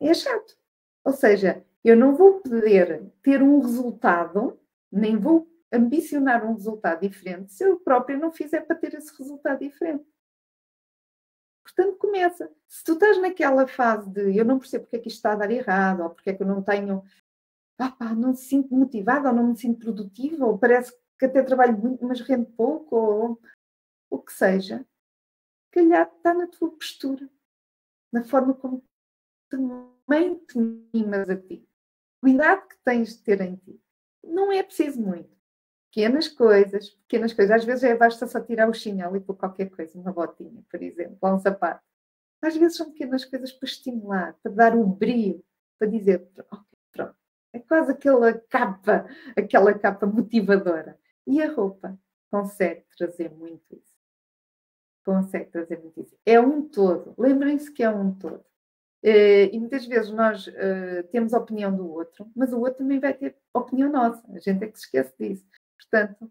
É 0.00 0.14
chato. 0.14 0.56
Ou 1.04 1.12
seja, 1.12 1.64
eu 1.82 1.96
não 1.96 2.14
vou 2.14 2.40
poder 2.40 3.10
ter 3.22 3.42
um 3.42 3.60
resultado, 3.60 4.60
nem 4.90 5.16
vou 5.16 5.48
ambicionar 5.72 6.44
um 6.44 6.54
resultado 6.54 7.00
diferente 7.00 7.52
se 7.52 7.64
eu 7.64 7.80
própria 7.80 8.16
não 8.16 8.30
fizer 8.30 8.60
para 8.60 8.76
ter 8.76 8.94
esse 8.94 9.16
resultado 9.18 9.58
diferente. 9.58 10.06
Portanto, 11.64 11.96
começa. 11.96 12.50
Se 12.68 12.84
tu 12.84 12.92
estás 12.92 13.18
naquela 13.18 13.66
fase 13.66 14.08
de 14.10 14.36
eu 14.36 14.44
não 14.44 14.58
percebo 14.58 14.84
porque 14.84 14.96
é 14.96 14.98
que 14.98 15.08
isto 15.08 15.16
está 15.16 15.32
a 15.32 15.36
dar 15.36 15.50
errado, 15.50 16.02
ou 16.02 16.10
porque 16.10 16.30
é 16.30 16.34
que 16.34 16.42
eu 16.42 16.46
não 16.46 16.62
tenho 16.62 17.02
ah, 17.78 17.90
pá, 17.90 18.14
não 18.14 18.30
me 18.30 18.36
sinto 18.36 18.74
motivada, 18.74 19.28
ou 19.28 19.34
não 19.34 19.48
me 19.48 19.56
sinto 19.56 19.80
produtiva, 19.80 20.46
ou 20.46 20.58
parece 20.58 20.92
que 21.18 21.26
até 21.26 21.42
trabalho 21.42 21.76
muito, 21.78 22.04
mas 22.04 22.20
rende 22.20 22.50
pouco, 22.52 22.96
ou 22.96 23.40
o 24.10 24.18
que 24.18 24.32
seja, 24.32 24.86
calhar 25.72 26.10
está 26.16 26.34
na 26.34 26.46
tua 26.46 26.70
postura, 26.70 27.28
na 28.12 28.22
forma 28.22 28.54
como 28.54 28.84
também 29.48 30.38
te 30.46 30.58
mimas 30.94 31.28
a 31.28 31.36
ti. 31.36 31.66
Cuidado 32.20 32.68
que 32.68 32.76
tens 32.84 33.16
de 33.16 33.22
ter 33.22 33.40
em 33.40 33.56
ti. 33.56 33.80
Não 34.22 34.52
é 34.52 34.62
preciso 34.62 35.00
muito. 35.00 35.30
Pequenas 35.90 36.28
coisas, 36.28 36.90
pequenas 36.90 37.32
coisas. 37.32 37.56
Às 37.56 37.64
vezes 37.64 37.84
é 37.84 37.96
basta 37.96 38.26
só 38.26 38.40
tirar 38.40 38.68
o 38.68 38.74
chinelo 38.74 39.16
e 39.16 39.20
pôr 39.20 39.36
qualquer 39.36 39.70
coisa, 39.70 39.98
uma 39.98 40.12
botinha, 40.12 40.62
por 40.70 40.82
exemplo, 40.82 41.18
ou 41.20 41.34
um 41.34 41.38
sapato. 41.38 41.82
Às 42.40 42.56
vezes 42.56 42.76
são 42.76 42.90
pequenas 42.92 43.24
coisas 43.24 43.52
para 43.52 43.68
estimular, 43.68 44.38
para 44.42 44.52
dar 44.52 44.76
o 44.76 44.86
brilho, 44.86 45.44
para 45.78 45.88
dizer, 45.88 46.28
ok, 46.50 46.71
é 47.52 47.58
quase 47.58 47.92
aquela 47.92 48.32
capa, 48.32 49.06
aquela 49.36 49.74
capa 49.78 50.06
motivadora. 50.06 50.98
E 51.26 51.42
a 51.42 51.52
roupa 51.52 51.98
consegue 52.30 52.84
trazer 52.96 53.30
muito 53.30 53.62
isso. 53.70 53.92
consegue 55.04 55.50
trazer 55.50 55.82
notícia. 55.82 56.16
É 56.24 56.40
um 56.40 56.68
todo. 56.68 57.14
Lembrem-se 57.18 57.70
que 57.70 57.82
é 57.82 57.90
um 57.90 58.14
todo. 58.14 58.44
Uh, 59.04 59.50
e 59.52 59.58
muitas 59.58 59.84
vezes 59.84 60.10
nós 60.10 60.46
uh, 60.46 61.02
temos 61.10 61.34
a 61.34 61.38
opinião 61.38 61.74
do 61.74 61.90
outro, 61.90 62.30
mas 62.36 62.52
o 62.52 62.60
outro 62.60 62.78
também 62.78 63.00
vai 63.00 63.12
ter 63.12 63.36
opinião 63.52 63.90
nossa. 63.90 64.22
A 64.32 64.38
gente 64.38 64.62
é 64.62 64.68
que 64.68 64.78
se 64.78 64.84
esquece 64.84 65.12
disso. 65.18 65.44
Portanto, 65.76 66.30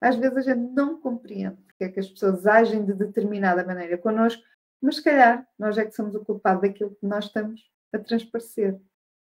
às 0.00 0.14
vezes 0.16 0.36
a 0.36 0.40
gente 0.42 0.72
não 0.72 1.00
compreende 1.00 1.56
porque 1.62 1.84
é 1.84 1.88
que 1.88 1.98
as 1.98 2.08
pessoas 2.08 2.46
agem 2.46 2.84
de 2.84 2.94
determinada 2.94 3.64
maneira 3.64 3.98
connosco, 3.98 4.42
mas 4.80 4.96
se 4.96 5.02
calhar 5.02 5.46
nós 5.58 5.76
é 5.76 5.84
que 5.84 5.92
somos 5.92 6.14
o 6.14 6.24
culpado 6.24 6.60
daquilo 6.60 6.94
que 6.94 7.06
nós 7.06 7.24
estamos 7.24 7.68
a 7.92 7.98
transparecer. 7.98 8.80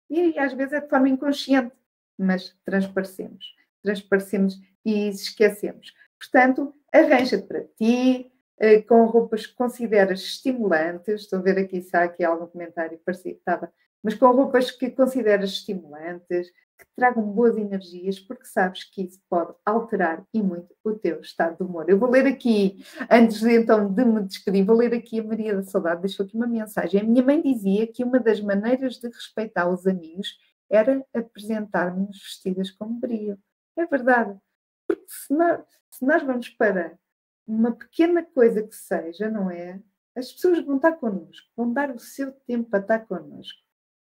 E, 0.09 0.37
às 0.39 0.53
vezes 0.53 0.73
é 0.73 0.81
de 0.81 0.89
forma 0.89 1.09
inconsciente, 1.09 1.75
mas 2.17 2.55
transparecemos. 2.65 3.55
Transparecemos 3.83 4.59
e 4.83 5.09
esquecemos. 5.09 5.93
Portanto, 6.17 6.73
arranja 6.91 7.37
para 7.37 7.63
ti, 7.77 8.31
eh, 8.57 8.81
com 8.81 9.05
roupas 9.05 9.45
que 9.45 9.53
consideras 9.53 10.21
estimulantes. 10.21 11.21
Estou 11.21 11.39
a 11.39 11.41
ver 11.41 11.57
aqui 11.57 11.81
se 11.81 11.95
há 11.95 12.03
aqui 12.03 12.23
algum 12.23 12.47
comentário 12.47 12.99
parecido, 13.05 13.37
estava. 13.37 13.71
Mas 14.03 14.15
com 14.15 14.31
roupas 14.31 14.71
que 14.71 14.89
consideras 14.89 15.49
estimulantes, 15.51 16.49
que 16.79 16.85
tragam 16.95 17.23
boas 17.23 17.57
energias, 17.57 18.19
porque 18.19 18.45
sabes 18.45 18.85
que 18.85 19.03
isso 19.03 19.19
pode 19.29 19.53
alterar 19.65 20.25
e 20.33 20.41
muito 20.41 20.73
o 20.83 20.93
teu 20.93 21.19
estado 21.19 21.57
de 21.57 21.63
humor. 21.63 21.89
Eu 21.89 21.99
vou 21.99 22.09
ler 22.09 22.25
aqui, 22.25 22.83
antes 23.11 23.41
de, 23.41 23.53
então 23.53 23.91
de 23.93 24.05
me 24.05 24.23
despedir, 24.23 24.63
vou 24.63 24.77
ler 24.77 24.93
aqui 24.93 25.19
a 25.19 25.23
Maria 25.23 25.55
da 25.55 25.63
Saudade, 25.63 26.01
deixou 26.01 26.25
aqui 26.25 26.35
uma 26.37 26.47
mensagem. 26.47 27.01
A 27.01 27.03
minha 27.03 27.23
mãe 27.23 27.41
dizia 27.41 27.85
que 27.85 28.03
uma 28.03 28.19
das 28.19 28.39
maneiras 28.39 28.95
de 28.95 29.09
respeitar 29.09 29.69
os 29.69 29.85
amigos 29.85 30.37
era 30.69 31.05
apresentar-nos 31.13 32.17
vestidas 32.17 32.71
com 32.71 32.97
brio. 32.97 33.37
É 33.75 33.85
verdade. 33.85 34.39
Porque 34.87 35.05
se 35.07 35.33
nós, 35.33 35.61
se 35.91 36.05
nós 36.05 36.23
vamos 36.23 36.49
para 36.49 36.97
uma 37.45 37.71
pequena 37.73 38.23
coisa 38.23 38.63
que 38.63 38.75
seja, 38.75 39.29
não 39.29 39.51
é? 39.51 39.81
As 40.15 40.31
pessoas 40.31 40.63
vão 40.63 40.77
estar 40.77 40.93
connosco, 40.93 41.47
vão 41.55 41.73
dar 41.73 41.91
o 41.91 41.99
seu 41.99 42.31
tempo 42.31 42.69
para 42.69 42.79
estar 42.79 42.99
connosco. 43.05 43.59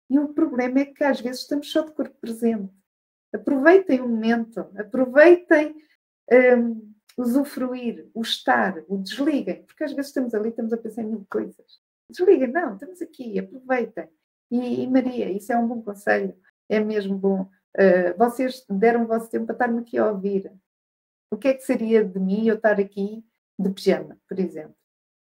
E 0.09 0.19
o 0.19 0.29
problema 0.29 0.79
é 0.79 0.85
que 0.85 1.03
às 1.03 1.19
vezes 1.19 1.41
estamos 1.41 1.71
só 1.71 1.81
de 1.81 1.91
corpo 1.91 2.15
presente. 2.19 2.71
Aproveitem 3.33 4.01
o 4.01 4.07
momento, 4.07 4.59
aproveitem 4.77 5.75
um, 6.31 6.93
usufruir, 7.17 8.09
o 8.13 8.21
estar, 8.21 8.83
o 8.87 8.97
desliguem, 8.97 9.63
porque 9.63 9.83
às 9.83 9.93
vezes 9.93 10.09
estamos 10.09 10.33
ali, 10.33 10.49
estamos 10.49 10.73
a 10.73 10.77
pensar 10.77 11.01
em 11.01 11.07
mil 11.07 11.25
coisas. 11.29 11.81
Desliguem, 12.09 12.51
não, 12.51 12.73
estamos 12.73 13.01
aqui, 13.01 13.39
aproveitem. 13.39 14.07
E, 14.51 14.83
e 14.83 14.87
Maria, 14.87 15.31
isso 15.31 15.51
é 15.51 15.57
um 15.57 15.67
bom 15.67 15.81
conselho, 15.81 16.35
é 16.69 16.79
mesmo 16.79 17.17
bom. 17.17 17.49
Uh, 17.75 18.17
vocês 18.17 18.65
deram 18.69 19.03
o 19.03 19.07
vosso 19.07 19.29
tempo 19.29 19.45
para 19.45 19.55
estar-me 19.55 19.79
aqui 19.79 19.97
a 19.97 20.09
ouvir. 20.09 20.51
O 21.31 21.37
que 21.37 21.49
é 21.49 21.53
que 21.53 21.63
seria 21.63 22.03
de 22.03 22.19
mim 22.19 22.47
eu 22.47 22.55
estar 22.55 22.79
aqui 22.79 23.25
de 23.59 23.69
pijama, 23.71 24.17
por 24.29 24.39
exemplo? 24.39 24.75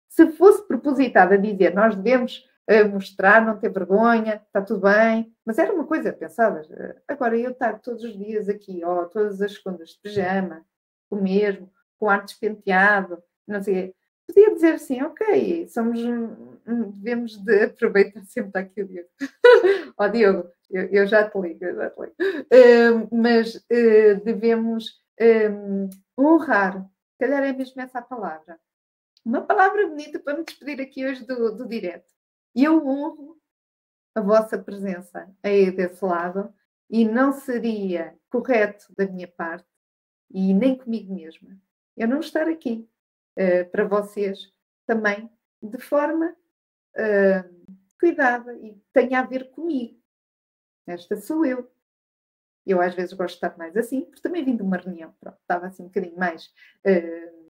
Se 0.10 0.32
fosse 0.34 0.66
propositado 0.68 1.34
a 1.34 1.38
dizer 1.38 1.74
nós 1.74 1.96
devemos 1.96 2.48
mostrar, 2.92 3.46
não 3.46 3.60
ter 3.60 3.72
vergonha, 3.72 4.42
está 4.48 4.62
tudo 4.62 4.82
bem, 4.82 5.34
mas 5.46 5.60
era 5.60 5.74
uma 5.74 5.86
coisa 5.86 6.12
pensada. 6.12 6.62
Agora, 7.08 7.38
eu 7.38 7.52
estar 7.52 7.80
todos 7.80 8.04
os 8.04 8.18
dias 8.18 8.50
aqui, 8.50 8.84
ó, 8.84 9.06
todas 9.06 9.42
as 9.42 9.54
segundas 9.54 9.90
de 9.90 10.00
pijama, 10.00 10.66
o 11.10 11.16
mesmo, 11.16 11.72
com 12.00 12.10
ar 12.10 12.24
despenteado, 12.24 13.22
não 13.48 13.62
sei 13.62 13.94
podia 14.28 14.54
dizer 14.54 14.74
assim, 14.74 15.02
ok, 15.02 15.68
somos, 15.70 16.00
devemos 16.96 17.38
de 17.38 17.64
aproveitar 17.64 18.24
sempre 18.26 18.62
aqui 18.62 18.82
o 18.82 18.88
Diogo. 18.88 19.10
Ó 19.98 20.06
oh, 20.06 20.10
Diogo, 20.10 20.50
eu, 20.70 20.84
eu, 20.86 21.08
já 21.08 21.30
te 21.30 21.40
ligo, 21.40 21.64
eu 21.64 21.76
já 21.76 21.90
te 21.90 22.02
ligo. 22.02 22.16
Uh, 22.20 23.16
mas 23.16 23.56
uh, 23.56 24.24
devemos 24.24 25.02
um, 25.22 25.90
honrar, 26.18 26.84
se 26.84 27.18
calhar 27.20 27.44
é 27.44 27.54
mesmo 27.54 27.82
essa 27.82 28.00
a 28.00 28.02
palavra. 28.02 28.60
Uma 29.24 29.42
palavra 29.42 29.88
bonita 29.88 30.20
para 30.20 30.38
me 30.38 30.44
despedir 30.44 30.82
aqui 30.82 31.06
hoje 31.06 31.26
do, 31.26 31.56
do 31.56 31.68
direto. 31.68 32.14
E 32.56 32.64
eu 32.64 32.88
honro 32.88 33.38
a 34.16 34.22
vossa 34.22 34.58
presença 34.58 35.30
aí 35.44 35.70
desse 35.72 36.04
lado 36.04 36.54
e 36.90 37.04
não 37.04 37.34
seria 37.34 38.18
correto 38.30 38.86
da 38.98 39.06
minha 39.06 39.28
parte 39.28 39.68
e 40.32 40.54
nem 40.54 40.78
comigo 40.78 41.14
mesma 41.14 41.60
eu 41.98 42.08
não 42.08 42.20
estar 42.20 42.48
aqui 42.48 42.88
uh, 43.38 43.70
para 43.72 43.86
vocês 43.86 44.52
também 44.86 45.30
de 45.62 45.78
forma 45.78 46.36
uh, 46.96 47.76
cuidada 48.00 48.54
e 48.56 48.76
tenha 48.94 49.20
a 49.20 49.26
ver 49.26 49.52
comigo. 49.52 50.00
Esta 50.86 51.16
sou 51.16 51.46
eu. 51.46 51.72
Eu 52.66 52.82
às 52.82 52.94
vezes 52.94 53.14
gosto 53.14 53.40
de 53.40 53.46
estar 53.46 53.58
mais 53.58 53.78
assim, 53.78 54.02
porque 54.02 54.22
também 54.22 54.44
vim 54.44 54.56
de 54.56 54.64
uma 54.64 54.78
reunião, 54.78 55.14
pronto, 55.20 55.38
estava 55.40 55.68
assim 55.68 55.84
um 55.84 55.88
bocadinho 55.88 56.18
mais 56.18 56.48
uh, 56.86 57.52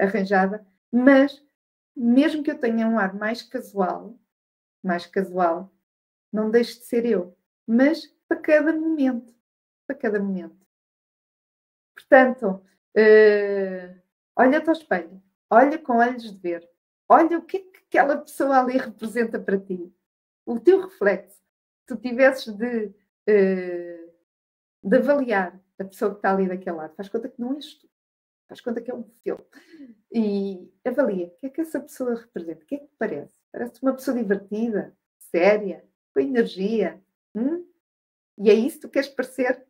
arranjada, 0.00 0.66
mas 0.92 1.42
mesmo 1.96 2.42
que 2.42 2.50
eu 2.50 2.58
tenha 2.58 2.86
um 2.86 2.98
ar 2.98 3.14
mais 3.14 3.42
casual, 3.42 4.18
mais 4.82 5.06
casual, 5.06 5.72
não 6.32 6.50
deixe 6.50 6.78
de 6.78 6.86
ser 6.86 7.06
eu, 7.06 7.36
mas 7.66 8.06
para 8.28 8.40
cada 8.40 8.72
momento, 8.72 9.34
para 9.86 9.96
cada 9.96 10.20
momento. 10.20 10.56
Portanto, 11.94 12.62
uh, 12.96 14.02
olha-te 14.36 14.68
ao 14.68 14.74
espelho, 14.74 15.22
olha 15.48 15.78
com 15.78 15.96
olhos 15.96 16.30
de 16.30 16.38
ver, 16.38 16.68
olha 17.08 17.38
o 17.38 17.42
que 17.42 17.56
é 17.56 17.60
que 17.60 17.78
aquela 17.88 18.18
pessoa 18.18 18.60
ali 18.60 18.76
representa 18.76 19.40
para 19.40 19.58
ti, 19.58 19.92
o 20.44 20.60
teu 20.60 20.80
reflexo. 20.82 21.40
Tu 21.86 21.96
tivesses 21.96 22.52
de 22.54 22.86
uh, 22.86 24.06
de 24.86 24.96
avaliar 24.98 25.60
a 25.78 25.84
pessoa 25.84 26.12
que 26.12 26.18
está 26.18 26.32
ali 26.32 26.46
daquele 26.46 26.76
lado. 26.76 26.94
Faz 26.94 27.08
conta 27.08 27.28
que 27.28 27.40
não 27.40 27.54
és 27.54 27.74
tu. 27.74 27.88
Faz 28.48 28.60
conta 28.60 28.80
que 28.80 28.90
é 28.90 28.94
um 28.94 29.04
filme. 29.22 29.44
E 30.12 30.72
avalia 30.84 31.26
o 31.26 31.30
que 31.30 31.46
é 31.46 31.50
que 31.50 31.60
essa 31.60 31.80
pessoa 31.80 32.14
representa. 32.14 32.62
O 32.62 32.66
que 32.66 32.76
é 32.76 32.78
que 32.78 32.90
parece? 32.98 33.34
Parece 33.52 33.82
uma 33.82 33.94
pessoa 33.94 34.16
divertida, 34.16 34.96
séria, 35.18 35.84
com 36.12 36.20
energia. 36.20 37.02
Hum? 37.34 37.66
E 38.38 38.50
é 38.50 38.54
isso 38.54 38.76
que 38.76 38.82
tu 38.82 38.90
queres 38.90 39.08
parecer. 39.08 39.66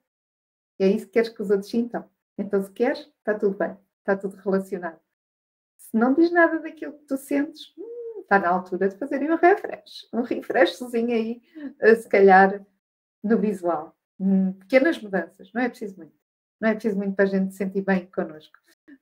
E 0.79 0.85
é 0.85 0.89
isso 0.89 1.07
que 1.07 1.13
queres 1.13 1.31
que 1.31 1.43
os 1.43 1.51
outros 1.51 1.71
sintam. 1.71 2.09
Então, 2.37 2.63
se 2.63 2.71
queres, 2.71 3.01
está 3.19 3.35
tudo 3.39 3.57
bem. 3.57 3.77
Está 4.01 4.17
tudo 4.17 4.37
relacionado. 4.37 5.01
Se 5.79 5.97
não 5.97 6.15
diz 6.15 6.31
nada 6.31 6.59
daquilo 6.59 6.93
que 6.99 7.07
tu 7.07 7.17
sentes, 7.17 7.73
hum, 7.79 8.21
está 8.21 8.39
na 8.39 8.51
altura 8.51 8.89
de 8.89 8.97
fazerem 8.99 9.31
um 9.31 9.37
refresh. 9.37 10.09
Um 10.13 10.21
refreshzinho 10.23 11.15
aí, 11.15 11.43
eh, 11.81 11.95
se 11.95 12.09
calhar, 12.09 12.65
no 13.23 13.39
visual. 13.39 13.97
Hum, 14.21 14.53
pequenas 14.53 15.01
mudanças, 15.01 15.53
não 15.53 15.63
é 15.63 15.69
preciso 15.69 15.97
muito. 15.97 16.26
Não 16.61 16.71
é 16.71 16.75
preciso 16.75 16.97
muito 16.97 17.15
para 17.15 17.25
a 17.25 17.29
gente 17.29 17.53
se 17.53 17.59
sentir 17.59 17.83
bem 17.83 18.07
connosco. 18.07 18.57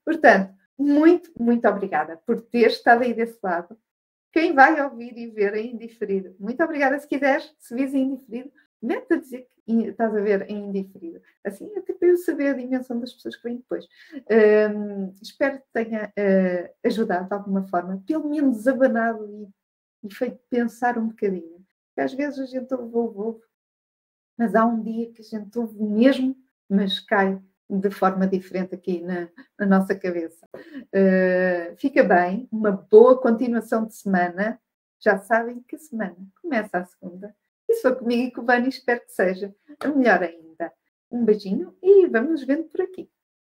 Portanto, 0.05 0.55
muito, 0.79 1.31
muito 1.39 1.67
obrigada 1.69 2.17
por 2.27 2.41
ter 2.41 2.67
estado 2.67 3.03
aí 3.03 3.15
desse 3.15 3.39
lado. 3.43 3.79
Quem 4.33 4.53
vai 4.53 4.81
ouvir 4.83 5.17
e 5.17 5.31
ver 5.31 5.55
em 5.55 5.75
indiferido, 5.75 6.35
muito 6.39 6.63
obrigada. 6.63 6.99
Se 6.99 7.07
quiseres, 7.07 7.55
se 7.59 7.75
vis 7.75 7.95
em 7.95 8.03
indiferido, 8.03 8.51
mete 8.83 9.15
a 9.15 9.17
dizer 9.17 9.49
que 9.65 9.73
estás 9.87 10.15
a 10.15 10.21
ver 10.21 10.51
em 10.51 10.69
indiferido. 10.69 11.23
Assim, 11.45 11.73
até 11.77 11.93
para 11.93 12.09
eu 12.09 12.17
saber 12.19 12.49
a 12.49 12.55
dimensão 12.55 12.99
das 12.99 13.13
pessoas 13.13 13.37
que 13.37 13.45
vêm 13.45 13.57
depois. 13.59 13.87
Um, 14.75 15.13
espero 15.23 15.59
que 15.59 15.67
tenha 15.73 16.07
uh, 16.09 16.75
ajudado 16.85 17.29
de 17.29 17.35
alguma 17.35 17.63
forma, 17.69 18.03
pelo 18.07 18.29
menos 18.29 18.67
abanado 18.67 19.25
e, 19.27 19.49
e 20.07 20.13
feito 20.13 20.39
pensar 20.51 20.99
um 20.99 21.09
bocadinho. 21.09 21.65
Porque 21.89 22.01
às 22.01 22.13
vezes 22.13 22.41
a 22.41 22.47
gente 22.47 22.75
ouve, 22.75 22.97
ouve, 22.97 23.19
ouve 23.19 23.45
mas 24.37 24.55
há 24.55 24.65
um 24.65 24.83
dia 24.83 25.13
que 25.13 25.23
a 25.23 25.25
gente 25.25 25.57
ouve 25.59 25.81
mesmo, 25.81 26.37
mas 26.75 27.01
cai 27.01 27.41
de 27.69 27.91
forma 27.91 28.27
diferente 28.27 28.75
aqui 28.75 29.01
na, 29.01 29.29
na 29.59 29.67
nossa 29.67 29.95
cabeça. 29.95 30.47
Uh, 30.55 31.77
fica 31.77 32.03
bem, 32.03 32.49
uma 32.53 32.73
boa 32.73 33.21
continuação 33.21 33.87
de 33.87 33.95
semana. 33.95 34.61
Já 35.01 35.19
sabem 35.19 35.63
que 35.67 35.79
semana 35.79 36.17
começa 36.41 36.79
a 36.79 36.85
segunda. 36.85 37.35
E 37.69 37.77
for 37.77 37.97
comigo 37.97 38.23
e 38.23 38.31
com 38.31 38.43
o 38.43 38.45
Vani, 38.45 38.69
espero 38.69 39.01
que 39.01 39.13
seja 39.13 39.55
melhor 39.97 40.23
ainda. 40.23 40.73
Um 41.11 41.25
beijinho 41.25 41.77
e 41.83 42.07
vamos 42.07 42.31
nos 42.31 42.45
vendo 42.45 42.65
por 42.65 42.81
aqui. 42.83 43.09